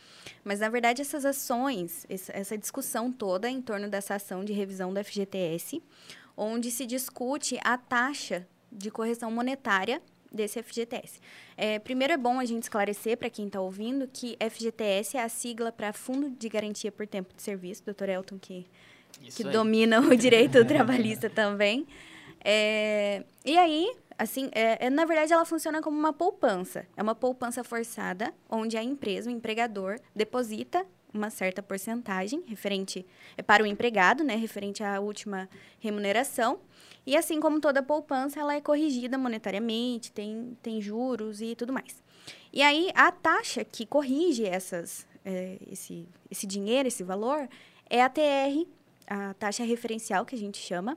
Mas, 0.42 0.60
na 0.60 0.68
verdade, 0.68 1.02
essas 1.02 1.24
ações, 1.24 2.06
essa 2.08 2.56
discussão 2.56 3.12
toda 3.12 3.48
em 3.48 3.60
torno 3.60 3.88
dessa 3.88 4.14
ação 4.14 4.44
de 4.44 4.52
revisão 4.52 4.92
do 4.92 5.04
FGTS, 5.04 5.82
onde 6.36 6.70
se 6.70 6.86
discute 6.86 7.58
a 7.62 7.76
taxa 7.76 8.46
de 8.70 8.90
correção 8.90 9.30
monetária 9.30 10.00
desse 10.32 10.62
FGTS. 10.62 11.20
É, 11.56 11.78
primeiro 11.78 12.14
é 12.14 12.16
bom 12.16 12.40
a 12.40 12.44
gente 12.46 12.62
esclarecer 12.62 13.18
para 13.18 13.28
quem 13.28 13.46
está 13.46 13.60
ouvindo 13.60 14.08
que 14.10 14.38
FGTS 14.40 15.18
é 15.18 15.22
a 15.22 15.28
sigla 15.28 15.70
para 15.70 15.92
Fundo 15.92 16.30
de 16.30 16.48
Garantia 16.48 16.90
por 16.90 17.06
Tempo 17.06 17.34
de 17.36 17.42
Serviço, 17.42 17.84
doutor 17.84 18.08
Elton, 18.08 18.38
que, 18.38 18.66
que 19.36 19.44
domina 19.44 20.00
o 20.00 20.16
direito 20.16 20.64
trabalhista 20.64 21.28
também. 21.28 21.86
É, 22.44 23.24
e 23.44 23.56
aí, 23.56 23.94
assim, 24.18 24.50
é, 24.52 24.86
é, 24.86 24.90
na 24.90 25.04
verdade, 25.04 25.32
ela 25.32 25.44
funciona 25.44 25.80
como 25.80 25.98
uma 25.98 26.12
poupança. 26.12 26.86
É 26.96 27.02
uma 27.02 27.14
poupança 27.14 27.62
forçada, 27.62 28.32
onde 28.48 28.76
a 28.76 28.82
empresa, 28.82 29.30
o 29.30 29.32
empregador, 29.32 29.98
deposita 30.14 30.84
uma 31.12 31.28
certa 31.28 31.62
porcentagem 31.62 32.42
referente 32.46 33.04
é 33.36 33.42
para 33.42 33.62
o 33.62 33.66
empregado, 33.66 34.24
né, 34.24 34.34
referente 34.34 34.82
à 34.82 34.98
última 34.98 35.48
remuneração. 35.78 36.60
E 37.06 37.16
assim 37.16 37.40
como 37.40 37.60
toda 37.60 37.82
poupança, 37.82 38.40
ela 38.40 38.54
é 38.54 38.60
corrigida 38.60 39.18
monetariamente, 39.18 40.12
tem, 40.12 40.56
tem 40.62 40.80
juros 40.80 41.40
e 41.40 41.54
tudo 41.54 41.72
mais. 41.72 42.02
E 42.52 42.62
aí, 42.62 42.90
a 42.94 43.10
taxa 43.10 43.64
que 43.64 43.84
corrige 43.84 44.46
essas, 44.46 45.06
é, 45.24 45.58
esse, 45.70 46.06
esse 46.30 46.46
dinheiro, 46.46 46.88
esse 46.88 47.02
valor, 47.02 47.48
é 47.90 48.02
a 48.02 48.08
TR, 48.08 48.66
a 49.06 49.34
taxa 49.34 49.64
referencial, 49.64 50.24
que 50.24 50.34
a 50.34 50.38
gente 50.38 50.58
chama. 50.58 50.96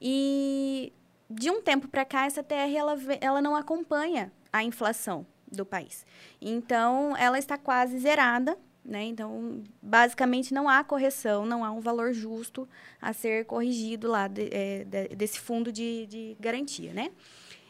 E 0.00 0.92
de 1.30 1.50
um 1.50 1.60
tempo 1.60 1.88
para 1.88 2.04
cá, 2.04 2.26
essa 2.26 2.42
TR 2.42 2.74
ela, 2.76 2.96
ela 3.20 3.42
não 3.42 3.54
acompanha 3.54 4.32
a 4.52 4.62
inflação 4.64 5.26
do 5.50 5.64
país. 5.64 6.06
Então, 6.40 7.16
ela 7.16 7.38
está 7.38 7.56
quase 7.58 7.98
zerada. 7.98 8.56
Né? 8.84 9.04
Então, 9.04 9.62
basicamente, 9.82 10.54
não 10.54 10.66
há 10.66 10.82
correção, 10.82 11.44
não 11.44 11.62
há 11.62 11.70
um 11.70 11.80
valor 11.80 12.14
justo 12.14 12.66
a 13.02 13.12
ser 13.12 13.44
corrigido 13.44 14.08
lá 14.08 14.28
de- 14.28 14.48
é, 14.50 14.82
de- 14.84 15.08
desse 15.14 15.38
fundo 15.38 15.70
de, 15.70 16.06
de 16.06 16.36
garantia. 16.40 16.94
Né? 16.94 17.10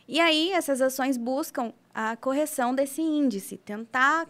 E 0.07 0.21
aí, 0.21 0.53
essas 0.53 0.81
ações 0.81 1.17
buscam 1.17 1.73
a 1.93 2.17
correção 2.17 2.73
desse 2.73 3.03
índice, 3.03 3.57
tentar 3.57 4.29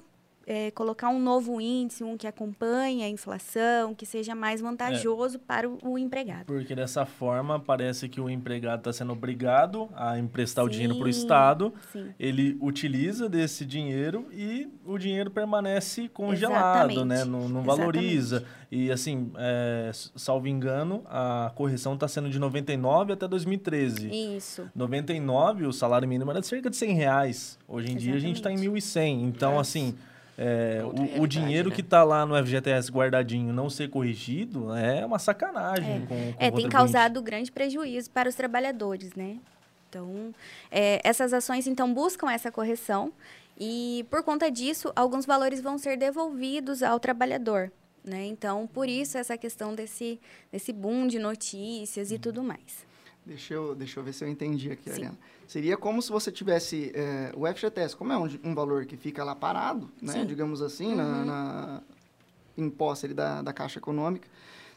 é, 0.50 0.70
colocar 0.70 1.10
um 1.10 1.20
novo 1.20 1.60
índice, 1.60 2.02
um 2.02 2.16
que 2.16 2.26
acompanhe 2.26 3.02
a 3.02 3.08
inflação, 3.08 3.94
que 3.94 4.06
seja 4.06 4.34
mais 4.34 4.62
vantajoso 4.62 5.38
para 5.38 5.68
o, 5.68 5.78
o 5.82 5.98
empregado. 5.98 6.46
Porque 6.46 6.74
dessa 6.74 7.04
forma 7.04 7.60
parece 7.60 8.08
que 8.08 8.18
o 8.18 8.30
empregado 8.30 8.78
está 8.78 8.92
sendo 8.94 9.12
obrigado 9.12 9.90
a 9.94 10.18
emprestar 10.18 10.64
o 10.64 10.68
dinheiro 10.70 10.96
para 10.96 11.06
o 11.06 11.12
Sim, 11.12 11.20
Estado. 11.20 11.74
Sim. 11.92 12.14
Ele 12.18 12.56
utiliza 12.62 13.28
desse 13.28 13.66
dinheiro 13.66 14.26
e 14.32 14.66
o 14.86 14.96
dinheiro 14.96 15.30
permanece 15.30 16.08
congelado, 16.08 16.92
Exatamente. 16.92 17.04
né? 17.04 17.24
Não, 17.26 17.46
não 17.46 17.62
valoriza. 17.62 18.42
E 18.72 18.90
assim, 18.90 19.30
é, 19.36 19.90
salvo 19.92 20.48
engano, 20.48 21.02
a 21.06 21.52
correção 21.54 21.92
está 21.92 22.08
sendo 22.08 22.30
de 22.30 22.38
99 22.38 23.12
até 23.12 23.28
2013. 23.28 24.08
Isso. 24.36 24.70
99, 24.74 25.66
o 25.66 25.72
salário 25.74 26.08
mínimo 26.08 26.30
era 26.30 26.40
de 26.40 26.46
cerca 26.46 26.70
de 26.70 26.76
100 26.76 26.94
reais. 26.94 27.58
Hoje 27.68 27.92
em 27.92 27.96
dia 27.96 28.14
a 28.14 28.18
gente 28.18 28.36
está 28.36 28.50
em 28.50 28.54
Exatamente. 28.54 28.86
1.100. 28.86 29.22
Então, 29.24 29.50
Nossa. 29.52 29.60
assim, 29.60 29.94
é, 30.40 30.82
Outra 30.84 31.02
o, 31.18 31.22
o 31.22 31.26
dinheiro 31.26 31.68
né? 31.68 31.74
que 31.74 31.80
está 31.80 32.04
lá 32.04 32.24
no 32.24 32.36
FGTS 32.36 32.92
guardadinho 32.92 33.52
não 33.52 33.68
ser 33.68 33.90
corrigido 33.90 34.72
é 34.76 35.04
uma 35.04 35.18
sacanagem 35.18 36.06
com, 36.06 36.06
com 36.06 36.14
o 36.14 36.34
É, 36.38 36.48
tem 36.52 36.68
causado 36.68 37.20
grande 37.20 37.50
prejuízo 37.50 38.08
para 38.12 38.28
os 38.28 38.36
trabalhadores, 38.36 39.14
né? 39.14 39.38
Então, 39.88 40.32
é, 40.70 41.00
essas 41.02 41.32
ações, 41.32 41.66
então, 41.66 41.92
buscam 41.92 42.30
essa 42.30 42.52
correção 42.52 43.12
E 43.60 44.06
por 44.08 44.22
conta 44.22 44.48
disso, 44.50 44.92
alguns 44.94 45.26
valores 45.26 45.60
vão 45.60 45.76
ser 45.76 45.98
devolvidos 45.98 46.80
ao 46.80 47.00
trabalhador. 47.00 47.72
Né? 48.04 48.26
Então, 48.26 48.68
por 48.68 48.88
isso 48.88 49.18
essa 49.18 49.36
questão 49.36 49.74
desse, 49.74 50.20
desse 50.52 50.72
boom 50.72 51.08
de 51.08 51.18
notícias 51.18 52.12
e 52.12 52.18
tudo 52.18 52.44
mais. 52.44 52.86
Deixa 53.28 53.52
eu, 53.52 53.74
deixa 53.74 54.00
eu 54.00 54.04
ver 54.04 54.14
se 54.14 54.24
eu 54.24 54.28
entendi 54.28 54.70
aqui, 54.70 54.90
Ariana. 54.90 55.18
Seria 55.46 55.76
como 55.76 56.00
se 56.00 56.10
você 56.10 56.32
tivesse 56.32 56.90
é, 56.94 57.30
o 57.36 57.46
FGTS, 57.46 57.94
como 57.94 58.10
é 58.10 58.16
um, 58.16 58.26
um, 58.42 58.54
valor 58.54 58.86
que 58.86 58.96
fica 58.96 59.22
lá 59.22 59.34
parado, 59.34 59.90
né? 60.00 60.24
digamos 60.24 60.62
assim, 60.62 60.88
uhum. 60.88 60.96
na, 60.96 61.24
na, 61.24 61.82
em 62.56 62.70
posse 62.70 63.08
da, 63.08 63.42
da 63.42 63.52
Caixa 63.52 63.78
Econômica, 63.78 64.26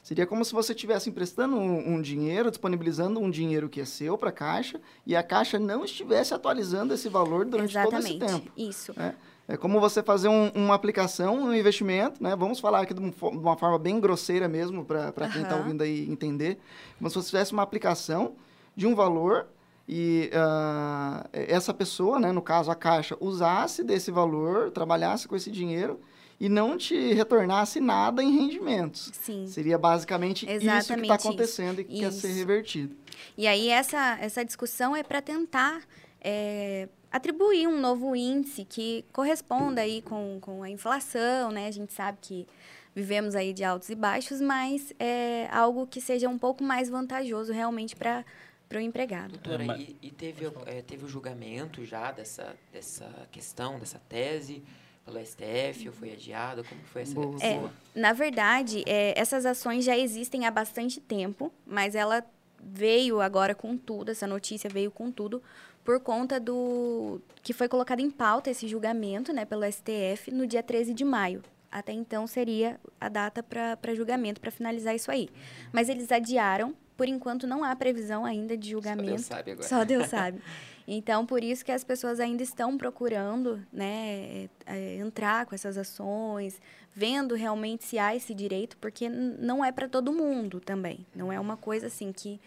seria 0.04 0.28
como 0.28 0.44
se 0.44 0.52
você 0.52 0.74
estivesse 0.74 1.10
emprestando 1.10 1.56
um, 1.56 1.96
um, 1.96 2.02
dinheiro, 2.02 2.50
disponibilizando 2.50 3.22
um 3.22 3.30
dinheiro 3.30 3.70
que 3.70 3.80
é 3.80 3.86
seu 3.86 4.18
para 4.18 4.30
a 4.30 4.34
Caixa, 4.34 4.82
e 5.08 5.16
a 5.16 5.24
Caixa 5.24 5.58
não 5.58 5.86
estivesse 5.86 6.34
atualizando 6.34 6.94
esse 6.94 7.08
valor 7.08 7.46
durante 7.46 7.72
Exatamente. 7.72 8.20
todo 8.20 8.26
esse 8.26 8.34
tempo. 8.34 8.52
Isso. 8.58 8.94
Né? 8.98 9.16
É 9.48 9.58
como 9.58 9.80
você 9.80 10.02
fazer 10.02 10.30
um, 10.30 10.50
uma 10.50 10.76
aplicação, 10.76 11.36
um 11.36 11.54
investimento, 11.54 12.24
né? 12.24 12.36
Vamos 12.36 12.60
falar 12.60 12.82
aqui 12.82 12.94
de, 12.94 13.02
um, 13.02 13.10
de 13.10 13.38
uma 13.38 13.58
forma 13.58 13.78
bem 13.78 14.00
grosseira 14.00 14.48
mesmo, 14.48 14.86
para 14.86 15.30
quem 15.30 15.42
está 15.42 15.58
ouvindo 15.58 15.82
aí 15.82 16.10
entender. 16.10 16.58
Como 16.98 17.10
se 17.10 17.16
você 17.16 17.28
tivesse 17.28 17.52
uma 17.52 17.64
aplicação 17.64 18.36
de 18.76 18.88
um 18.88 18.96
valor 18.96 19.48
e 19.90 20.30
uh, 20.34 21.28
essa 21.34 21.74
pessoa, 21.74 22.18
né, 22.20 22.32
no 22.32 22.42
caso 22.42 22.72
a 22.72 22.76
Caixa, 22.76 23.18
usasse 23.20 23.84
desse 23.84 24.10
valor, 24.10 24.72
trabalhasse 24.72 25.28
com 25.28 25.36
esse 25.36 25.52
dinheiro 25.52 26.00
e 26.40 26.48
não 26.48 26.78
te 26.78 27.14
retornasse 27.14 27.82
nada 27.82 28.24
em 28.24 28.32
rendimentos. 28.32 29.12
Sim. 29.14 29.48
Seria 29.48 29.78
basicamente 29.78 30.50
Exatamente 30.50 30.82
isso 30.82 30.96
que 30.96 31.02
está 31.02 31.16
acontecendo 31.16 31.82
isso. 31.82 31.82
e 31.82 31.84
que 31.84 31.94
isso. 31.94 32.04
quer 32.04 32.12
ser 32.12 32.34
revertido. 32.34 32.96
E 33.38 33.46
aí 33.48 33.68
essa, 33.68 34.18
essa 34.22 34.46
discussão 34.46 34.96
é 34.96 35.04
para 35.04 35.22
tentar... 35.22 35.82
É 36.22 36.88
atribuir 37.12 37.68
um 37.68 37.80
novo 37.80 38.16
índice 38.16 38.64
que 38.66 39.04
corresponda 39.12 39.82
aí 39.82 40.02
com, 40.02 40.40
com 40.40 40.64
a 40.64 40.70
inflação, 40.70 41.52
né? 41.52 41.68
A 41.68 41.72
gente 41.72 41.94
sabe 41.94 42.18
que 42.22 42.48
vivemos 42.96 43.36
aí 43.36 43.54
de 43.54 43.64
altos 43.64 43.90
e 43.90 43.96
baixos, 43.96 44.42
mas 44.42 44.94
é 45.00 45.48
algo 45.52 45.86
que 45.88 46.00
seja 46.00 46.30
um 46.30 46.38
pouco 46.38 46.64
mais 46.64 46.90
vantajoso 46.90 47.52
realmente 47.52 47.96
para 47.96 48.24
para 48.72 48.80
o 48.80 48.82
empregado. 48.82 49.32
Doutora, 49.32 49.66
e, 49.78 49.98
e 50.02 50.10
teve, 50.10 50.50
é, 50.66 50.82
teve 50.82 51.04
o 51.04 51.08
julgamento 51.10 51.84
já 51.84 52.10
dessa, 52.10 52.56
dessa 52.72 53.06
questão, 53.30 53.78
dessa 53.78 54.00
tese 54.08 54.64
pelo 55.04 55.20
STF, 55.20 55.90
ou 55.90 55.94
foi 55.94 56.14
adiado? 56.14 56.64
Como 56.64 56.82
foi 56.86 57.02
essa 57.02 57.14
questão? 57.14 57.42
É, 57.42 57.70
na 58.00 58.14
verdade, 58.14 58.82
é, 58.88 59.14
essas 59.20 59.46
ações 59.46 59.84
já 59.84 59.98
existem 59.98 60.46
há 60.46 60.52
bastante 60.52 61.02
tempo, 61.02 61.52
mas 61.66 61.96
ela 61.96 62.26
veio 62.64 63.20
agora 63.20 63.54
com 63.54 63.76
tudo, 63.76 64.12
essa 64.12 64.26
notícia 64.26 64.70
veio 64.70 64.90
com 64.90 65.12
tudo, 65.12 65.44
por 65.84 66.00
conta 66.00 66.40
do 66.40 67.22
que 67.42 67.54
foi 67.54 67.68
colocado 67.68 68.00
em 68.00 68.12
pauta 68.12 68.50
esse 68.50 68.68
julgamento 68.68 69.34
né, 69.34 69.46
pelo 69.46 69.64
STF 69.70 70.32
no 70.32 70.46
dia 70.46 70.62
13 70.62 70.94
de 70.94 71.04
maio. 71.04 71.42
Até 71.72 71.94
então 71.94 72.28
seria 72.28 72.80
a 73.00 73.08
data 73.08 73.42
para 73.42 73.96
julgamento, 73.96 74.42
para 74.42 74.52
finalizar 74.52 74.94
isso 74.94 75.10
aí. 75.10 75.30
Mas 75.72 75.88
eles 75.88 76.12
adiaram, 76.12 76.76
por 76.98 77.08
enquanto 77.08 77.48
não 77.48 77.64
há 77.64 77.74
previsão 77.76 78.26
ainda 78.26 78.58
de 78.58 78.72
julgamento. 78.72 79.08
Só 79.08 79.16
Deus 79.16 79.26
sabe 79.26 79.52
agora. 79.52 79.68
Só 79.68 79.86
Deus 79.86 80.08
sabe. 80.10 80.42
Então, 80.86 81.26
por 81.26 81.42
isso 81.42 81.64
que 81.64 81.72
as 81.72 81.84
pessoas 81.84 82.20
ainda 82.20 82.44
estão 82.44 82.78
procurando 82.78 83.66
né, 83.72 84.50
é, 84.66 84.98
entrar 84.98 85.46
com 85.46 85.56
essas 85.56 85.78
ações, 85.78 86.60
vendo 86.94 87.36
realmente 87.36 87.86
se 87.86 87.98
há 87.98 88.14
esse 88.14 88.34
direito, 88.34 88.76
porque 88.78 89.08
não 89.08 89.64
é 89.64 89.72
para 89.72 89.88
todo 89.88 90.12
mundo 90.12 90.60
também. 90.60 91.06
Não 91.16 91.32
é 91.32 91.40
uma 91.40 91.56
coisa 91.56 91.88
assim 91.88 92.12
que 92.12 92.42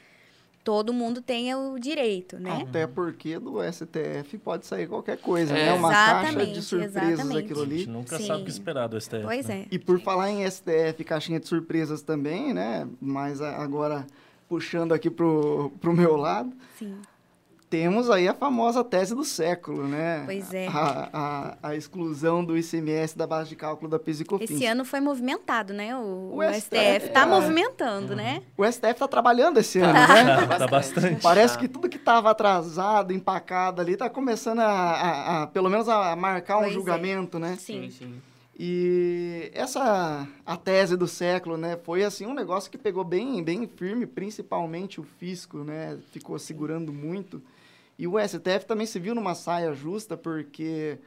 todo 0.64 0.92
mundo 0.94 1.20
tenha 1.20 1.58
o 1.58 1.78
direito, 1.78 2.38
né? 2.38 2.62
Até 2.62 2.86
porque 2.86 3.38
do 3.38 3.62
STF 3.62 4.38
pode 4.38 4.66
sair 4.66 4.88
qualquer 4.88 5.18
coisa, 5.18 5.56
é. 5.56 5.66
né? 5.66 5.74
Uma 5.74 5.90
caixa 5.90 6.46
de 6.46 6.62
surpresas 6.62 7.10
exatamente. 7.10 7.44
aquilo 7.44 7.62
ali. 7.62 7.74
A 7.74 7.78
gente 7.78 7.90
nunca 7.90 8.16
Sim. 8.16 8.26
sabe 8.26 8.42
o 8.42 8.44
que 8.46 8.50
esperar 8.50 8.88
do 8.88 8.98
STF. 8.98 9.22
Pois 9.22 9.46
né? 9.46 9.66
é. 9.70 9.74
E 9.74 9.78
por 9.78 10.00
falar 10.00 10.30
em 10.30 10.50
STF, 10.50 11.04
caixinha 11.04 11.38
de 11.38 11.46
surpresas 11.46 12.00
também, 12.00 12.54
né? 12.54 12.88
Mas 12.98 13.42
agora 13.42 14.06
puxando 14.48 14.92
aqui 14.92 15.10
pro, 15.10 15.70
pro 15.80 15.92
meu 15.92 16.16
lado. 16.16 16.52
Sim 16.78 16.96
temos 17.74 18.08
aí 18.08 18.28
a 18.28 18.34
famosa 18.34 18.84
tese 18.84 19.16
do 19.16 19.24
século, 19.24 19.88
né? 19.88 20.22
Pois 20.24 20.54
é. 20.54 20.68
A, 20.68 21.08
a, 21.12 21.70
a 21.70 21.74
exclusão 21.74 22.44
do 22.44 22.56
ICMS 22.56 23.18
da 23.18 23.26
base 23.26 23.48
de 23.48 23.56
cálculo 23.56 23.90
da 23.90 23.98
PIS 23.98 24.20
e 24.20 24.24
COFINS. 24.24 24.48
Esse 24.48 24.64
ano 24.64 24.84
foi 24.84 25.00
movimentado, 25.00 25.72
né? 25.72 25.96
O, 25.96 25.98
o, 25.98 26.38
o 26.38 26.54
STF 26.54 27.06
está 27.06 27.22
é... 27.22 27.26
movimentando, 27.26 28.10
uhum. 28.10 28.16
né? 28.16 28.42
O 28.56 28.64
STF 28.64 28.92
está 28.92 29.08
trabalhando 29.08 29.58
esse 29.58 29.80
ano, 29.80 29.92
tá. 29.92 30.06
né? 30.14 30.46
Tá, 30.46 30.58
tá 30.58 30.66
bastante. 30.68 31.20
Parece 31.20 31.58
que 31.58 31.66
tudo 31.66 31.88
que 31.88 31.96
estava 31.96 32.30
atrasado, 32.30 33.12
empacado 33.12 33.82
ali, 33.82 33.94
está 33.94 34.08
começando 34.08 34.60
a, 34.60 34.66
a, 34.66 35.42
a, 35.42 35.46
pelo 35.48 35.68
menos, 35.68 35.88
a 35.88 36.14
marcar 36.14 36.58
pois 36.58 36.68
um 36.68 36.70
é. 36.70 36.72
julgamento, 36.74 37.38
é. 37.38 37.40
né? 37.40 37.56
Sim, 37.58 37.90
sim. 37.90 38.14
E 38.56 39.50
essa 39.52 40.28
a 40.46 40.56
tese 40.56 40.96
do 40.96 41.08
século, 41.08 41.56
né, 41.56 41.76
foi 41.82 42.04
assim 42.04 42.24
um 42.24 42.34
negócio 42.34 42.70
que 42.70 42.78
pegou 42.78 43.02
bem, 43.02 43.42
bem 43.42 43.66
firme, 43.66 44.06
principalmente 44.06 45.00
o 45.00 45.02
fisco, 45.18 45.64
né, 45.64 45.98
ficou 46.12 46.38
segurando 46.38 46.92
muito. 46.92 47.42
E 47.98 48.06
o 48.06 48.18
STF 48.18 48.66
também 48.66 48.86
se 48.86 48.98
viu 48.98 49.14
numa 49.14 49.34
saia 49.34 49.72
justa, 49.72 50.16
porque, 50.16 50.98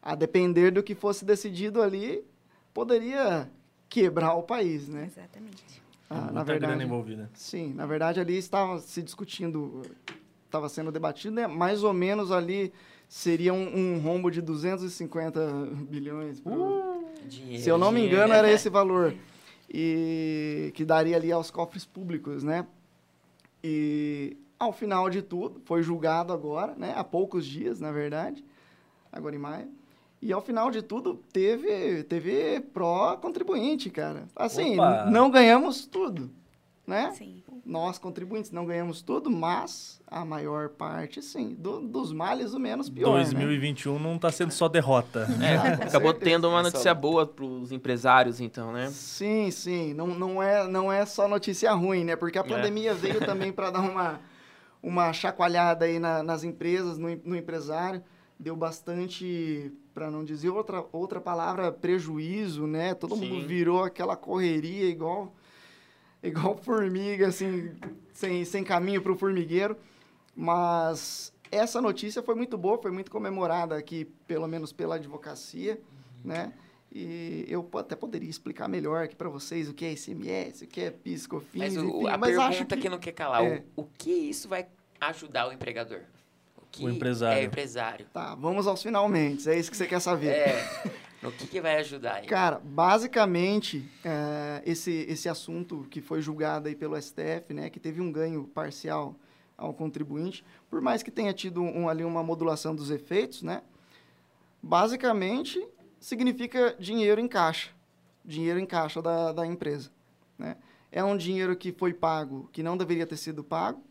a 0.00 0.14
depender 0.14 0.70
do 0.70 0.82
que 0.82 0.94
fosse 0.94 1.24
decidido 1.24 1.82
ali, 1.82 2.24
poderia 2.72 3.50
quebrar 3.88 4.34
o 4.34 4.42
país, 4.42 4.88
né? 4.88 5.06
Exatamente. 5.06 5.82
Ah, 6.08 6.30
na 6.30 6.44
verdade, 6.44 6.72
grana 6.72 6.84
envolvida. 6.84 7.30
Sim, 7.34 7.74
na 7.74 7.84
verdade 7.84 8.20
ali 8.20 8.36
estava 8.36 8.78
se 8.78 9.02
discutindo, 9.02 9.82
estava 10.44 10.68
sendo 10.68 10.92
debatido, 10.92 11.34
né? 11.34 11.46
Mais 11.48 11.82
ou 11.82 11.92
menos 11.92 12.30
ali 12.30 12.72
seria 13.08 13.52
um, 13.52 13.76
um 13.76 13.98
rombo 13.98 14.30
de 14.30 14.40
250 14.40 15.40
bilhões. 15.88 16.40
Pro... 16.40 16.52
Uh, 16.52 17.04
dinheiro, 17.26 17.62
se 17.62 17.68
eu 17.68 17.76
não 17.76 17.90
me 17.90 18.06
engano, 18.06 18.32
era 18.32 18.50
esse 18.50 18.68
valor. 18.68 19.14
E 19.68 20.70
que 20.74 20.84
daria 20.84 21.16
ali 21.16 21.32
aos 21.32 21.50
cofres 21.50 21.84
públicos, 21.84 22.44
né? 22.44 22.66
E 23.64 24.36
ao 24.58 24.72
final 24.72 25.08
de 25.10 25.22
tudo, 25.22 25.60
foi 25.64 25.82
julgado 25.82 26.32
agora, 26.32 26.74
né? 26.76 26.94
Há 26.96 27.04
poucos 27.04 27.46
dias, 27.46 27.80
na 27.80 27.92
verdade, 27.92 28.44
agora 29.12 29.34
em 29.34 29.38
maio. 29.38 29.68
E 30.20 30.32
ao 30.32 30.40
final 30.40 30.70
de 30.70 30.82
tudo, 30.82 31.22
teve, 31.32 32.02
teve 32.04 32.60
pró-contribuinte, 32.72 33.90
cara. 33.90 34.24
Assim, 34.34 34.76
não 35.10 35.30
ganhamos 35.30 35.86
tudo, 35.86 36.30
né? 36.86 37.12
Sim. 37.12 37.42
Nós, 37.64 37.98
contribuintes, 37.98 38.50
não 38.50 38.64
ganhamos 38.64 39.02
tudo, 39.02 39.28
mas 39.28 40.00
a 40.06 40.24
maior 40.24 40.68
parte, 40.68 41.20
sim. 41.20 41.54
Do, 41.58 41.80
dos 41.80 42.12
males, 42.12 42.54
o 42.54 42.60
menos 42.60 42.88
pior. 42.88 43.12
2021 43.14 43.94
né? 43.94 44.00
não 44.00 44.16
está 44.16 44.30
sendo 44.30 44.52
só 44.52 44.68
derrota. 44.68 45.26
É, 45.42 45.84
acabou 45.84 46.14
tendo 46.14 46.48
uma 46.48 46.62
notícia 46.62 46.94
boa 46.94 47.26
para 47.26 47.44
os 47.44 47.72
empresários, 47.72 48.40
então, 48.40 48.72
né? 48.72 48.88
Sim, 48.90 49.50
sim. 49.50 49.94
Não, 49.94 50.06
não, 50.06 50.42
é, 50.42 50.66
não 50.66 50.92
é 50.92 51.04
só 51.04 51.28
notícia 51.28 51.72
ruim, 51.72 52.04
né? 52.04 52.16
Porque 52.16 52.38
a 52.38 52.42
é. 52.42 52.44
pandemia 52.44 52.92
é. 52.92 52.94
veio 52.94 53.20
também 53.20 53.52
para 53.52 53.70
dar 53.70 53.80
uma 53.80 54.20
uma 54.86 55.12
chacoalhada 55.12 55.84
aí 55.84 55.98
na, 55.98 56.22
nas 56.22 56.44
empresas, 56.44 56.96
no, 56.96 57.08
no 57.24 57.34
empresário, 57.34 58.00
deu 58.38 58.54
bastante, 58.54 59.72
para 59.92 60.08
não 60.12 60.24
dizer 60.24 60.50
outra, 60.50 60.84
outra 60.92 61.20
palavra, 61.20 61.72
prejuízo, 61.72 62.68
né? 62.68 62.94
Todo 62.94 63.16
Sim. 63.16 63.28
mundo 63.28 63.48
virou 63.48 63.82
aquela 63.82 64.16
correria 64.16 64.88
igual 64.88 65.34
igual 66.22 66.56
formiga, 66.56 67.26
assim, 67.26 67.72
sem, 68.12 68.44
sem 68.44 68.62
caminho 68.62 69.02
para 69.02 69.10
o 69.10 69.16
formigueiro. 69.16 69.76
Mas 70.36 71.32
essa 71.50 71.80
notícia 71.80 72.22
foi 72.22 72.36
muito 72.36 72.56
boa, 72.56 72.80
foi 72.80 72.92
muito 72.92 73.10
comemorada 73.10 73.76
aqui, 73.76 74.04
pelo 74.26 74.46
menos 74.46 74.72
pela 74.72 74.94
advocacia, 74.94 75.80
uhum. 76.24 76.30
né? 76.30 76.52
E 76.92 77.44
eu 77.48 77.68
até 77.74 77.96
poderia 77.96 78.30
explicar 78.30 78.68
melhor 78.68 79.04
aqui 79.04 79.16
para 79.16 79.28
vocês 79.28 79.68
o 79.68 79.74
que 79.74 79.84
é 79.84 79.92
ICMS, 79.92 80.64
o 80.64 80.68
que 80.68 80.80
é 80.80 80.90
PIS, 80.90 81.26
COFINS, 81.26 81.74
mas 81.74 81.76
o, 81.76 81.84
enfim. 81.84 82.08
A 82.08 82.16
mas 82.16 82.36
pergunta 82.36 82.76
que... 82.76 82.82
que... 82.82 82.88
não 82.88 82.98
quer 82.98 83.12
calar, 83.12 83.44
é. 83.44 83.64
o, 83.76 83.82
o 83.82 83.84
que 83.98 84.10
isso 84.10 84.48
vai 84.48 84.66
ajudar 85.00 85.48
o 85.48 85.52
empregador? 85.52 86.00
O, 86.56 86.62
que 86.70 86.84
o 86.84 86.90
empresário. 86.90 87.38
É 87.38 87.42
o 87.42 87.46
empresário. 87.46 88.06
Tá, 88.12 88.34
vamos 88.34 88.66
aos 88.66 88.82
finalmente, 88.82 89.48
é 89.48 89.58
isso 89.58 89.70
que 89.70 89.76
você 89.76 89.86
quer 89.86 90.00
saber. 90.00 90.28
É, 90.28 90.92
no 91.22 91.32
que, 91.32 91.46
que 91.46 91.60
vai 91.60 91.76
ajudar 91.76 92.16
aí? 92.16 92.26
Cara, 92.26 92.60
basicamente, 92.62 93.88
é, 94.04 94.62
esse, 94.64 95.06
esse 95.08 95.28
assunto 95.28 95.86
que 95.90 96.00
foi 96.00 96.20
julgado 96.20 96.68
aí 96.68 96.74
pelo 96.74 97.00
STF, 97.00 97.52
né, 97.54 97.70
que 97.70 97.80
teve 97.80 98.00
um 98.00 98.12
ganho 98.12 98.44
parcial 98.44 99.16
ao 99.56 99.72
contribuinte, 99.72 100.44
por 100.68 100.80
mais 100.80 101.02
que 101.02 101.10
tenha 101.10 101.32
tido 101.32 101.62
um, 101.62 101.88
ali 101.88 102.04
uma 102.04 102.22
modulação 102.22 102.74
dos 102.74 102.90
efeitos, 102.90 103.42
né, 103.42 103.62
basicamente 104.62 105.66
significa 105.98 106.76
dinheiro 106.78 107.20
em 107.20 107.28
caixa, 107.28 107.70
dinheiro 108.24 108.58
em 108.58 108.66
caixa 108.66 109.00
da, 109.00 109.32
da 109.32 109.46
empresa. 109.46 109.90
Né? 110.38 110.56
É 110.92 111.02
um 111.02 111.16
dinheiro 111.16 111.56
que 111.56 111.72
foi 111.72 111.92
pago, 111.92 112.48
que 112.52 112.62
não 112.62 112.76
deveria 112.76 113.06
ter 113.06 113.16
sido 113.16 113.42
pago. 113.42 113.82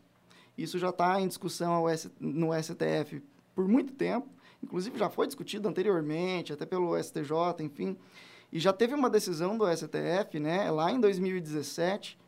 Isso 0.56 0.78
já 0.78 0.90
está 0.90 1.20
em 1.20 1.28
discussão 1.28 1.84
no 2.18 2.50
STF 2.52 3.22
por 3.54 3.68
muito 3.68 3.92
tempo. 3.92 4.28
Inclusive, 4.62 4.98
já 4.98 5.10
foi 5.10 5.26
discutido 5.26 5.68
anteriormente, 5.68 6.52
até 6.52 6.64
pelo 6.64 6.96
STJ, 7.00 7.60
enfim. 7.60 7.96
E 8.50 8.58
já 8.58 8.72
teve 8.72 8.94
uma 8.94 9.10
decisão 9.10 9.56
do 9.56 9.64
STF, 9.70 10.40
né, 10.40 10.70
lá 10.70 10.90
em 10.90 10.98
2017. 11.00 12.18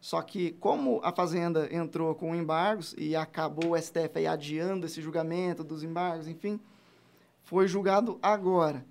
Só 0.00 0.22
que, 0.22 0.52
como 0.52 1.00
a 1.02 1.12
Fazenda 1.12 1.68
entrou 1.74 2.14
com 2.14 2.34
embargos 2.34 2.94
e 2.96 3.16
acabou 3.16 3.72
o 3.72 3.76
STF 3.80 4.26
adiando 4.26 4.86
esse 4.86 5.02
julgamento 5.02 5.64
dos 5.64 5.82
embargos, 5.82 6.28
enfim, 6.28 6.60
foi 7.42 7.66
julgado 7.66 8.18
agora. 8.22 8.84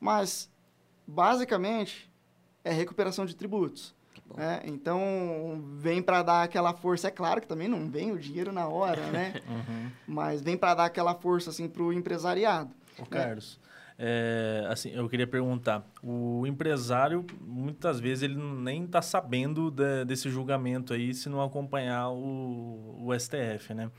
Mas, 0.00 0.50
basicamente, 1.06 2.10
é 2.64 2.72
recuperação 2.72 3.26
de 3.26 3.36
tributos. 3.36 3.94
Né? 4.34 4.62
Então, 4.64 5.62
vem 5.76 6.02
para 6.02 6.22
dar 6.22 6.42
aquela 6.42 6.72
força. 6.72 7.08
É 7.08 7.10
claro 7.10 7.40
que 7.40 7.46
também 7.46 7.68
não 7.68 7.88
vem 7.88 8.12
o 8.12 8.18
dinheiro 8.18 8.52
na 8.52 8.66
hora, 8.66 9.10
né? 9.10 9.34
uhum. 9.48 9.90
Mas 10.06 10.40
vem 10.40 10.56
para 10.56 10.74
dar 10.74 10.84
aquela 10.86 11.14
força 11.14 11.50
assim, 11.50 11.68
para 11.68 11.82
o 11.82 11.92
empresariado. 11.92 12.70
Ô, 12.98 13.02
né? 13.02 13.08
Carlos, 13.10 13.60
é, 13.98 14.66
assim, 14.68 14.90
eu 14.90 15.08
queria 15.08 15.26
perguntar, 15.26 15.86
o 16.02 16.46
empresário, 16.46 17.24
muitas 17.40 17.98
vezes, 17.98 18.24
ele 18.24 18.36
nem 18.36 18.84
está 18.84 19.00
sabendo 19.00 19.70
de, 19.70 20.04
desse 20.04 20.28
julgamento 20.28 20.92
aí 20.92 21.14
se 21.14 21.28
não 21.28 21.42
acompanhar 21.42 22.10
o, 22.10 23.06
o 23.06 23.18
STF, 23.18 23.72
né? 23.74 23.90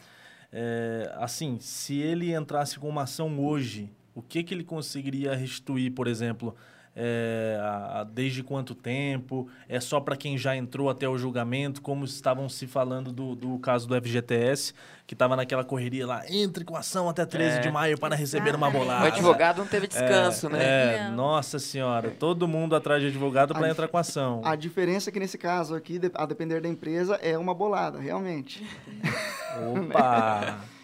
É, 0.52 1.12
assim, 1.18 1.58
se 1.60 1.98
ele 2.00 2.34
entrasse 2.34 2.80
com 2.80 2.88
uma 2.88 3.04
ação 3.04 3.40
hoje, 3.40 3.92
o 4.14 4.22
que, 4.22 4.44
que 4.44 4.54
ele 4.54 4.64
conseguiria 4.64 5.36
restituir, 5.36 5.92
por 5.92 6.08
exemplo, 6.08 6.56
é, 7.00 7.60
a, 7.62 8.00
a, 8.00 8.04
desde 8.04 8.42
quanto 8.42 8.74
tempo? 8.74 9.48
É 9.70 9.80
só 9.80 10.00
para 10.00 10.18
quem 10.18 10.36
já 10.36 10.56
entrou 10.56 10.90
até 10.90 11.08
o 11.08 11.16
julgamento? 11.16 11.80
Como 11.80 12.04
estavam 12.04 12.50
se 12.50 12.66
falando 12.66 13.12
do, 13.12 13.36
do 13.36 13.60
caso 13.60 13.88
do 13.88 13.96
FGTS, 13.96 14.74
que 15.06 15.14
estava 15.14 15.36
naquela 15.36 15.64
correria 15.64 16.08
lá, 16.08 16.24
entre 16.28 16.66
com 16.66 16.76
ação 16.76 17.08
até 17.08 17.24
13 17.24 17.58
é. 17.58 17.60
de 17.60 17.72
maio 17.72 18.00
para 18.00 18.16
receber 18.16 18.56
uma 18.56 18.72
bolada. 18.72 19.06
O 19.06 19.08
advogado 19.08 19.60
não 19.60 19.68
teve 19.68 19.88
descanso, 19.88 20.48
é, 20.48 20.50
né? 20.50 20.96
É, 20.96 21.10
nossa 21.10 21.60
senhora, 21.60 22.10
todo 22.10 22.48
mundo 22.48 22.76
atrás 22.76 23.00
de 23.00 23.10
advogado 23.10 23.54
para 23.54 23.70
entrar 23.70 23.88
com 23.88 23.98
ação. 23.98 24.42
A 24.44 24.56
diferença 24.56 25.12
é 25.12 25.14
que 25.14 25.20
nesse 25.20 25.38
caso 25.38 25.76
aqui, 25.76 26.02
a 26.16 26.26
depender 26.26 26.62
da 26.62 26.68
empresa, 26.68 27.16
é 27.22 27.38
uma 27.38 27.54
bolada, 27.54 28.00
realmente. 28.00 28.66
Opa! 29.72 30.58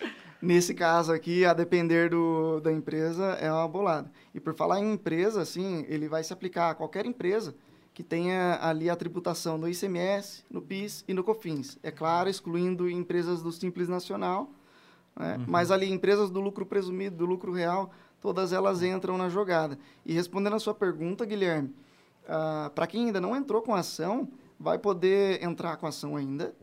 Nesse 0.44 0.74
caso 0.74 1.14
aqui, 1.14 1.46
a 1.46 1.54
depender 1.54 2.10
do, 2.10 2.60
da 2.60 2.70
empresa, 2.70 3.24
é 3.40 3.50
uma 3.50 3.66
bolada. 3.66 4.12
E 4.36 4.42
por 4.42 4.54
falar 4.54 4.82
em 4.82 4.92
empresa, 4.92 5.42
assim, 5.42 5.86
ele 5.88 6.10
vai 6.10 6.22
se 6.22 6.34
aplicar 6.34 6.72
a 6.72 6.76
qualquer 6.76 7.06
empresa 7.06 7.56
que 7.94 8.04
tenha 8.04 8.60
ali 8.62 8.90
a 8.90 8.96
tributação 8.98 9.58
no 9.58 9.70
ICMS, 9.70 10.44
no 10.52 10.62
PIS 10.62 11.06
e 11.08 11.14
no 11.14 11.24
COFINS. 11.24 11.80
É 11.82 11.92
claro, 11.92 12.28
excluindo 12.28 12.90
empresas 12.90 13.42
do 13.42 13.54
Simples 13.54 13.88
Nacional, 13.88 14.52
né? 15.18 15.38
uhum. 15.38 15.46
mas 15.48 15.72
ali 15.72 15.90
empresas 15.90 16.30
do 16.30 16.42
lucro 16.42 16.66
presumido, 16.66 17.16
do 17.16 17.26
lucro 17.26 17.54
real, 17.54 17.92
todas 18.20 18.52
elas 18.52 18.84
entram 18.84 19.18
na 19.18 19.30
jogada. 19.30 19.80
E 20.06 20.12
respondendo 20.12 20.58
a 20.58 20.60
sua 20.60 20.74
pergunta, 20.74 21.26
Guilherme, 21.26 21.74
uh, 22.26 22.70
para 22.72 22.86
quem 22.86 23.06
ainda 23.06 23.22
não 23.22 23.34
entrou 23.34 23.62
com 23.62 23.74
ação, 23.74 24.28
vai 24.60 24.78
poder 24.78 25.42
entrar 25.42 25.78
com 25.78 25.88
ação 25.88 26.18
ainda, 26.18 26.54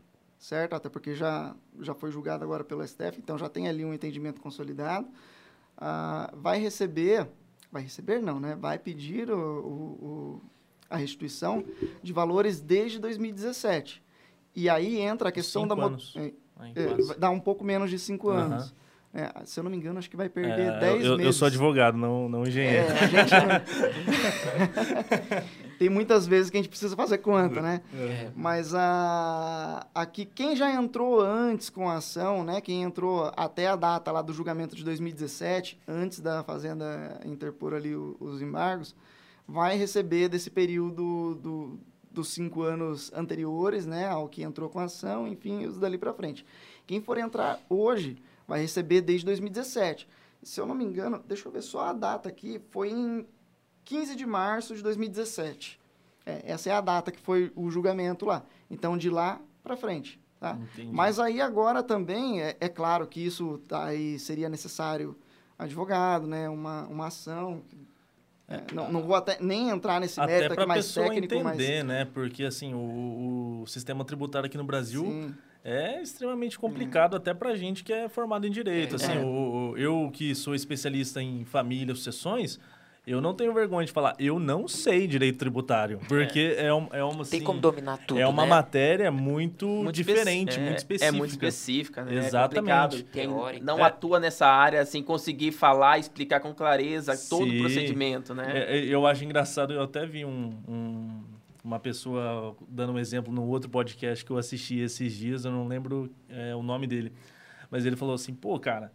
certo? 0.41 0.73
Até 0.73 0.89
porque 0.89 1.15
já, 1.15 1.55
já 1.79 1.93
foi 1.93 2.11
julgado 2.11 2.43
agora 2.43 2.63
pelo 2.63 2.85
STF, 2.85 3.19
então 3.19 3.37
já 3.37 3.47
tem 3.47 3.69
ali 3.69 3.85
um 3.85 3.93
entendimento 3.93 4.41
consolidado. 4.41 5.07
Ah, 5.77 6.33
vai 6.35 6.59
receber, 6.59 7.27
vai 7.71 7.83
receber 7.83 8.19
não, 8.21 8.39
né? 8.39 8.57
Vai 8.59 8.79
pedir 8.79 9.29
o, 9.29 9.37
o, 9.37 10.05
o, 10.05 10.41
a 10.89 10.97
restituição 10.97 11.63
de 12.01 12.11
valores 12.11 12.59
desde 12.59 12.99
2017. 12.99 14.03
E 14.55 14.67
aí 14.67 14.99
entra 14.99 15.29
a 15.29 15.31
questão 15.31 15.61
cinco 15.63 15.75
da... 15.75 15.83
Anos. 15.83 16.13
É, 16.17 16.33
é, 16.75 17.15
dá 17.17 17.29
um 17.29 17.39
pouco 17.39 17.63
menos 17.63 17.89
de 17.89 17.99
cinco 17.99 18.29
uhum. 18.29 18.35
anos. 18.35 18.73
É, 19.13 19.45
se 19.45 19.59
eu 19.59 19.63
não 19.63 19.69
me 19.69 19.77
engano, 19.77 19.99
acho 19.99 20.09
que 20.09 20.17
vai 20.17 20.29
perder 20.29 20.79
10 20.79 20.83
é, 20.83 21.07
eu, 21.07 21.17
meses. 21.17 21.25
Eu 21.25 21.33
sou 21.33 21.45
advogado, 21.45 21.97
não, 21.97 22.27
não 22.29 22.47
engenheiro. 22.47 22.87
É, 22.87 22.99
a 22.99 23.07
gente. 23.07 23.31
Tem 25.81 25.89
muitas 25.89 26.27
vezes 26.27 26.51
que 26.51 26.57
a 26.57 26.59
gente 26.59 26.69
precisa 26.69 26.95
fazer 26.95 27.17
conta, 27.17 27.59
né? 27.59 27.81
É. 27.91 28.29
Mas 28.35 28.75
a, 28.75 29.87
aqui, 29.95 30.25
quem 30.25 30.55
já 30.55 30.71
entrou 30.71 31.19
antes 31.19 31.71
com 31.71 31.89
a 31.89 31.95
ação, 31.95 32.43
né? 32.43 32.61
Quem 32.61 32.83
entrou 32.83 33.31
até 33.35 33.65
a 33.65 33.75
data 33.75 34.11
lá 34.11 34.21
do 34.21 34.31
julgamento 34.31 34.75
de 34.75 34.83
2017, 34.83 35.79
antes 35.87 36.19
da 36.19 36.43
Fazenda 36.43 37.19
interpor 37.25 37.73
ali 37.73 37.95
o, 37.95 38.15
os 38.19 38.43
embargos, 38.43 38.95
vai 39.47 39.75
receber 39.75 40.29
desse 40.29 40.51
período 40.51 41.33
do, 41.41 41.79
dos 42.11 42.27
cinco 42.27 42.61
anos 42.61 43.11
anteriores, 43.11 43.87
né? 43.87 44.07
Ao 44.07 44.29
que 44.29 44.43
entrou 44.43 44.69
com 44.69 44.77
a 44.77 44.83
ação, 44.83 45.27
enfim, 45.27 45.65
os 45.65 45.79
dali 45.79 45.97
para 45.97 46.13
frente. 46.13 46.45
Quem 46.85 47.01
for 47.01 47.17
entrar 47.17 47.59
hoje 47.67 48.21
vai 48.47 48.61
receber 48.61 49.01
desde 49.01 49.25
2017. 49.25 50.07
Se 50.43 50.61
eu 50.61 50.67
não 50.67 50.75
me 50.75 50.83
engano, 50.85 51.23
deixa 51.27 51.47
eu 51.47 51.51
ver 51.51 51.63
só 51.63 51.85
a 51.85 51.93
data 51.93 52.29
aqui, 52.29 52.61
foi 52.69 52.91
em 52.91 53.25
15 53.85 54.15
de 54.15 54.25
março 54.25 54.75
de 54.75 54.81
2017. 54.81 55.79
É, 56.25 56.41
essa 56.45 56.69
é 56.69 56.73
a 56.73 56.81
data 56.81 57.11
que 57.11 57.19
foi 57.19 57.51
o 57.55 57.69
julgamento 57.69 58.25
lá. 58.25 58.43
Então, 58.69 58.97
de 58.97 59.09
lá 59.09 59.41
para 59.63 59.75
frente. 59.75 60.19
Tá? 60.39 60.57
Mas 60.91 61.19
aí 61.19 61.39
agora 61.39 61.83
também, 61.83 62.41
é, 62.41 62.57
é, 62.59 62.67
claro 62.67 63.05
que 63.05 63.23
isso 63.23 63.59
tá 63.67 63.85
aí 63.85 64.17
seria 64.17 64.49
necessário 64.49 65.15
advogado, 65.57 66.25
né? 66.25 66.49
uma, 66.49 66.87
uma 66.87 67.07
ação. 67.07 67.61
É, 68.47 68.63
não, 68.73 68.91
não 68.91 69.03
vou 69.03 69.15
até 69.15 69.37
nem 69.39 69.69
entrar 69.69 69.99
nesse 69.99 70.19
até 70.19 70.31
mérito 70.31 70.53
aqui 70.53 70.65
mais 70.65 70.93
técnico. 70.93 71.25
Até 71.25 71.43
para 71.43 71.53
entender, 71.53 71.83
né? 71.83 72.05
Porque, 72.05 72.43
assim, 72.43 72.73
o, 72.73 73.61
o 73.61 73.67
sistema 73.67 74.03
tributário 74.03 74.47
aqui 74.47 74.57
no 74.57 74.63
Brasil... 74.63 75.03
Sim 75.05 75.35
é 75.63 76.01
extremamente 76.01 76.57
complicado, 76.57 77.15
é. 77.15 77.17
até 77.17 77.33
para 77.33 77.55
gente 77.55 77.83
que 77.83 77.93
é 77.93 78.09
formado 78.09 78.47
em 78.47 78.51
direito. 78.51 78.93
É. 78.93 78.95
Assim, 78.95 79.17
é. 79.17 79.19
o, 79.19 79.71
o, 79.73 79.77
eu 79.77 80.09
que 80.11 80.33
sou 80.33 80.55
especialista 80.55 81.21
em 81.21 81.45
família, 81.45 81.93
sucessões, 81.93 82.59
eu 83.05 83.19
não 83.19 83.33
tenho 83.33 83.51
vergonha 83.53 83.85
de 83.85 83.91
falar, 83.91 84.15
eu 84.19 84.39
não 84.39 84.67
sei 84.67 85.07
direito 85.07 85.39
tributário, 85.39 85.99
porque 86.07 86.55
é, 86.57 86.65
é, 86.65 86.73
um, 86.73 86.87
é 86.91 87.03
uma 87.03 87.23
assim, 87.23 87.37
Tem 87.37 87.43
como 87.43 87.59
dominar 87.59 87.97
tudo, 87.97 88.19
É 88.19 88.27
uma 88.27 88.43
né? 88.43 88.49
matéria 88.49 89.11
muito, 89.11 89.67
muito 89.67 89.95
diferente, 89.95 90.59
muito 90.59 90.77
específica. 90.77 91.05
É 91.05 91.11
muito 91.11 91.31
específica, 91.31 92.05
né? 92.05 92.15
Exatamente. 92.15 93.07
É 93.15 93.27
não 93.59 93.79
é. 93.79 93.83
atua 93.83 94.19
nessa 94.19 94.45
área, 94.45 94.81
assim, 94.81 95.01
conseguir 95.01 95.51
falar, 95.51 95.97
explicar 95.97 96.39
com 96.39 96.53
clareza 96.53 97.15
Sim. 97.15 97.29
todo 97.29 97.51
o 97.51 97.57
procedimento, 97.59 98.35
né? 98.35 98.51
É, 98.55 98.85
eu 98.85 99.05
acho 99.07 99.23
engraçado, 99.25 99.73
eu 99.73 99.81
até 99.81 100.05
vi 100.05 100.23
um, 100.23 100.51
um 100.67 101.23
uma 101.63 101.79
pessoa 101.79 102.55
dando 102.67 102.93
um 102.93 102.99
exemplo 102.99 103.31
no 103.31 103.43
outro 103.43 103.69
podcast 103.69 104.25
que 104.25 104.31
eu 104.31 104.37
assisti 104.37 104.79
esses 104.79 105.13
dias, 105.13 105.45
eu 105.45 105.51
não 105.51 105.67
lembro 105.67 106.11
é, 106.27 106.55
o 106.55 106.63
nome 106.63 106.87
dele, 106.87 107.13
mas 107.69 107.85
ele 107.85 107.95
falou 107.95 108.15
assim, 108.15 108.33
pô, 108.33 108.59
cara, 108.59 108.91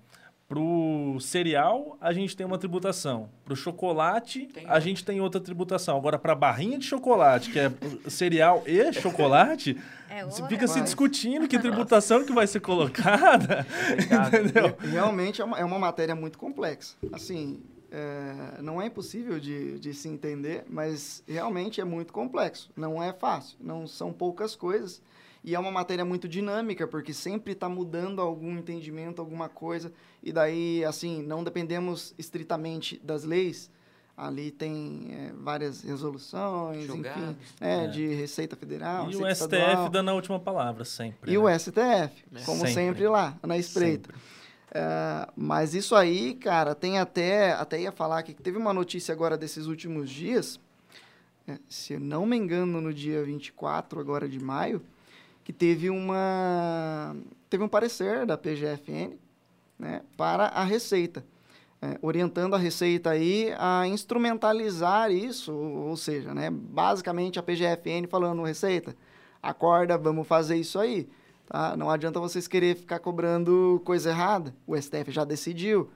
pro 0.48 1.18
cereal 1.20 1.96
a 2.00 2.12
gente 2.12 2.36
tem 2.36 2.46
uma 2.46 2.58
tributação, 2.58 3.28
pro 3.44 3.56
chocolate 3.56 4.46
tem 4.46 4.66
a 4.66 4.78
gente 4.78 5.04
tem 5.04 5.20
outra 5.20 5.40
tributação. 5.40 5.96
Agora 5.96 6.18
para 6.18 6.34
barrinha 6.34 6.78
de 6.78 6.84
chocolate, 6.84 7.50
que 7.50 7.58
é 7.58 7.72
cereal 8.08 8.62
e 8.66 8.92
chocolate, 8.94 9.76
é 10.08 10.24
fica 10.48 10.66
se 10.66 10.80
discutindo 10.80 11.48
que 11.48 11.58
tributação 11.60 12.24
que 12.24 12.32
vai 12.32 12.46
ser 12.46 12.60
colocada. 12.60 13.66
entendeu? 14.28 14.76
Realmente 14.78 15.40
é 15.40 15.44
uma, 15.44 15.58
é 15.58 15.64
uma 15.64 15.78
matéria 15.78 16.14
muito 16.14 16.38
complexa. 16.38 16.94
Assim, 17.12 17.60
é, 17.90 18.62
não 18.62 18.80
é 18.80 18.86
impossível 18.86 19.40
de, 19.40 19.78
de 19.78 19.94
se 19.94 20.08
entender, 20.08 20.64
mas 20.68 21.22
realmente 21.26 21.80
é 21.80 21.84
muito 21.84 22.12
complexo. 22.12 22.70
Não 22.76 23.02
é 23.02 23.12
fácil, 23.12 23.56
não 23.60 23.86
são 23.86 24.12
poucas 24.12 24.54
coisas. 24.54 25.02
E 25.46 25.54
é 25.54 25.58
uma 25.60 25.70
matéria 25.70 26.04
muito 26.04 26.28
dinâmica, 26.28 26.88
porque 26.88 27.14
sempre 27.14 27.52
está 27.52 27.68
mudando 27.68 28.20
algum 28.20 28.58
entendimento, 28.58 29.22
alguma 29.22 29.48
coisa. 29.48 29.92
E 30.20 30.32
daí, 30.32 30.84
assim, 30.84 31.22
não 31.22 31.44
dependemos 31.44 32.12
estritamente 32.18 33.00
das 33.04 33.22
leis. 33.22 33.70
Ali 34.16 34.50
tem 34.50 35.08
é, 35.12 35.32
várias 35.38 35.82
resoluções, 35.82 36.88
enfim, 36.88 37.36
é, 37.60 37.84
é. 37.84 37.86
de 37.86 38.08
Receita 38.08 38.56
Federal. 38.56 39.08
E 39.08 39.14
o 39.14 39.18
STF 39.18 39.54
estadual. 39.54 39.88
dando 39.88 40.10
a 40.10 40.14
última 40.14 40.40
palavra, 40.40 40.84
sempre. 40.84 41.30
E 41.30 41.38
né? 41.38 41.38
o 41.38 41.58
STF, 41.58 42.24
como 42.44 42.66
sempre. 42.66 42.72
sempre 42.72 43.08
lá, 43.08 43.38
na 43.42 43.56
espreita. 43.56 44.12
É, 44.72 45.28
mas 45.36 45.74
isso 45.74 45.94
aí, 45.94 46.34
cara, 46.34 46.74
tem 46.74 46.98
até. 46.98 47.52
Até 47.52 47.80
ia 47.82 47.92
falar 47.92 48.24
que 48.24 48.34
teve 48.34 48.58
uma 48.58 48.72
notícia 48.74 49.12
agora 49.12 49.36
desses 49.36 49.66
últimos 49.66 50.10
dias, 50.10 50.58
é, 51.46 51.56
se 51.68 51.96
não 51.98 52.26
me 52.26 52.36
engano, 52.36 52.80
no 52.80 52.92
dia 52.92 53.22
24 53.22 54.00
agora 54.00 54.28
de 54.28 54.40
maio, 54.42 54.82
que 55.46 55.52
teve 55.52 55.88
uma. 55.88 57.14
Teve 57.48 57.62
um 57.62 57.68
parecer 57.68 58.26
da 58.26 58.36
PGFN 58.36 59.16
né, 59.78 60.02
para 60.16 60.46
a 60.46 60.64
Receita. 60.64 61.24
É, 61.80 61.96
orientando 62.02 62.54
a 62.54 62.58
Receita 62.58 63.10
aí 63.10 63.54
a 63.56 63.86
instrumentalizar 63.86 65.12
isso, 65.12 65.52
ou 65.52 65.96
seja, 65.96 66.34
né, 66.34 66.50
basicamente 66.50 67.38
a 67.38 67.44
PGFN 67.44 68.08
falando, 68.08 68.42
Receita, 68.42 68.96
acorda, 69.40 69.96
vamos 69.96 70.26
fazer 70.26 70.56
isso 70.56 70.80
aí. 70.80 71.08
Tá? 71.46 71.76
Não 71.76 71.90
adianta 71.90 72.18
vocês 72.18 72.48
querer 72.48 72.74
ficar 72.74 72.98
cobrando 72.98 73.80
coisa 73.84 74.10
errada. 74.10 74.52
O 74.66 74.76
STF 74.76 75.12
já 75.12 75.24
decidiu, 75.24 75.88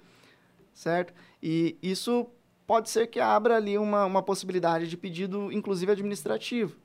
certo? 0.72 1.12
E 1.42 1.76
isso 1.82 2.28
pode 2.68 2.88
ser 2.88 3.08
que 3.08 3.18
abra 3.18 3.56
ali 3.56 3.76
uma, 3.76 4.04
uma 4.04 4.22
possibilidade 4.22 4.86
de 4.86 4.96
pedido, 4.96 5.50
inclusive 5.50 5.90
administrativo, 5.90 6.76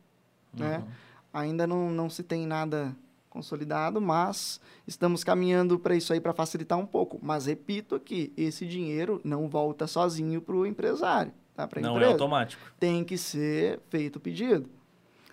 né? 0.51 0.77
uhum. 0.77 0.83
né? 0.83 0.87
Ainda 1.35 1.67
não, 1.67 1.89
não 1.89 2.09
se 2.09 2.23
tem 2.23 2.47
nada 2.47 2.95
consolidado, 3.29 3.99
mas 3.99 4.61
estamos 4.87 5.21
caminhando 5.21 5.77
para 5.77 5.95
isso 5.95 6.13
aí 6.13 6.21
para 6.21 6.33
facilitar 6.33 6.77
um 6.77 6.85
pouco. 6.85 7.19
Mas 7.21 7.47
repito 7.47 7.95
aqui, 7.95 8.31
esse 8.37 8.65
dinheiro 8.65 9.19
não 9.23 9.49
volta 9.49 9.85
sozinho 9.85 10.41
para 10.41 10.55
o 10.55 10.65
empresário, 10.65 11.33
tá? 11.53 11.67
Para 11.67 11.81
não 11.81 11.91
empresa. 11.95 12.09
é 12.09 12.13
automático. 12.13 12.61
Tem 12.79 13.03
que 13.03 13.17
ser 13.17 13.81
feito 13.89 14.15
o 14.15 14.19
pedido 14.19 14.69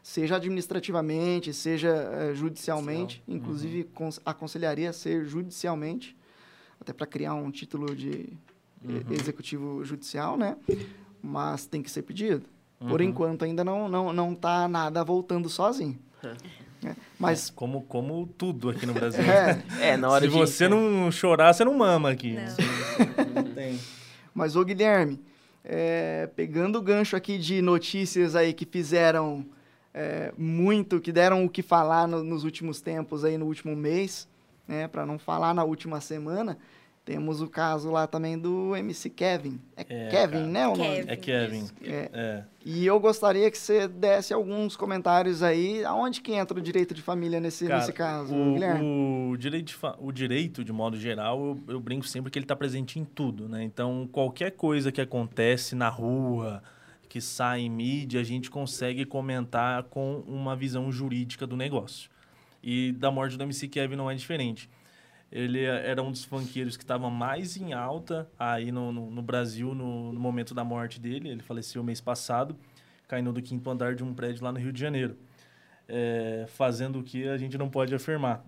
seja 0.03 0.37
administrativamente, 0.37 1.55
seja 1.55 1.89
é, 1.89 2.35
judicialmente, 2.35 3.17
Judicial. 3.19 3.37
inclusive 3.37 3.89
uhum. 3.99 4.11
aconselharia 4.25 4.93
ser 4.93 5.25
judicialmente, 5.27 6.17
até 6.81 6.93
para 6.93 7.07
criar 7.07 7.35
um 7.35 7.51
título 7.51 7.95
de 7.95 8.33
uhum. 8.85 9.13
executivo 9.13 9.85
judicial, 9.85 10.37
né? 10.37 10.57
Mas 11.23 11.67
tem 11.67 11.83
que 11.83 11.91
ser 11.91 12.03
pedido. 12.03 12.45
Uhum. 12.83 12.89
Por 12.89 13.01
enquanto 13.01 13.45
ainda 13.45 13.65
não 13.65 13.89
não 13.89 14.13
não 14.13 14.35
tá 14.35 14.67
nada 14.69 15.05
voltando 15.05 15.49
sozinho. 15.49 15.99
É. 16.23 16.89
é. 16.89 16.97
Mas 17.19 17.49
é, 17.49 17.53
como 17.55 17.83
como 17.83 18.27
tudo 18.27 18.71
aqui 18.71 18.85
no 18.85 18.93
Brasil. 18.93 19.23
é, 19.25 19.63
é 19.81 19.97
na 19.97 20.11
hora 20.11 20.25
Se 20.25 20.31
de... 20.31 20.37
você 20.37 20.69
não 20.69 21.11
chorar, 21.11 21.53
você 21.53 21.65
não 21.65 21.75
mama 21.75 22.11
aqui. 22.11 22.35
Não. 22.35 23.45
tem. 23.55 23.79
Mas 24.35 24.57
ô 24.57 24.65
Guilherme, 24.65 25.21
é, 25.65 26.29
pegando 26.35 26.79
o 26.79 26.83
gancho 26.83 27.15
aqui 27.15 27.39
de 27.39 27.63
notícias 27.63 28.35
aí 28.35 28.53
que 28.53 28.67
fizeram 28.67 29.47
é, 29.95 30.33
muito, 30.37 31.01
que 31.01 31.13
deram 31.13 31.45
o 31.45 31.49
que 31.49 31.63
falar 31.63 32.09
no, 32.09 32.23
nos 32.25 32.45
últimos 32.45 32.81
tempos 32.81 33.25
aí 33.25 33.37
no 33.37 33.47
último 33.47 33.77
mês, 33.77 34.29
né, 34.67 34.89
para 34.89 35.05
não 35.05 35.19
falar 35.19 35.55
na 35.55 35.65
última 35.65 36.01
semana, 36.01 36.59
temos 37.05 37.41
o 37.41 37.49
caso 37.49 37.91
lá 37.91 38.07
também 38.07 38.39
do 38.39 38.77
MC 38.77 39.11
Kevin. 39.11 39.61
É, 39.77 40.07
é 40.07 40.09
Kevin, 40.09 40.33
cara. 40.33 40.47
né? 40.47 40.69
O 40.69 40.73
Kevin. 40.75 41.01
Nome? 41.01 41.13
É 41.13 41.17
Kevin. 41.17 41.69
É. 41.83 42.11
é. 42.13 42.45
E 42.65 42.87
eu 42.87 43.01
gostaria 43.01 43.51
que 43.51 43.59
você 43.59 43.89
desse 43.89 44.33
alguns 44.33 44.77
comentários 44.77 45.43
aí. 45.43 45.85
Aonde 45.85 46.21
que 46.21 46.33
entra 46.33 46.57
o 46.57 46.61
direito 46.61 46.95
de 46.95 47.03
família 47.03 47.41
nesse, 47.41 47.67
cara, 47.67 47.81
nesse 47.81 47.93
caso, 47.93 48.35
o, 48.35 48.53
Guilherme? 48.53 48.85
O 49.33 49.37
direito, 49.37 49.67
de 49.67 49.77
o 49.99 50.13
direito, 50.13 50.65
de 50.65 50.73
modo 50.73 50.97
geral, 50.97 51.45
eu, 51.45 51.75
eu 51.75 51.81
brinco 51.81 52.07
sempre 52.07 52.31
que 52.31 52.39
ele 52.39 52.45
está 52.45 52.55
presente 52.55 53.01
em 53.01 53.05
tudo, 53.05 53.49
né? 53.49 53.65
Então, 53.65 54.09
qualquer 54.13 54.53
coisa 54.53 54.93
que 54.93 55.01
acontece 55.01 55.75
na 55.75 55.89
rua, 55.89 56.63
que 57.09 57.21
sai 57.21 57.63
em 57.63 57.71
mídia, 57.71 58.21
a 58.21 58.25
gente 58.25 58.49
consegue 58.49 59.05
comentar 59.05 59.83
com 59.85 60.23
uma 60.27 60.55
visão 60.55 60.93
jurídica 60.93 61.49
do 61.49 61.57
negócio. 61.57 62.09
E 62.63 62.93
da 62.93 63.11
morte 63.11 63.37
do 63.37 63.43
MC 63.43 63.67
Kevin 63.67 63.97
não 63.97 64.09
é 64.09 64.15
diferente. 64.15 64.71
Ele 65.33 65.65
era 65.65 66.03
um 66.03 66.11
dos 66.11 66.25
funkeiros 66.25 66.77
que 66.77 66.85
estava 66.85 67.09
mais 67.09 67.57
em 67.57 67.73
alta 67.73 68.29
aí 68.39 68.71
no, 68.71 68.93
no, 68.93 69.11
no 69.11 69.23
Brasil 69.23 69.75
no, 69.75 70.13
no, 70.13 70.21
momento 70.21 70.53
da 70.53 70.63
morte 70.63 71.01
dele. 71.01 71.31
Ele 71.31 71.43
faleceu 71.43 71.83
mês 71.83 72.03
passado, 72.03 72.55
caindo 73.09 73.33
do 73.33 73.41
quinto 73.41 73.69
andar 73.71 73.95
de 73.95 74.05
um 74.05 74.13
prédio 74.13 74.45
lá 74.45 74.53
no 74.53 74.59
Rio 74.59 74.71
de 74.71 74.79
Janeiro. 74.79 75.17
É, 75.89 76.45
fazendo 76.49 77.01
o 77.01 77.03
que 77.03 77.27
a 77.27 77.39
gente 77.39 77.57
não 77.57 77.71
pode 77.71 77.95
afirmar. 77.95 78.45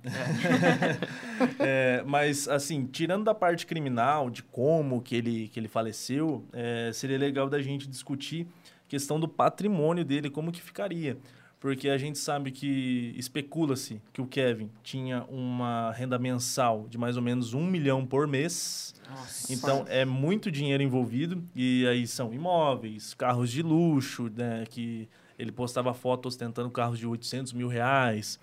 É. 1.59 1.99
é, 2.01 2.03
mas, 2.07 2.47
assim, 2.49 2.87
tirando 2.87 3.25
da 3.25 3.35
parte 3.35 3.67
criminal, 3.67 4.29
de 4.29 4.43
como 4.43 5.01
que 5.01 5.17
ele, 5.17 5.49
que 5.49 5.59
ele 5.59 5.69
faleceu, 5.69 6.47
é, 6.53 6.91
seria 6.93 7.19
legal 7.19 7.49
da 7.49 7.61
gente 7.63 7.89
discutir 7.89 8.47
questão 8.87 9.19
do 9.19 9.27
patrimônio 9.27 10.05
dele, 10.05 10.29
como 10.29 10.53
que 10.53 10.61
ficaria 10.61 11.17
porque 11.65 11.89
a 11.89 11.97
gente 11.97 12.19
sabe 12.19 12.51
que 12.51 13.15
especula-se 13.17 13.99
que 14.13 14.21
o 14.21 14.27
Kevin 14.27 14.69
tinha 14.83 15.25
uma 15.31 15.93
renda 15.93 16.19
mensal 16.19 16.87
de 16.91 16.99
mais 16.99 17.17
ou 17.17 17.23
menos 17.23 17.55
um 17.55 17.65
milhão 17.65 18.05
por 18.05 18.29
mês. 18.29 18.95
Nossa. 19.09 19.51
Então 19.51 19.83
é 19.89 20.05
muito 20.05 20.51
dinheiro 20.51 20.83
envolvido 20.83 21.43
e 21.57 21.87
aí 21.87 22.07
são 22.07 22.35
imóveis, 22.35 23.15
carros 23.15 23.51
de 23.51 23.63
luxo, 23.63 24.31
né, 24.37 24.67
que 24.69 25.09
ele 25.39 25.51
postava 25.51 25.95
fotos 25.95 26.35
ostentando 26.35 26.71
carros 26.71 26.99
de 26.99 27.07
800 27.07 27.55
mil 27.55 27.69
reais. 27.69 28.39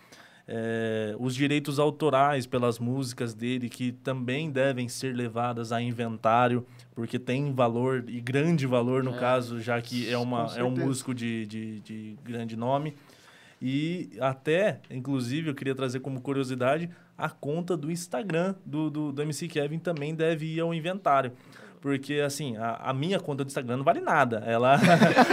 É, 0.48 1.16
os 1.20 1.36
direitos 1.36 1.78
autorais 1.78 2.48
pelas 2.48 2.80
músicas 2.80 3.36
dele, 3.36 3.70
que 3.70 3.92
também 3.92 4.50
devem 4.50 4.90
ser 4.90 5.16
levadas 5.16 5.72
a 5.72 5.80
inventário, 5.80 6.66
porque 6.96 7.20
tem 7.20 7.54
valor, 7.54 8.04
e 8.08 8.20
grande 8.20 8.66
valor 8.66 9.04
no 9.04 9.14
é, 9.14 9.20
caso, 9.20 9.62
já 9.62 9.80
que 9.80 10.10
é, 10.10 10.18
uma, 10.18 10.52
é 10.58 10.64
um 10.64 10.72
músico 10.72 11.14
de, 11.14 11.46
de, 11.46 11.80
de 11.82 12.18
grande 12.24 12.58
nome. 12.58 12.96
E 13.62 14.10
até, 14.20 14.80
inclusive, 14.90 15.50
eu 15.50 15.56
queria 15.56 15.76
trazer 15.76 16.00
como 16.00 16.20
curiosidade, 16.20 16.90
a 17.16 17.30
conta 17.30 17.78
do 17.78 17.92
Instagram 17.92 18.56
do, 18.66 18.90
do, 18.90 19.12
do 19.12 19.22
MC 19.22 19.48
Kevin 19.48 19.78
também 19.78 20.16
deve 20.16 20.48
ir 20.48 20.60
ao 20.60 20.74
inventário. 20.74 21.32
Porque, 21.82 22.22
assim, 22.24 22.56
a, 22.58 22.92
a, 22.92 22.94
minha 22.94 23.20
conta 23.20 23.44
do 23.44 23.48
Instagram 23.48 23.78
não 23.78 23.84
vale 23.84 24.02
nada. 24.02 24.44
Ela. 24.46 24.80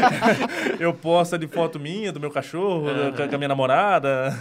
eu 0.80 0.94
posto 0.94 1.36
de 1.36 1.46
foto 1.46 1.78
minha, 1.78 2.10
do 2.10 2.18
meu 2.18 2.30
cachorro, 2.30 2.88
uhum. 2.88 3.12
com, 3.12 3.34
a 3.34 3.38
minha 3.38 3.48
namorada. 3.48 4.34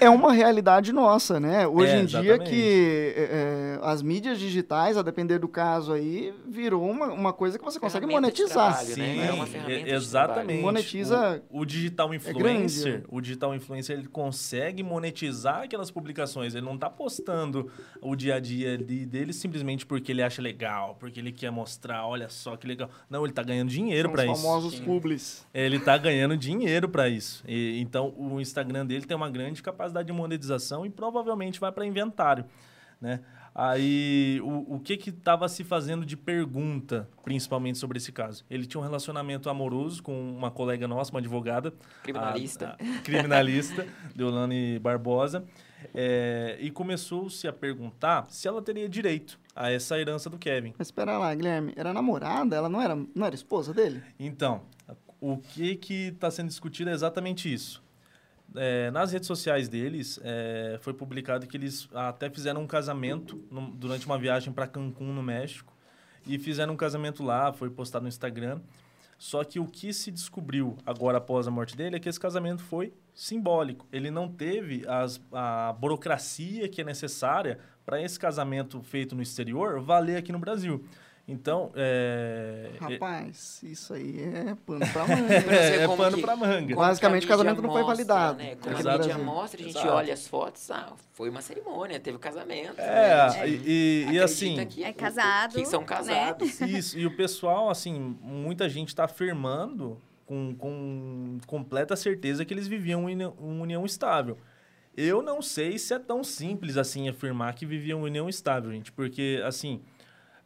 é 0.00 0.08
uma 0.08 0.32
realidade 0.32 0.90
nossa, 0.90 1.38
né? 1.38 1.66
Hoje 1.66 1.92
é, 1.92 2.00
em 2.00 2.06
dia 2.06 2.38
que 2.38 3.12
é, 3.14 3.22
é, 3.22 3.78
as 3.82 4.00
mídias 4.00 4.38
digitais, 4.38 4.96
a 4.96 5.02
depender 5.02 5.38
do 5.38 5.48
caso 5.48 5.92
aí, 5.92 6.32
virou 6.48 6.88
uma, 6.88 7.08
uma 7.08 7.32
coisa 7.34 7.58
que 7.58 7.64
você 7.64 7.78
consegue 7.78 8.06
monetizar. 8.06 8.78
Trabalho, 8.78 8.88
né? 8.88 8.94
Sim, 8.94 9.20
é 9.20 9.32
uma 9.32 9.46
ferramenta 9.46 9.90
exatamente. 9.90 10.62
Monetiza. 10.62 11.42
O, 11.50 11.60
o 11.60 11.66
digital 11.66 12.10
é 12.14 12.16
influencer, 12.16 13.04
o 13.06 13.20
digital 13.20 13.54
influencer, 13.54 13.98
ele 13.98 14.08
consegue 14.08 14.82
monetizar 14.82 15.64
aquelas 15.64 15.90
publicações. 15.90 16.54
Ele 16.54 16.64
não 16.64 16.76
está 16.76 16.88
postando 16.88 17.70
o 18.00 18.16
dia 18.16 18.36
a 18.36 18.40
dia 18.40 18.78
dele 18.78 19.34
simplesmente 19.34 19.84
porque 19.84 20.10
ele 20.10 20.22
acha 20.22 20.40
legal, 20.40 20.96
porque 20.98 21.20
ele 21.20 21.30
quer 21.30 21.49
quer 21.50 21.52
mostrar, 21.52 22.06
olha 22.06 22.28
só 22.28 22.56
que 22.56 22.66
legal. 22.66 22.88
Não, 23.08 23.22
ele 23.22 23.32
está 23.32 23.42
ganhando 23.42 23.68
dinheiro 23.68 24.10
para 24.10 24.24
isso. 24.24 24.32
Os 24.32 24.40
famosos 24.40 24.80
publis. 24.80 25.46
Ele 25.52 25.76
está 25.76 25.98
ganhando 25.98 26.36
dinheiro 26.36 26.88
para 26.88 27.08
isso. 27.08 27.42
E, 27.46 27.80
então, 27.80 28.14
o 28.16 28.40
Instagram 28.40 28.86
dele 28.86 29.04
tem 29.04 29.16
uma 29.16 29.28
grande 29.28 29.62
capacidade 29.62 30.06
de 30.06 30.12
monetização 30.12 30.86
e 30.86 30.90
provavelmente 30.90 31.58
vai 31.60 31.72
para 31.72 31.84
inventário, 31.84 32.44
né? 33.00 33.20
Aí, 33.52 34.40
o, 34.44 34.76
o 34.76 34.80
que 34.80 34.96
que 34.96 35.10
estava 35.10 35.48
se 35.48 35.64
fazendo 35.64 36.06
de 36.06 36.16
pergunta, 36.16 37.08
principalmente 37.24 37.78
sobre 37.78 37.98
esse 37.98 38.12
caso? 38.12 38.44
Ele 38.48 38.64
tinha 38.64 38.80
um 38.80 38.84
relacionamento 38.84 39.50
amoroso 39.50 40.04
com 40.04 40.14
uma 40.32 40.52
colega 40.52 40.86
nossa, 40.86 41.10
uma 41.10 41.18
advogada. 41.18 41.74
Criminalista. 42.04 42.76
A, 42.78 42.98
a, 42.98 43.02
criminalista, 43.02 43.86
Deolane 44.14 44.78
Barbosa. 44.78 45.44
É, 45.92 46.58
e 46.60 46.70
começou-se 46.70 47.48
a 47.48 47.52
perguntar 47.52 48.26
se 48.28 48.46
ela 48.46 48.62
teria 48.62 48.88
direito 48.88 49.39
a 49.54 49.70
essa 49.70 49.98
herança 49.98 50.30
do 50.30 50.38
Kevin. 50.38 50.74
Mas 50.78 50.88
espera 50.88 51.18
lá, 51.18 51.34
Guilherme, 51.34 51.72
era 51.76 51.92
namorada? 51.92 52.56
Ela 52.56 52.68
não 52.68 52.80
era, 52.80 52.96
não 53.14 53.26
era 53.26 53.34
esposa 53.34 53.74
dele? 53.74 54.02
Então, 54.18 54.62
o 55.20 55.36
que 55.36 55.76
que 55.76 56.08
está 56.08 56.30
sendo 56.30 56.48
discutido 56.48 56.90
é 56.90 56.92
exatamente 56.92 57.52
isso. 57.52 57.82
É, 58.56 58.90
nas 58.90 59.12
redes 59.12 59.26
sociais 59.26 59.68
deles, 59.68 60.18
é, 60.24 60.78
foi 60.80 60.92
publicado 60.92 61.46
que 61.46 61.56
eles 61.56 61.88
até 61.94 62.28
fizeram 62.28 62.62
um 62.62 62.66
casamento 62.66 63.44
no, 63.50 63.70
durante 63.70 64.06
uma 64.06 64.18
viagem 64.18 64.52
para 64.52 64.66
Cancún, 64.66 65.12
no 65.12 65.22
México. 65.22 65.72
E 66.26 66.38
fizeram 66.38 66.74
um 66.74 66.76
casamento 66.76 67.22
lá, 67.22 67.52
foi 67.52 67.70
postado 67.70 68.02
no 68.02 68.08
Instagram. 68.08 68.60
Só 69.16 69.44
que 69.44 69.60
o 69.60 69.66
que 69.66 69.92
se 69.92 70.10
descobriu 70.10 70.78
agora 70.86 71.18
após 71.18 71.46
a 71.46 71.50
morte 71.50 71.76
dele 71.76 71.96
é 71.96 72.00
que 72.00 72.08
esse 72.08 72.18
casamento 72.18 72.62
foi 72.62 72.92
simbólico. 73.14 73.86
Ele 73.92 74.10
não 74.10 74.26
teve 74.26 74.82
as, 74.88 75.20
a 75.30 75.74
burocracia 75.78 76.68
que 76.68 76.80
é 76.80 76.84
necessária 76.84 77.58
para 77.90 78.00
esse 78.00 78.20
casamento 78.20 78.80
feito 78.84 79.16
no 79.16 79.22
exterior 79.22 79.80
valer 79.80 80.16
aqui 80.16 80.30
no 80.30 80.38
Brasil. 80.38 80.84
Então, 81.26 81.72
é... 81.74 82.70
Rapaz, 82.78 83.60
isso 83.64 83.94
aí 83.94 84.22
é 84.22 84.56
pano 84.64 84.86
pra 84.92 85.06
manga. 85.06 85.34
é, 85.34 85.82
é 85.82 85.88
pano 85.88 86.16
que, 86.16 86.22
pra 86.22 86.36
manga. 86.36 86.76
Basicamente, 86.76 87.26
o 87.26 87.28
casamento 87.28 87.60
não 87.60 87.72
foi 87.72 87.82
validado. 87.82 88.38
Né? 88.38 88.54
Como 88.54 88.76
a 88.76 88.98
mídia 88.98 89.18
mostra, 89.18 89.60
a 89.60 89.64
gente 89.64 89.76
Exato. 89.76 89.92
olha 89.92 90.14
as 90.14 90.28
fotos, 90.28 90.70
ah, 90.70 90.92
foi 91.12 91.30
uma 91.30 91.40
cerimônia, 91.42 91.98
teve 91.98 92.14
o 92.14 92.18
um 92.18 92.20
casamento. 92.20 92.80
É, 92.80 93.28
né? 93.28 93.48
e, 93.48 94.06
e, 94.08 94.12
e 94.12 94.20
assim... 94.20 94.64
Que, 94.66 94.84
é 94.84 94.92
casado. 94.92 95.54
Que 95.54 95.66
são 95.66 95.84
casados. 95.84 96.60
Né? 96.60 96.68
Isso, 96.70 96.96
e 96.96 97.06
o 97.06 97.16
pessoal, 97.16 97.70
assim, 97.70 98.16
muita 98.22 98.68
gente 98.68 98.88
está 98.88 99.04
afirmando 99.04 100.00
com, 100.24 100.54
com 100.54 101.38
completa 101.44 101.96
certeza 101.96 102.44
que 102.44 102.54
eles 102.54 102.68
viviam 102.68 103.06
uma 103.06 103.62
união 103.62 103.84
estável. 103.84 104.38
Eu 104.96 105.22
não 105.22 105.40
sei 105.40 105.78
se 105.78 105.94
é 105.94 105.98
tão 105.98 106.22
simples 106.22 106.76
assim 106.76 107.08
afirmar 107.08 107.54
que 107.54 107.64
viviam 107.64 108.00
uma 108.00 108.06
união 108.06 108.28
estável, 108.28 108.70
gente, 108.72 108.92
porque, 108.92 109.42
assim... 109.44 109.82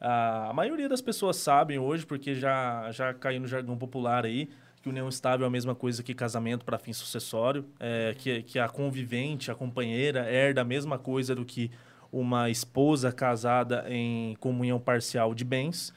A 0.07 0.53
maioria 0.53 0.87
das 0.87 1.01
pessoas 1.01 1.37
sabem 1.37 1.79
hoje, 1.79 2.05
porque 2.05 2.35
já, 2.35 2.91
já 2.91 3.15
caiu 3.15 3.41
no 3.41 3.47
jargão 3.47 3.79
popular 3.79 4.27
aí, 4.27 4.51
que 4.83 4.89
união 4.91 5.09
estável 5.09 5.45
é 5.45 5.49
a 5.49 5.51
mesma 5.51 5.75
coisa 5.75 6.03
que 6.03 6.13
casamento 6.13 6.63
para 6.63 6.79
fim 6.79 6.93
sucessório, 6.93 7.65
é, 7.81 8.15
que, 8.19 8.43
que 8.43 8.59
a 8.59 8.69
convivente, 8.69 9.51
a 9.51 9.55
companheira, 9.55 10.31
herda 10.31 10.61
a 10.61 10.65
mesma 10.65 10.99
coisa 10.99 11.35
do 11.35 11.43
que 11.43 11.71
uma 12.13 12.51
esposa 12.51 13.11
casada 13.11 13.87
em 13.89 14.37
comunhão 14.37 14.79
parcial 14.79 15.35
de 15.35 15.43
bens. 15.43 15.91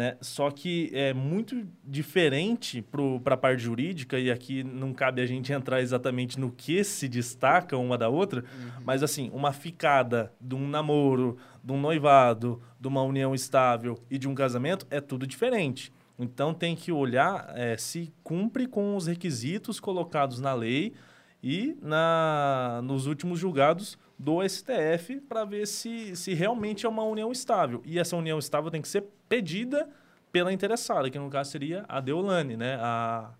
Né? 0.00 0.16
Só 0.22 0.50
que 0.50 0.90
é 0.94 1.12
muito 1.12 1.68
diferente 1.84 2.80
para 2.80 3.34
a 3.34 3.36
parte 3.36 3.62
jurídica, 3.62 4.18
e 4.18 4.30
aqui 4.30 4.64
não 4.64 4.94
cabe 4.94 5.20
a 5.20 5.26
gente 5.26 5.52
entrar 5.52 5.82
exatamente 5.82 6.40
no 6.40 6.50
que 6.50 6.82
se 6.82 7.06
destaca 7.06 7.76
uma 7.76 7.98
da 7.98 8.08
outra, 8.08 8.40
uhum. 8.40 8.82
mas 8.82 9.02
assim, 9.02 9.30
uma 9.34 9.52
ficada 9.52 10.32
de 10.40 10.54
um 10.54 10.66
namoro, 10.66 11.36
de 11.62 11.70
um 11.70 11.78
noivado, 11.78 12.62
de 12.80 12.88
uma 12.88 13.02
união 13.02 13.34
estável 13.34 13.98
e 14.10 14.16
de 14.16 14.26
um 14.26 14.34
casamento 14.34 14.86
é 14.90 15.02
tudo 15.02 15.26
diferente. 15.26 15.92
Então 16.18 16.54
tem 16.54 16.74
que 16.74 16.90
olhar 16.90 17.52
é, 17.54 17.76
se 17.76 18.10
cumpre 18.24 18.66
com 18.66 18.96
os 18.96 19.06
requisitos 19.06 19.78
colocados 19.78 20.40
na 20.40 20.54
lei 20.54 20.94
e 21.42 21.76
na, 21.82 22.80
nos 22.84 23.06
últimos 23.06 23.38
julgados 23.38 23.98
do 24.18 24.46
STF 24.48 25.20
para 25.28 25.44
ver 25.44 25.66
se, 25.66 26.16
se 26.16 26.32
realmente 26.32 26.86
é 26.86 26.88
uma 26.88 27.02
união 27.02 27.30
estável. 27.30 27.82
E 27.84 27.98
essa 27.98 28.16
união 28.16 28.38
estável 28.38 28.70
tem 28.70 28.80
que 28.80 28.88
ser 28.88 29.04
pedida 29.30 29.88
pela 30.32 30.52
interessada, 30.52 31.08
que 31.08 31.18
no 31.18 31.30
caso 31.30 31.52
seria 31.52 31.84
a 31.88 32.00
Deolane, 32.00 32.56
né? 32.56 32.76
a, 32.80 33.30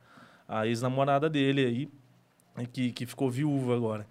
a 0.49 0.67
ex-namorada 0.67 1.29
dele 1.29 1.67
aí, 2.57 2.67
que, 2.69 2.93
que 2.93 3.05
ficou 3.05 3.29
viúva 3.29 3.75
agora. 3.75 4.07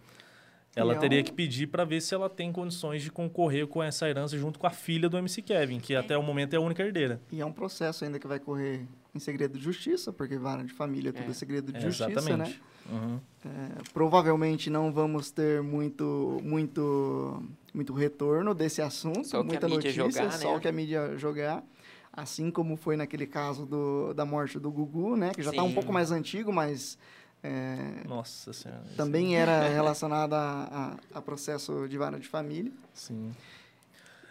Ela 0.80 0.94
é 0.94 0.98
teria 0.98 1.20
um- 1.22 1.24
que 1.24 1.32
pedir 1.32 1.68
para 1.68 1.84
ver 1.86 2.02
se 2.02 2.14
ela 2.14 2.30
tem 2.30 2.52
condições 2.52 3.02
de 3.04 3.12
concorrer 3.12 3.68
com 3.68 3.82
essa 3.84 4.08
herança 4.10 4.38
junto 4.38 4.58
com 4.60 4.66
a 4.68 4.72
filha 4.72 5.08
do 5.10 5.18
MC 5.18 5.42
Kevin, 5.42 5.80
que 5.80 5.96
até 5.96 6.18
o 6.18 6.24
momento 6.24 6.54
é 6.54 6.58
a 6.58 6.62
única 6.62 6.84
herdeira. 6.84 7.20
E 7.32 7.40
é 7.42 7.46
um 7.46 7.52
processo 7.52 8.04
ainda 8.06 8.18
que 8.20 8.28
vai 8.28 8.40
correr 8.40 8.86
em 9.14 9.20
segredo 9.20 9.58
de 9.58 9.64
justiça, 9.64 10.14
porque 10.14 10.38
vara 10.38 10.64
de 10.64 10.72
família 10.74 11.12
tudo 11.12 11.28
é, 11.28 11.32
É. 11.32 11.34
segredo 11.34 11.72
de 11.72 11.78
É, 11.78 11.82
justiça, 11.82 12.08
né? 12.10 12.16
exatamente. 12.20 12.62
Uhum. 12.92 13.20
É, 13.46 13.50
provavelmente 13.94 14.70
não 14.70 14.92
vamos 14.92 15.30
ter 15.32 15.62
muito, 15.62 16.40
muito, 16.44 17.44
muito 17.74 17.94
retorno 17.94 18.54
desse 18.56 18.82
assunto, 18.82 19.26
Só 19.28 19.44
muita 19.44 19.68
mídia 19.68 19.92
notícia, 19.92 20.22
jogar, 20.24 20.32
só 20.34 20.52
né? 20.52 20.58
o 20.58 20.60
que 20.60 20.68
a 20.68 20.72
mídia 20.72 21.18
jogar. 21.18 21.64
Assim 22.12 22.50
como 22.50 22.76
foi 22.76 22.98
naquele 22.98 23.28
caso 23.28 23.66
do, 23.66 24.14
da 24.14 24.26
morte 24.26 24.58
do 24.60 24.72
Gugu, 24.72 25.16
né? 25.16 25.32
Que 25.34 25.44
já 25.44 25.52
está 25.52 25.62
um 25.64 25.72
pouco 25.74 25.94
mais 25.94 26.12
antigo, 26.12 26.52
mas 26.52 26.98
é, 27.44 28.08
Nossa 28.08 28.52
senhora. 28.54 28.84
também 28.98 29.38
era 29.38 29.68
relacionado 29.70 30.34
a, 30.34 30.98
a, 31.14 31.20
a 31.20 31.22
processo 31.22 31.88
de 31.88 31.98
vara 31.98 32.20
de 32.20 32.28
família. 32.28 32.72
Sim. 32.94 33.32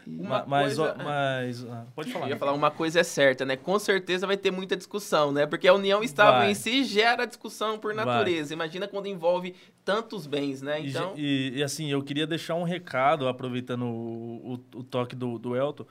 E- 0.07 0.17
Uma 0.21 0.29
Ma- 0.41 0.45
mas, 0.47 0.77
coisa- 0.77 0.95
mas 1.03 1.65
ah, 1.65 1.87
pode 1.95 2.13
falar. 2.13 2.27
Eu 2.27 2.31
ia 2.31 2.37
falar 2.39 2.53
uma 2.55 2.71
coisa 2.71 3.01
é 3.01 3.03
certa, 3.03 3.45
né? 3.45 3.57
Com 3.57 3.79
certeza 3.79 4.27
vai 4.27 4.37
ter 4.39 4.51
muita 4.51 4.75
discussão, 4.77 5.33
né? 5.33 5.47
Porque 5.47 5.69
a 5.69 5.75
união 5.75 6.03
estável 6.03 6.41
Vai. 6.41 6.51
em 6.51 6.55
si 6.55 6.83
gera 6.85 7.27
discussão 7.27 7.79
por 7.79 7.95
Vai. 7.95 8.05
natureza. 8.05 8.53
Imagina 8.55 8.89
quando 8.89 9.07
envolve 9.07 9.55
tantos 9.85 10.27
bens, 10.27 10.63
né? 10.63 10.81
E, 10.81 10.89
Então, 10.91 11.13
e, 11.17 11.53
e, 11.57 11.63
assim, 11.63 11.91
eu 11.91 12.03
queria 12.03 12.27
deixar 12.27 12.55
um 12.55 12.63
recado, 12.63 13.29
aproveitando 13.29 13.85
o, 13.85 14.55
o, 14.75 14.79
o 14.79 14.83
toque 14.85 15.15
do, 15.15 15.39
do 15.39 15.55
Elton, 15.57 15.85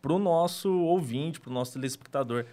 pro 0.00 0.18
nosso 0.18 0.70
ouvinte, 0.72 1.40
pro 1.40 1.52
nosso 1.52 1.72
telespectador. 1.72 2.44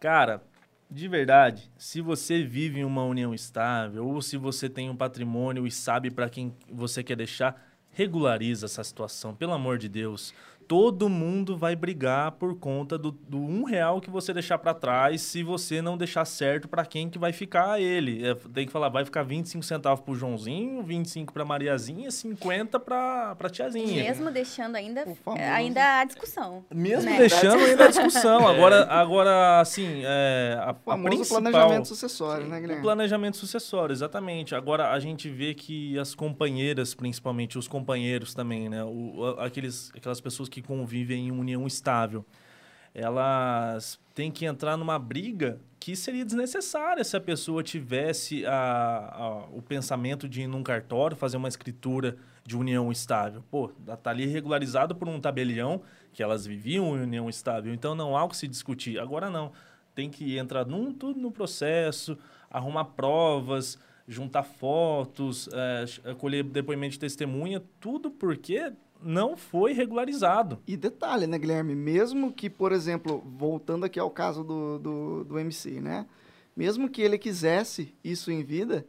Cara, 0.00 0.42
de 0.90 1.06
verdade, 1.06 1.70
se 1.76 2.00
você 2.00 2.42
vive 2.42 2.80
em 2.80 2.84
uma 2.84 3.04
união 3.04 3.34
estável, 3.34 4.06
ou 4.06 4.22
se 4.22 4.36
você 4.36 4.68
tem 4.68 4.88
um 4.88 4.96
patrimônio 4.96 5.66
e 5.66 5.70
sabe 5.70 6.10
para 6.10 6.30
quem 6.30 6.54
você 6.70 7.02
quer 7.02 7.16
deixar, 7.16 7.62
regulariza 7.90 8.66
essa 8.66 8.82
situação, 8.82 9.34
pelo 9.34 9.52
amor 9.52 9.76
de 9.76 9.88
Deus. 9.88 10.32
Todo 10.68 11.08
mundo 11.08 11.56
vai 11.56 11.74
brigar 11.74 12.32
por 12.32 12.54
conta 12.54 12.98
do, 12.98 13.10
do 13.10 13.38
um 13.38 13.64
real 13.64 14.02
que 14.02 14.10
você 14.10 14.34
deixar 14.34 14.58
para 14.58 14.74
trás 14.74 15.22
se 15.22 15.42
você 15.42 15.80
não 15.80 15.96
deixar 15.96 16.26
certo 16.26 16.68
para 16.68 16.84
quem 16.84 17.08
que 17.08 17.18
vai 17.18 17.32
ficar 17.32 17.80
ele. 17.80 18.22
É, 18.22 18.34
tem 18.34 18.66
que 18.66 18.70
falar, 18.72 18.90
vai 18.90 19.02
ficar 19.02 19.22
25 19.22 19.64
centavos 19.64 20.04
pro 20.04 20.14
Joãozinho, 20.14 20.82
25 20.82 21.32
para 21.32 21.42
Mariazinha, 21.42 22.10
50 22.10 22.78
para 22.80 23.34
pra 23.36 23.48
tiazinha. 23.48 24.02
Mesmo 24.04 24.30
deixando 24.30 24.76
ainda, 24.76 25.04
O 25.08 25.14
famoso- 25.14 25.42
ainda 25.42 26.00
há 26.00 26.04
discussão. 26.04 26.62
Mesmo 26.70 27.10
né? 27.10 27.16
deixando 27.16 27.64
ainda 27.64 27.86
a 27.86 27.88
discussão. 27.88 28.46
Agora, 28.46 28.84
agora 28.92 29.60
assim, 29.60 30.02
é, 30.04 30.58
a, 30.60 30.66
O 30.84 30.90
a 30.90 30.98
famoso 30.98 31.28
planejamento 31.30 31.88
sucessório, 31.88 32.46
né, 32.46 32.58
O 32.58 32.60
Guilherme? 32.60 32.82
planejamento 32.82 33.38
sucessório, 33.38 33.94
exatamente. 33.94 34.54
Agora 34.54 34.90
a 34.92 35.00
gente 35.00 35.30
vê 35.30 35.54
que 35.54 35.98
as 35.98 36.14
companheiras, 36.14 36.94
principalmente 36.94 37.56
os 37.56 37.66
companheiros 37.66 38.34
também, 38.34 38.68
né? 38.68 38.84
O, 38.84 39.34
a- 39.38 39.46
aqueles, 39.46 39.90
aquelas 39.96 40.20
pessoas 40.20 40.46
que 40.46 40.57
convivem 40.62 41.28
em 41.28 41.30
união 41.32 41.66
estável, 41.66 42.24
elas 42.94 43.98
têm 44.14 44.30
que 44.30 44.44
entrar 44.44 44.76
numa 44.76 44.98
briga 44.98 45.60
que 45.78 45.94
seria 45.94 46.24
desnecessária 46.24 47.04
se 47.04 47.16
a 47.16 47.20
pessoa 47.20 47.62
tivesse 47.62 48.44
a, 48.44 48.52
a- 49.14 49.44
o 49.52 49.62
pensamento 49.62 50.28
de 50.28 50.42
ir 50.42 50.46
num 50.46 50.62
cartório, 50.62 51.16
fazer 51.16 51.36
uma 51.36 51.48
escritura 51.48 52.16
de 52.44 52.56
união 52.56 52.90
estável. 52.90 53.42
Pô, 53.50 53.68
tá 54.02 54.10
ali 54.10 54.26
regularizado 54.26 54.94
por 54.94 55.08
um 55.08 55.20
tabelião 55.20 55.82
que 56.12 56.22
elas 56.22 56.44
viviam 56.46 56.96
em 56.96 57.02
união 57.02 57.28
estável, 57.28 57.72
então 57.72 57.94
não 57.94 58.16
há 58.16 58.24
o 58.24 58.28
que 58.28 58.36
se 58.36 58.48
discutir. 58.48 58.98
Agora 58.98 59.30
não. 59.30 59.52
Tem 59.94 60.08
que 60.10 60.38
entrar 60.38 60.64
num, 60.64 60.92
tudo 60.92 61.20
no 61.20 61.30
processo, 61.30 62.16
arrumar 62.50 62.84
provas, 62.86 63.78
juntar 64.06 64.44
fotos, 64.44 65.48
é, 65.52 66.14
colher 66.14 66.42
depoimento 66.44 66.92
de 66.92 66.98
testemunha, 67.00 67.62
tudo 67.80 68.10
porque 68.10 68.72
não 69.02 69.36
foi 69.36 69.72
regularizado. 69.72 70.58
E 70.66 70.76
detalhe, 70.76 71.26
né, 71.26 71.38
Guilherme? 71.38 71.74
Mesmo 71.74 72.32
que, 72.32 72.48
por 72.50 72.72
exemplo, 72.72 73.22
voltando 73.36 73.84
aqui 73.84 73.98
ao 73.98 74.10
caso 74.10 74.42
do, 74.44 74.78
do, 74.78 75.24
do 75.24 75.38
MC, 75.38 75.80
né? 75.80 76.06
Mesmo 76.56 76.88
que 76.88 77.00
ele 77.02 77.16
quisesse 77.18 77.94
isso 78.02 78.30
em 78.32 78.42
vida, 78.42 78.84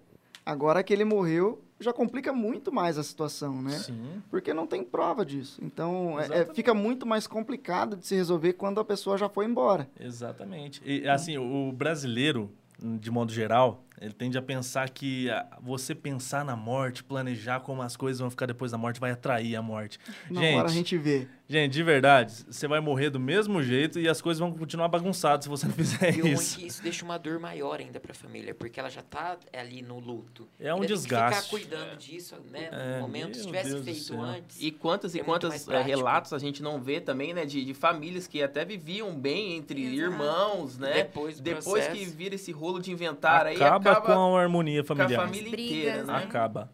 agora 0.45 0.82
que 0.84 0.91
ele 0.91 1.05
morreu, 1.05 1.62
já 1.80 1.93
complica 1.93 2.34
muito 2.34 2.72
mais 2.74 2.97
a 2.97 3.03
situação, 3.03 3.62
né? 3.62 3.78
Sim. 3.78 4.22
Porque 4.30 4.53
não 4.53 4.66
tem 4.68 4.84
prova 4.84 5.24
disso. 5.26 5.62
Então, 5.64 6.20
é- 6.20 6.39
é, 6.41 6.45
fica 6.53 6.74
muito 6.74 7.05
mais 7.05 7.28
complicado 7.28 7.95
de 7.95 8.05
se 8.07 8.16
resolver 8.16 8.53
quando 8.53 8.80
a 8.80 8.84
pessoa 8.86 9.18
já 9.18 9.30
foi 9.30 9.45
embora. 9.45 9.88
Exatamente. 9.99 10.82
E 10.84 11.07
assim, 11.07 11.38
o 11.38 11.72
brasileiro, 11.72 12.49
de 12.82 13.12
modo 13.12 13.32
geral, 13.32 13.86
ele 14.00 14.14
tende 14.14 14.38
a 14.38 14.42
pensar 14.42 14.90
que 14.90 15.30
ah, 15.30 15.58
você 15.62 15.94
pensar 15.94 16.46
na 16.46 16.56
morte, 16.56 17.04
planejar 17.04 17.60
como 17.60 17.82
as 17.82 17.98
coisas 17.98 18.20
vão 18.20 18.30
ficar 18.30 18.46
depois 18.46 18.72
da 18.72 18.78
morte, 18.78 19.00
vai 19.00 19.12
atrair 19.12 19.56
a 19.56 19.62
morte. 19.62 20.00
Na 20.30 20.42
gente, 20.42 20.56
hora 20.56 20.68
a 20.68 20.72
gente 20.72 20.98
vê. 20.98 21.28
Gente, 21.50 21.72
de 21.74 21.82
verdade, 21.84 22.45
você 22.47 22.68
vai 22.68 22.80
morrer 22.80 23.10
do 23.10 23.20
mesmo 23.20 23.62
jeito 23.64 24.00
e 24.00 24.08
as 24.08 24.22
coisas 24.22 24.39
vão 24.39 24.52
continuar 24.54 24.88
bagunçadas 24.88 25.45
se 25.45 25.50
você 25.50 25.66
não 25.66 25.74
fizer 25.74 26.16
E 26.18 26.22
é 26.22 26.32
isso. 26.34 26.58
que 26.60 26.68
isso 26.68 26.84
deixa 26.84 27.04
uma 27.04 27.18
dor 27.18 27.39
maior 27.39 27.80
ainda 27.80 28.00
pra 28.00 28.14
família, 28.14 28.54
porque 28.54 28.80
ela 28.80 28.89
já 28.89 29.02
tá 29.02 29.38
ali 29.52 29.82
no 29.82 30.00
luto. 30.00 30.47
É 30.60 30.72
um 30.74 30.78
Ainda 30.78 30.88
tem 30.88 30.95
que 30.95 31.02
desgaste. 31.02 31.43
ficar 31.43 31.50
cuidando 31.50 31.97
disso, 31.97 32.36
né? 32.52 32.70
É, 32.72 32.95
no 32.95 33.02
momento, 33.02 33.36
se 33.38 33.45
tivesse 33.45 33.72
Deus 33.72 33.84
feito 33.86 34.22
antes. 34.22 34.62
E 34.62 34.72
quantas 34.72 35.16
e 35.16 35.20
É 35.20 35.24
quantas 35.24 35.68
eh, 35.68 35.82
relatos 35.82 36.32
a 36.34 36.38
gente 36.39 36.62
não 36.62 36.80
vê 36.80 37.02
também, 37.02 37.34
né? 37.34 37.45
De, 37.45 37.66
de 37.66 37.74
famílias 37.74 38.28
que 38.28 38.41
até 38.43 38.64
viviam 38.64 39.14
bem 39.16 39.58
entre 39.58 39.82
Exato. 39.82 39.97
irmãos, 40.14 40.78
né? 40.78 40.93
Depois 40.93 41.38
do 41.38 41.43
Depois 41.43 41.88
que 41.88 42.06
vira 42.06 42.36
esse 42.36 42.52
rolo 42.52 42.80
de 42.80 42.91
inventário 42.91 43.50
aí, 43.52 43.56
Acaba, 43.56 43.91
acaba 43.91 44.06
com 44.06 44.36
a 44.36 44.41
harmonia 44.41 44.84
com 44.84 44.93
a 44.93 44.95
familiar. 44.95 45.22
família 45.26 45.50
Brigas, 45.50 45.72
inteira, 45.78 46.04
né? 46.04 46.14
né? 46.14 46.24
Acaba. 46.24 46.72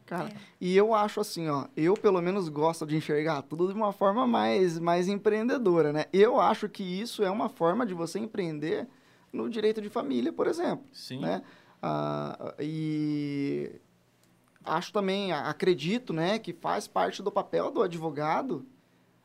E 0.65 0.75
eu 0.75 0.95
acho 0.95 1.19
assim, 1.19 1.47
ó, 1.47 1.67
eu 1.77 1.93
pelo 1.93 2.19
menos 2.19 2.49
gosto 2.49 2.87
de 2.87 2.95
enxergar 2.95 3.43
tudo 3.43 3.67
de 3.67 3.75
uma 3.75 3.93
forma 3.93 4.25
mais, 4.25 4.79
mais 4.79 5.07
empreendedora, 5.07 5.93
né? 5.93 6.05
Eu 6.11 6.41
acho 6.41 6.67
que 6.67 6.81
isso 6.81 7.21
é 7.23 7.29
uma 7.29 7.47
forma 7.49 7.85
de 7.85 7.93
você 7.93 8.17
empreender 8.17 8.87
no 9.31 9.47
direito 9.47 9.79
de 9.79 9.89
família, 9.89 10.33
por 10.33 10.47
exemplo, 10.47 10.83
Sim. 10.91 11.19
né? 11.19 11.43
Ah, 11.83 12.55
e 12.59 13.73
acho 14.63 14.91
também, 14.91 15.31
acredito, 15.31 16.11
né, 16.11 16.39
que 16.39 16.51
faz 16.51 16.87
parte 16.87 17.21
do 17.21 17.31
papel 17.31 17.69
do 17.69 17.83
advogado 17.83 18.65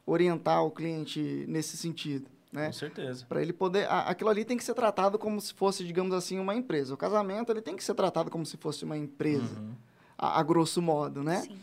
orientar 0.04 0.62
o 0.62 0.70
cliente 0.70 1.46
nesse 1.48 1.74
sentido, 1.74 2.28
né? 2.52 2.66
Com 2.66 2.74
certeza. 2.74 3.24
Para 3.26 3.40
ele 3.40 3.54
poder. 3.54 3.90
Aquilo 3.90 4.28
ali 4.28 4.44
tem 4.44 4.58
que 4.58 4.64
ser 4.64 4.74
tratado 4.74 5.18
como 5.18 5.40
se 5.40 5.54
fosse, 5.54 5.84
digamos 5.84 6.12
assim, 6.12 6.38
uma 6.38 6.54
empresa. 6.54 6.92
O 6.92 6.98
casamento 6.98 7.50
ele 7.50 7.62
tem 7.62 7.76
que 7.76 7.82
ser 7.82 7.94
tratado 7.94 8.30
como 8.30 8.44
se 8.44 8.58
fosse 8.58 8.84
uma 8.84 8.98
empresa, 8.98 9.58
Uhum. 9.58 9.72
A, 10.20 10.38
a 10.38 10.42
grosso 10.42 10.82
modo, 10.82 11.22
né? 11.22 11.40
Sim. 11.40 11.56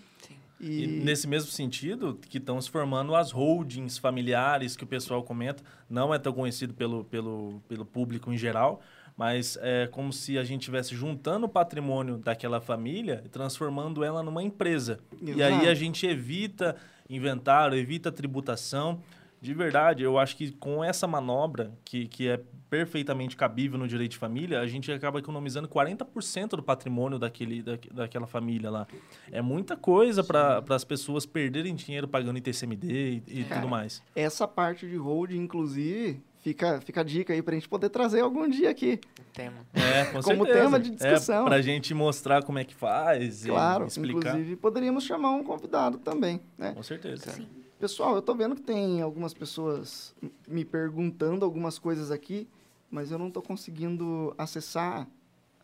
E 0.60 0.84
E, 0.84 0.88
nesse 0.88 1.28
mesmo 1.28 1.52
sentido, 1.52 2.20
que 2.30 2.40
estão 2.40 2.60
se 2.60 2.70
formando 2.70 3.16
as 3.16 3.32
holdings 3.32 4.00
familiares 4.00 4.76
que 4.76 4.84
o 4.84 4.88
pessoal 4.88 5.22
comenta, 5.22 5.64
não 5.88 6.12
é 6.12 6.18
tão 6.18 6.34
conhecido 6.34 6.74
pelo, 6.74 7.04
pelo, 7.04 7.62
pelo 7.70 7.86
público 7.86 8.34
em 8.34 8.38
geral, 8.38 8.82
mas 9.16 9.58
é 9.62 9.88
como 9.88 10.12
se 10.12 10.38
a 10.38 10.44
gente 10.44 10.62
estivesse 10.62 10.96
juntando 10.96 11.46
o 11.46 11.50
patrimônio 11.50 12.18
daquela 12.18 12.60
família 12.60 13.22
e 13.24 13.30
transformando 13.30 14.04
ela 14.04 14.24
numa 14.24 14.42
empresa. 14.42 15.00
E 15.22 15.44
aí 15.44 15.54
a 15.54 15.62
Exato. 15.62 15.76
gente 15.76 16.08
evita 16.08 16.76
inventário, 17.08 17.78
evita 17.78 18.12
tributação. 18.12 19.00
De 19.42 19.54
verdade, 19.54 20.04
eu 20.04 20.18
acho 20.18 20.36
que 20.36 20.52
com 20.52 20.84
essa 20.84 21.06
manobra, 21.08 21.72
que, 21.86 22.08
que 22.08 22.28
é 22.28 22.40
perfeitamente 22.70 23.38
cabível 23.38 23.78
no 23.80 23.88
direito 23.88 24.12
de 24.12 24.18
família, 24.18 24.60
a 24.60 24.68
gente 24.68 24.92
acaba 24.92 25.20
economizando 25.20 25.68
40% 25.70 26.50
do 26.50 26.64
patrimônio 26.64 27.18
daquele, 27.18 27.62
da, 27.62 27.78
daquela 27.94 28.28
família 28.28 28.70
lá. 28.70 28.88
É 29.32 29.42
muita 29.42 29.78
coisa 29.78 30.24
para 30.24 30.64
as 30.70 30.84
pessoas 30.84 31.26
perderem 31.26 31.76
dinheiro 31.76 32.08
pagando 32.08 32.38
ITCMD 32.40 33.24
e, 33.28 33.40
e 33.40 33.44
Cara, 33.46 33.62
tudo 33.62 33.70
mais. 33.70 34.04
essa 34.16 34.48
parte 34.48 34.86
de 34.88 34.98
hold, 34.98 35.32
inclusive, 35.32 36.22
fica, 36.42 36.82
fica 36.82 37.02
a 37.02 37.04
dica 37.04 37.32
aí 37.32 37.42
pra 37.42 37.54
gente 37.54 37.70
poder 37.70 37.90
trazer 37.90 38.20
algum 38.22 38.50
dia 38.50 38.70
aqui. 38.70 39.00
Tema. 39.34 39.58
É, 39.74 40.06
com 40.06 40.22
Como 40.22 40.44
certeza. 40.46 40.60
tema 40.66 40.80
de 40.80 40.90
discussão. 40.90 41.44
É, 41.44 41.46
pra 41.46 41.62
gente 41.62 41.94
mostrar 41.94 42.44
como 42.44 42.60
é 42.60 42.66
que 42.66 42.76
faz 42.76 43.46
e 43.46 43.50
Claro, 43.50 43.86
explicar. 43.86 44.32
inclusive 44.32 44.56
poderíamos 44.58 45.06
chamar 45.06 45.32
um 45.32 45.44
convidado 45.44 46.00
também, 46.00 46.42
né? 46.58 46.74
Com 46.74 46.84
certeza. 46.84 47.32
Sim. 47.32 47.48
Pessoal, 47.80 48.16
eu 48.16 48.24
tô 48.24 48.34
vendo 48.34 48.56
que 48.56 48.62
tem 48.64 49.02
algumas 49.02 49.36
pessoas 49.36 50.16
me 50.48 50.66
perguntando 50.66 51.46
algumas 51.46 51.78
coisas 51.78 52.10
aqui, 52.10 52.48
mas 52.90 53.12
eu 53.12 53.20
não 53.20 53.30
tô 53.30 53.40
conseguindo 53.40 54.34
acessar 54.36 55.08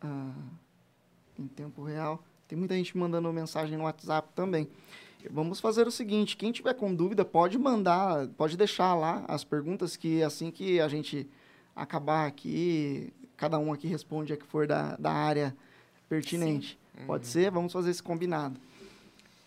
ah, 0.00 0.32
em 1.36 1.48
tempo 1.48 1.82
real. 1.82 2.22
Tem 2.46 2.56
muita 2.56 2.76
gente 2.76 2.96
mandando 2.96 3.32
mensagem 3.32 3.76
no 3.76 3.82
WhatsApp 3.82 4.28
também. 4.32 4.68
Vamos 5.28 5.58
fazer 5.58 5.88
o 5.88 5.90
seguinte, 5.90 6.36
quem 6.36 6.52
tiver 6.52 6.74
com 6.74 6.94
dúvida 6.94 7.24
pode 7.24 7.58
mandar, 7.58 8.28
pode 8.36 8.56
deixar 8.56 8.94
lá 8.94 9.24
as 9.26 9.42
perguntas 9.42 9.96
que 9.96 10.22
assim 10.22 10.52
que 10.52 10.80
a 10.80 10.86
gente 10.86 11.28
acabar 11.74 12.26
aqui, 12.26 13.12
cada 13.36 13.58
um 13.58 13.72
aqui 13.72 13.88
responde 13.88 14.32
a 14.32 14.36
que 14.36 14.46
for 14.46 14.68
da, 14.68 14.94
da 14.96 15.10
área 15.10 15.56
pertinente. 16.08 16.78
Pode 17.06 17.26
ser? 17.26 17.50
Vamos 17.50 17.72
fazer 17.72 17.90
esse 17.90 18.02
combinado. 18.02 18.60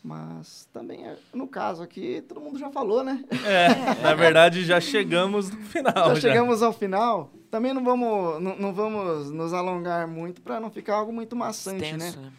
Mas 0.07 0.69
também, 0.71 1.05
é- 1.05 1.17
no 1.33 1.49
caso 1.49 1.83
aqui, 1.83 2.23
todo 2.25 2.39
mundo 2.39 2.57
já 2.57 2.69
falou, 2.71 3.03
né? 3.03 3.25
É, 3.45 3.67
na 4.01 4.15
verdade, 4.15 4.63
já 4.63 4.79
chegamos 4.79 5.49
no 5.49 5.57
final. 5.65 5.93
já 5.93 6.15
Já, 6.15 6.21
chegamos 6.21 6.63
ao 6.63 6.71
final. 6.71 7.29
Também 7.51 7.73
não 7.73 7.83
vamos, 7.83 8.41
não, 8.41 8.55
não 8.55 8.73
vamos 8.73 9.29
nos 9.29 9.51
alongar 9.51 10.07
muito 10.07 10.41
para 10.41 10.61
não 10.61 10.71
ficar 10.71 10.95
algo 10.95 11.11
muito 11.11 11.35
maçante, 11.35 11.91
né? 11.97 12.07
Extenso, 12.07 12.21
né? 12.21 12.31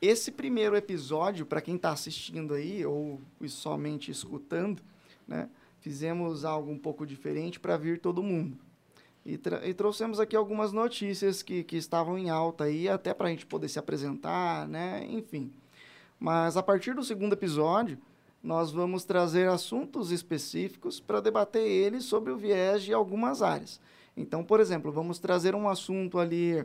esse 0.00 0.30
primeiro 0.30 0.76
episódio, 0.76 1.44
para 1.44 1.60
quem 1.60 1.74
está 1.74 1.90
assistindo 1.90 2.54
aí 2.54 2.86
ou 2.86 3.20
somente 3.48 4.10
escutando, 4.10 4.80
né, 5.26 5.48
fizemos 5.80 6.44
algo 6.44 6.70
um 6.70 6.78
pouco 6.78 7.04
diferente 7.04 7.58
para 7.58 7.76
vir 7.76 7.98
todo 7.98 8.22
mundo. 8.22 8.56
E, 9.26 9.38
e, 9.64 9.74
trouxemos 9.74 10.18
aqui 10.18 10.34
algumas 10.34 10.72
notícias 10.72 11.42
que, 11.42 11.64
que 11.64 11.76
estavam 11.76 12.16
em 12.16 12.30
alta 12.30 12.64
aí, 12.64 12.88
até 12.88 13.12
para 13.12 13.26
a 13.26 13.30
gente 13.30 13.44
poder 13.44 13.68
se 13.68 13.78
apresentar, 13.78 14.66
né? 14.66 15.04
Enfim. 15.10 15.52
Mas 16.20 16.58
a 16.58 16.62
partir 16.62 16.94
do 16.94 17.02
segundo 17.02 17.32
episódio, 17.32 17.98
nós 18.42 18.70
vamos 18.70 19.04
trazer 19.04 19.48
assuntos 19.48 20.10
específicos 20.10 21.00
para 21.00 21.18
debater 21.18 21.62
eles 21.62 22.04
sobre 22.04 22.30
o 22.30 22.36
viés 22.36 22.82
de 22.82 22.92
algumas 22.92 23.40
áreas. 23.40 23.80
Então, 24.14 24.44
por 24.44 24.60
exemplo, 24.60 24.92
vamos 24.92 25.18
trazer 25.18 25.54
um 25.54 25.66
assunto 25.66 26.18
ali, 26.18 26.58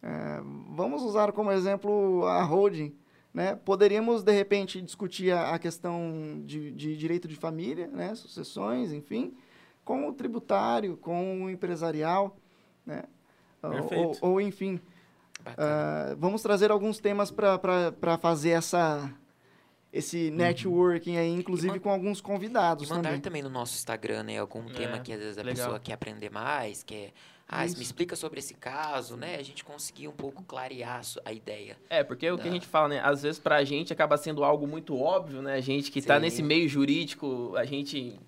é, 0.00 0.40
vamos 0.70 1.02
usar 1.02 1.32
como 1.32 1.50
exemplo 1.50 2.24
a 2.26 2.42
holding. 2.44 2.94
Né? 3.34 3.56
Poderíamos, 3.56 4.22
de 4.22 4.32
repente, 4.32 4.80
discutir 4.80 5.32
a, 5.32 5.54
a 5.54 5.58
questão 5.58 6.40
de, 6.44 6.70
de, 6.70 6.96
direito 6.96 7.26
de 7.26 7.34
família, 7.34 7.88
né? 7.88 8.14
sucessões, 8.14 8.92
enfim, 8.92 9.34
com 9.84 10.08
o 10.08 10.12
tributário, 10.12 10.96
com 10.96 11.44
o 11.44 11.50
empresarial, 11.50 12.36
né? 12.86 13.04
ou, 14.22 14.32
ou, 14.32 14.40
enfim. 14.40 14.80
Uh, 15.46 16.16
vamos 16.16 16.42
trazer 16.42 16.70
alguns 16.70 16.98
temas 16.98 17.30
para 17.30 18.18
fazer 18.18 18.50
essa, 18.50 19.12
esse 19.92 20.28
uhum. 20.28 20.36
networking 20.36 21.16
aí, 21.16 21.30
inclusive 21.30 21.80
com 21.80 21.90
alguns 21.90 22.20
convidados 22.20 22.86
e 22.86 22.90
mandar 22.90 23.10
também. 23.10 23.20
também 23.20 23.42
no 23.42 23.50
nosso 23.50 23.74
Instagram, 23.74 24.22
né, 24.24 24.38
algum 24.38 24.68
é, 24.70 24.72
tema 24.72 24.98
que 24.98 25.12
às 25.12 25.18
vezes 25.18 25.38
a 25.38 25.42
legal. 25.42 25.56
pessoa 25.56 25.80
quer 25.80 25.94
aprender 25.94 26.30
mais, 26.30 26.82
quer... 26.82 27.12
Ah, 27.52 27.66
Isso. 27.66 27.78
me 27.78 27.82
explica 27.82 28.14
sobre 28.14 28.38
esse 28.38 28.54
caso, 28.54 29.16
né? 29.16 29.34
A 29.34 29.42
gente 29.42 29.64
conseguir 29.64 30.06
um 30.06 30.12
pouco 30.12 30.40
clarear 30.44 31.00
a 31.24 31.32
ideia. 31.32 31.76
É, 31.88 32.04
porque 32.04 32.28
da... 32.28 32.34
o 32.36 32.38
que 32.38 32.46
a 32.46 32.50
gente 32.50 32.64
fala, 32.64 32.86
né? 32.86 33.00
Às 33.02 33.24
vezes 33.24 33.40
pra 33.40 33.64
gente 33.64 33.92
acaba 33.92 34.16
sendo 34.16 34.44
algo 34.44 34.68
muito 34.68 34.96
óbvio, 34.96 35.42
né? 35.42 35.54
A 35.54 35.60
gente 35.60 35.90
que 35.90 36.00
Sim. 36.00 36.06
tá 36.06 36.20
nesse 36.20 36.44
meio 36.44 36.68
jurídico, 36.68 37.52
a 37.56 37.64
gente 37.64 38.20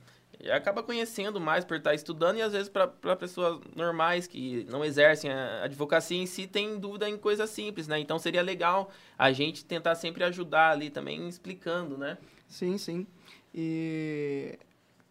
acaba 0.51 0.83
conhecendo 0.83 1.41
mais 1.41 1.65
por 1.65 1.77
estar 1.77 1.95
estudando 1.95 2.39
e 2.39 2.43
às 2.43 2.53
vezes 2.53 2.69
para 2.69 2.89
pessoas 3.17 3.61
normais 3.77 4.27
que 4.27 4.67
não 4.69 4.85
exercem 4.85 5.31
a 5.31 5.65
advocacia 5.65 6.17
em 6.17 6.27
si 6.27 6.47
tem 6.47 6.79
dúvida 6.79 7.09
em 7.09 7.17
coisas 7.17 7.49
simples, 7.51 7.87
né? 7.87 7.99
Então 8.01 8.19
seria 8.19 8.43
legal 8.43 8.91
a 9.17 9.31
gente 9.31 9.65
tentar 9.65 9.95
sempre 9.95 10.25
ajudar 10.25 10.73
ali 10.73 10.91
também 10.91 11.29
explicando, 11.29 11.97
né? 11.97 12.19
Sim, 12.49 12.77
sim. 12.77 13.07
E 13.55 14.59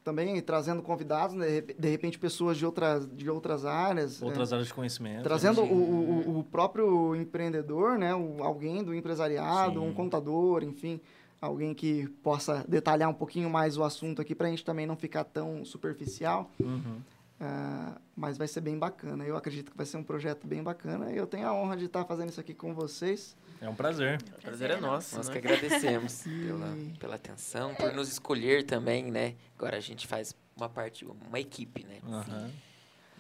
também 0.04 0.42
trazendo 0.42 0.82
convidados, 0.82 1.36
né? 1.36 1.62
de 1.62 1.90
repente 1.90 2.18
pessoas 2.18 2.58
de 2.58 2.66
outras, 2.66 3.08
de 3.08 3.30
outras 3.30 3.66
áreas. 3.66 4.20
Né? 4.20 4.28
Outras 4.28 4.52
áreas 4.52 4.68
de 4.68 4.74
conhecimento. 4.74 5.24
Trazendo 5.24 5.62
o, 5.62 5.66
o, 5.66 6.40
o, 6.40 6.44
próprio 6.44 7.16
empreendedor, 7.16 7.98
né? 7.98 8.14
O, 8.14 8.44
alguém 8.44 8.84
do 8.84 8.94
empresariado, 8.94 9.80
sim. 9.80 9.88
um 9.88 9.94
contador, 9.94 10.64
enfim 10.64 11.00
alguém 11.42 11.74
que 11.74 12.08
possa 12.22 12.64
detalhar 12.68 13.10
um 13.10 13.14
pouquinho 13.14 13.50
mais 13.50 13.76
o 13.76 13.84
assunto 13.84 14.22
aqui 14.22 14.36
para 14.36 14.48
a 14.48 14.50
gente 14.52 14.64
também 14.64 14.86
não 14.86 14.96
ficar 14.96 15.24
tão 15.24 15.66
superficial. 15.66 16.52
Uhum. 16.60 17.02
Uh, 17.42 18.00
mas 18.16 18.38
vai 18.38 18.48
ser 18.48 18.62
bem 18.62 18.78
bacana. 18.78 19.26
Eu 19.26 19.36
acredito 19.36 19.72
que 19.72 19.78
vai 19.78 19.86
ser 19.88 19.98
um 19.98 20.04
projeto 20.04 20.46
bem 20.46 20.62
bacana. 20.62 21.12
Eu 21.12 21.26
tenho 21.26 21.48
a 21.48 21.54
honra 21.54 21.76
de 21.76 21.86
estar 21.86 22.06
fazendo 22.06 22.30
isso 22.30 22.40
aqui 22.40 22.54
com 22.54 22.76
vocês. 22.76 23.36
É 23.60 23.68
um 23.68 23.74
prazer. 23.74 24.22
O 24.38 24.42
prazer 24.42 24.70
é 24.70 24.80
nosso. 24.80 25.16
Nós 25.18 25.28
né? 25.28 25.34
que 25.34 25.40
agradecemos 25.40 26.22
pela, 26.46 26.78
pela 27.00 27.16
atenção, 27.16 27.74
por 27.74 27.92
nos 27.94 28.12
escolher 28.12 28.64
também, 28.64 29.10
né? 29.12 29.34
Agora 29.58 29.78
a 29.78 29.80
gente 29.80 30.06
faz 30.06 30.36
uma 30.56 30.70
parte, 30.70 31.04
uma 31.04 31.40
equipe, 31.40 31.84
né? 31.84 31.98
Uhum. 32.04 32.52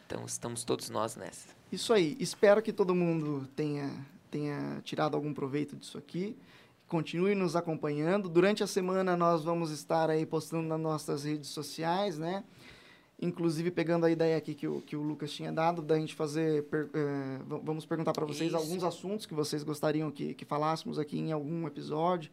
Então 0.06 0.24
estamos 0.26 0.64
todos 0.64 0.92
nós 0.92 1.16
nessa. 1.16 1.50
Isso 1.72 1.92
aí. 1.92 2.16
Espero 2.20 2.62
que 2.62 2.72
todo 2.72 2.94
mundo 2.94 3.48
tenha, 3.56 3.90
tenha 4.30 4.82
tirado 4.84 5.16
algum 5.16 5.34
proveito 5.34 5.76
disso 5.76 5.98
aqui 5.98 6.38
continue 6.92 7.34
nos 7.34 7.56
acompanhando. 7.56 8.28
Durante 8.28 8.62
a 8.62 8.68
semana 8.68 9.16
nós 9.16 9.46
vamos 9.46 9.72
estar 9.72 10.10
aí 10.10 10.26
postando 10.26 10.68
nas 10.68 10.80
nossas 10.80 11.24
redes 11.24 11.50
sociais, 11.50 12.20
né? 12.20 12.44
Inclusive 13.22 13.72
pegando 13.72 14.06
a 14.06 14.12
ideia 14.12 14.36
aqui 14.36 14.54
que 14.54 14.68
o, 14.68 14.82
que 14.82 14.98
o 14.98 15.02
Lucas 15.02 15.32
tinha 15.32 15.54
dado, 15.54 15.82
da 15.82 15.98
gente 15.98 16.14
fazer. 16.14 16.64
Per, 16.64 16.90
eh, 16.94 17.40
vamos 17.64 17.86
perguntar 17.86 18.12
para 18.12 18.26
vocês 18.26 18.50
Isso. 18.50 18.58
alguns 18.58 18.84
assuntos 18.84 19.26
que 19.26 19.34
vocês 19.34 19.64
gostariam 19.64 20.12
que, 20.12 20.34
que 20.34 20.44
falássemos 20.44 21.00
aqui 21.00 21.18
em 21.18 21.32
algum 21.32 21.66
episódio. 21.66 22.30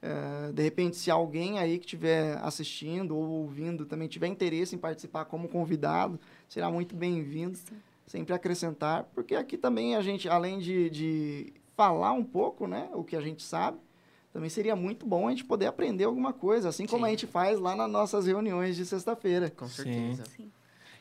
Eh, 0.00 0.52
de 0.54 0.62
repente, 0.62 0.96
se 0.96 1.10
alguém 1.10 1.58
aí 1.58 1.76
que 1.76 1.84
estiver 1.84 2.38
assistindo 2.38 3.16
ou 3.16 3.24
ouvindo 3.24 3.84
também 3.84 4.06
tiver 4.06 4.28
interesse 4.28 4.76
em 4.76 4.78
participar 4.78 5.24
como 5.24 5.48
convidado, 5.48 6.20
será 6.48 6.70
muito 6.70 6.94
bem-vindo. 6.94 7.58
Sempre 8.06 8.32
acrescentar, 8.32 9.08
porque 9.12 9.34
aqui 9.34 9.56
também 9.56 9.96
a 9.96 10.02
gente, 10.02 10.28
além 10.28 10.60
de, 10.60 10.90
de 10.90 11.52
falar 11.76 12.12
um 12.12 12.24
pouco, 12.24 12.66
né, 12.66 12.88
o 12.92 13.02
que 13.02 13.16
a 13.16 13.20
gente 13.20 13.42
sabe, 13.42 13.78
também 14.32 14.48
seria 14.48 14.74
muito 14.74 15.06
bom 15.06 15.28
a 15.28 15.30
gente 15.30 15.44
poder 15.44 15.66
aprender 15.66 16.04
alguma 16.04 16.32
coisa, 16.32 16.68
assim 16.68 16.86
como 16.86 17.02
Sim. 17.02 17.06
a 17.06 17.10
gente 17.10 17.26
faz 17.26 17.60
lá 17.60 17.76
nas 17.76 17.90
nossas 17.90 18.26
reuniões 18.26 18.76
de 18.76 18.86
sexta-feira. 18.86 19.50
Com 19.50 19.68
certeza. 19.68 20.24
Sim. 20.24 20.50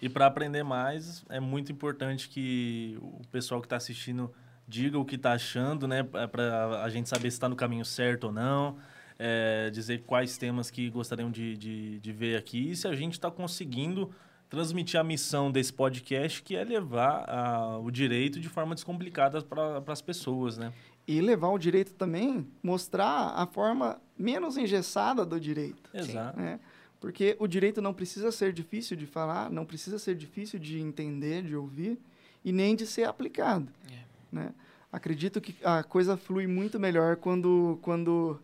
E 0.02 0.10
para 0.10 0.26
aprender 0.26 0.64
mais, 0.64 1.24
é 1.30 1.40
muito 1.40 1.72
importante 1.72 2.28
que 2.28 2.98
o 3.02 3.22
pessoal 3.32 3.62
que 3.62 3.68
está 3.68 3.78
assistindo 3.78 4.34
diga 4.68 4.98
o 4.98 5.06
que 5.06 5.16
está 5.16 5.34
achando, 5.34 5.88
né, 5.88 6.00
é 6.14 6.28
para 6.28 6.84
a 6.84 6.90
gente 6.90 7.08
saber 7.08 7.30
se 7.30 7.38
está 7.38 7.48
no 7.48 7.56
caminho 7.56 7.86
certo 7.86 8.26
ou 8.26 8.32
não. 8.32 8.78
É, 9.24 9.70
dizer 9.70 10.02
quais 10.02 10.36
temas 10.36 10.72
que 10.72 10.90
gostariam 10.90 11.30
de, 11.30 11.56
de, 11.56 12.00
de 12.00 12.12
ver 12.12 12.36
aqui 12.36 12.72
e 12.72 12.76
se 12.76 12.88
a 12.88 12.96
gente 12.96 13.14
está 13.14 13.30
conseguindo 13.30 14.10
transmitir 14.52 15.00
a 15.00 15.04
missão 15.04 15.50
desse 15.50 15.72
podcast, 15.72 16.44
que 16.44 16.58
é 16.58 16.64
levar 16.66 17.24
a, 17.28 17.78
o 17.78 17.90
direito 17.90 18.38
de 18.38 18.50
forma 18.50 18.76
descomplicada 18.76 19.42
para 19.42 19.82
as 19.88 20.02
pessoas, 20.02 20.58
né? 20.58 20.74
E 21.08 21.22
levar 21.22 21.48
o 21.48 21.58
direito 21.58 21.94
também, 21.94 22.46
mostrar 22.62 23.30
a 23.30 23.48
forma 23.48 24.00
menos 24.20 24.58
engessada 24.58 25.26
do 25.26 25.40
direito. 25.40 25.90
Exato. 25.94 26.38
Né? 26.38 26.60
Porque 27.00 27.38
o 27.40 27.48
direito 27.48 27.82
não 27.82 27.94
precisa 27.94 28.30
ser 28.30 28.52
difícil 28.52 28.98
de 28.98 29.06
falar, 29.06 29.50
não 29.50 29.66
precisa 29.66 29.98
ser 29.98 30.16
difícil 30.16 30.60
de 30.60 30.80
entender, 30.82 31.44
de 31.44 31.56
ouvir, 31.56 31.98
e 32.44 32.52
nem 32.52 32.76
de 32.76 32.86
ser 32.86 33.06
aplicado. 33.06 33.72
É. 33.90 34.00
Né? 34.30 34.54
Acredito 34.92 35.40
que 35.40 35.56
a 35.64 35.82
coisa 35.82 36.18
flui 36.18 36.46
muito 36.46 36.78
melhor 36.78 37.16
quando, 37.16 37.80
quando 37.82 38.38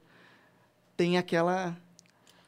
tem 0.96 1.18
aquela 1.18 1.78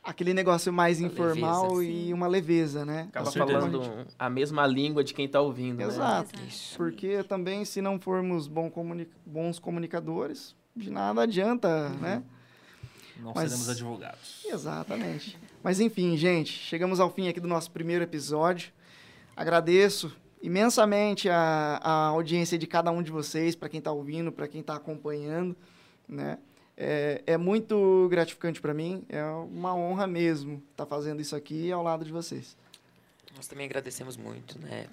aquele 0.04 0.34
negócio 0.34 0.72
mais 0.72 1.00
uma 1.00 1.08
informal 1.08 1.74
leveza, 1.76 1.92
e 1.92 2.14
uma 2.14 2.28
leveza, 2.28 2.86
né? 2.86 3.08
Acaba 3.10 3.32
falando 3.32 3.84
gente... 3.84 4.16
a 4.18 4.30
mesma 4.30 4.66
língua 4.66 5.04
de 5.04 5.14
quem 5.14 5.26
está 5.26 5.42
ouvindo, 5.42 5.82
Exato. 5.82 6.38
né? 6.38 6.48
Exato. 6.48 6.78
Porque 6.78 7.24
também, 7.24 7.66
se 7.66 7.82
não 7.82 8.00
formos 8.00 8.48
bom 8.48 8.70
comuni 8.70 9.08
bons 9.26 9.60
comunicadores, 9.60 10.56
de 10.76 10.90
nada 10.90 11.24
adianta, 11.24 11.68
uhum. 11.68 12.00
né? 12.00 12.24
Não 13.20 13.34
Mas... 13.36 13.50
seremos 13.50 13.70
advogados. 13.70 14.46
Exatamente. 14.46 15.38
Mas, 15.62 15.80
enfim, 15.80 16.16
gente, 16.16 16.52
chegamos 16.52 17.00
ao 17.00 17.10
fim 17.10 17.28
aqui 17.28 17.40
do 17.40 17.48
nosso 17.48 17.70
primeiro 17.70 18.04
episódio. 18.04 18.72
Agradeço 19.36 20.16
imensamente 20.42 21.30
a, 21.30 21.80
a 21.84 22.08
audiência 22.08 22.58
de 22.58 22.66
cada 22.66 22.92
um 22.92 23.04
de 23.04 23.12
vocês, 23.12 23.56
para 23.56 23.68
quem 23.68 23.80
está 23.80 23.92
ouvindo, 23.92 24.32
para 24.32 24.48
quem 24.48 24.62
está 24.62 24.76
acompanhando, 24.76 25.56
né? 26.08 26.38
É, 26.82 27.22
é 27.28 27.38
muito 27.38 28.08
gratificante 28.10 28.62
para 28.62 28.74
mim. 28.74 29.04
É 29.10 29.22
uma 29.24 29.76
honra 29.76 30.08
mesmo 30.08 30.64
estar 30.72 30.86
tá 30.86 30.90
fazendo 30.90 31.22
isso 31.22 31.36
aqui 31.36 31.70
ao 31.72 31.84
lado 31.84 32.06
de 32.06 32.12
vocês. 32.12 32.56
Nós 33.36 33.48
também 33.48 33.66
agradecemos 33.66 34.16
muito, 34.16 34.58
né? 34.58 34.88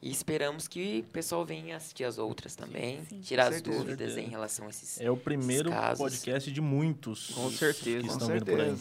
E 0.00 0.10
esperamos 0.10 0.68
que 0.68 1.04
o 1.08 1.12
pessoal 1.12 1.44
venha 1.44 1.76
assistir 1.76 2.04
as 2.04 2.18
outras 2.18 2.54
também, 2.54 3.00
sim, 3.00 3.16
sim. 3.16 3.20
tirar 3.20 3.52
as 3.52 3.60
dúvidas 3.60 4.16
em 4.16 4.28
relação 4.28 4.66
a 4.66 4.70
esses 4.70 5.00
É 5.00 5.10
o 5.10 5.16
primeiro 5.16 5.70
podcast 5.96 6.52
de 6.52 6.60
muitos. 6.60 7.30
Com 7.30 7.50
certeza. 7.50 8.06
Que 8.06 8.12
estão 8.12 8.28
vindo 8.28 8.44
por 8.44 8.60
aí. 8.60 8.76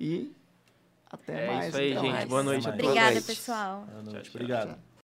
E 0.00 0.32
até 1.10 1.44
é 1.44 1.46
mais. 1.46 1.68
Isso 1.68 1.76
aí, 1.76 1.92
então. 1.92 2.04
gente. 2.04 2.26
Boa 2.26 2.42
noite. 2.42 2.68
Obrigada, 2.68 3.20
pessoal. 3.20 3.86
Boa 3.86 4.02
noite. 4.02 4.12
Tchau, 4.12 4.22
tchau. 4.22 4.30
Obrigado. 4.34 4.95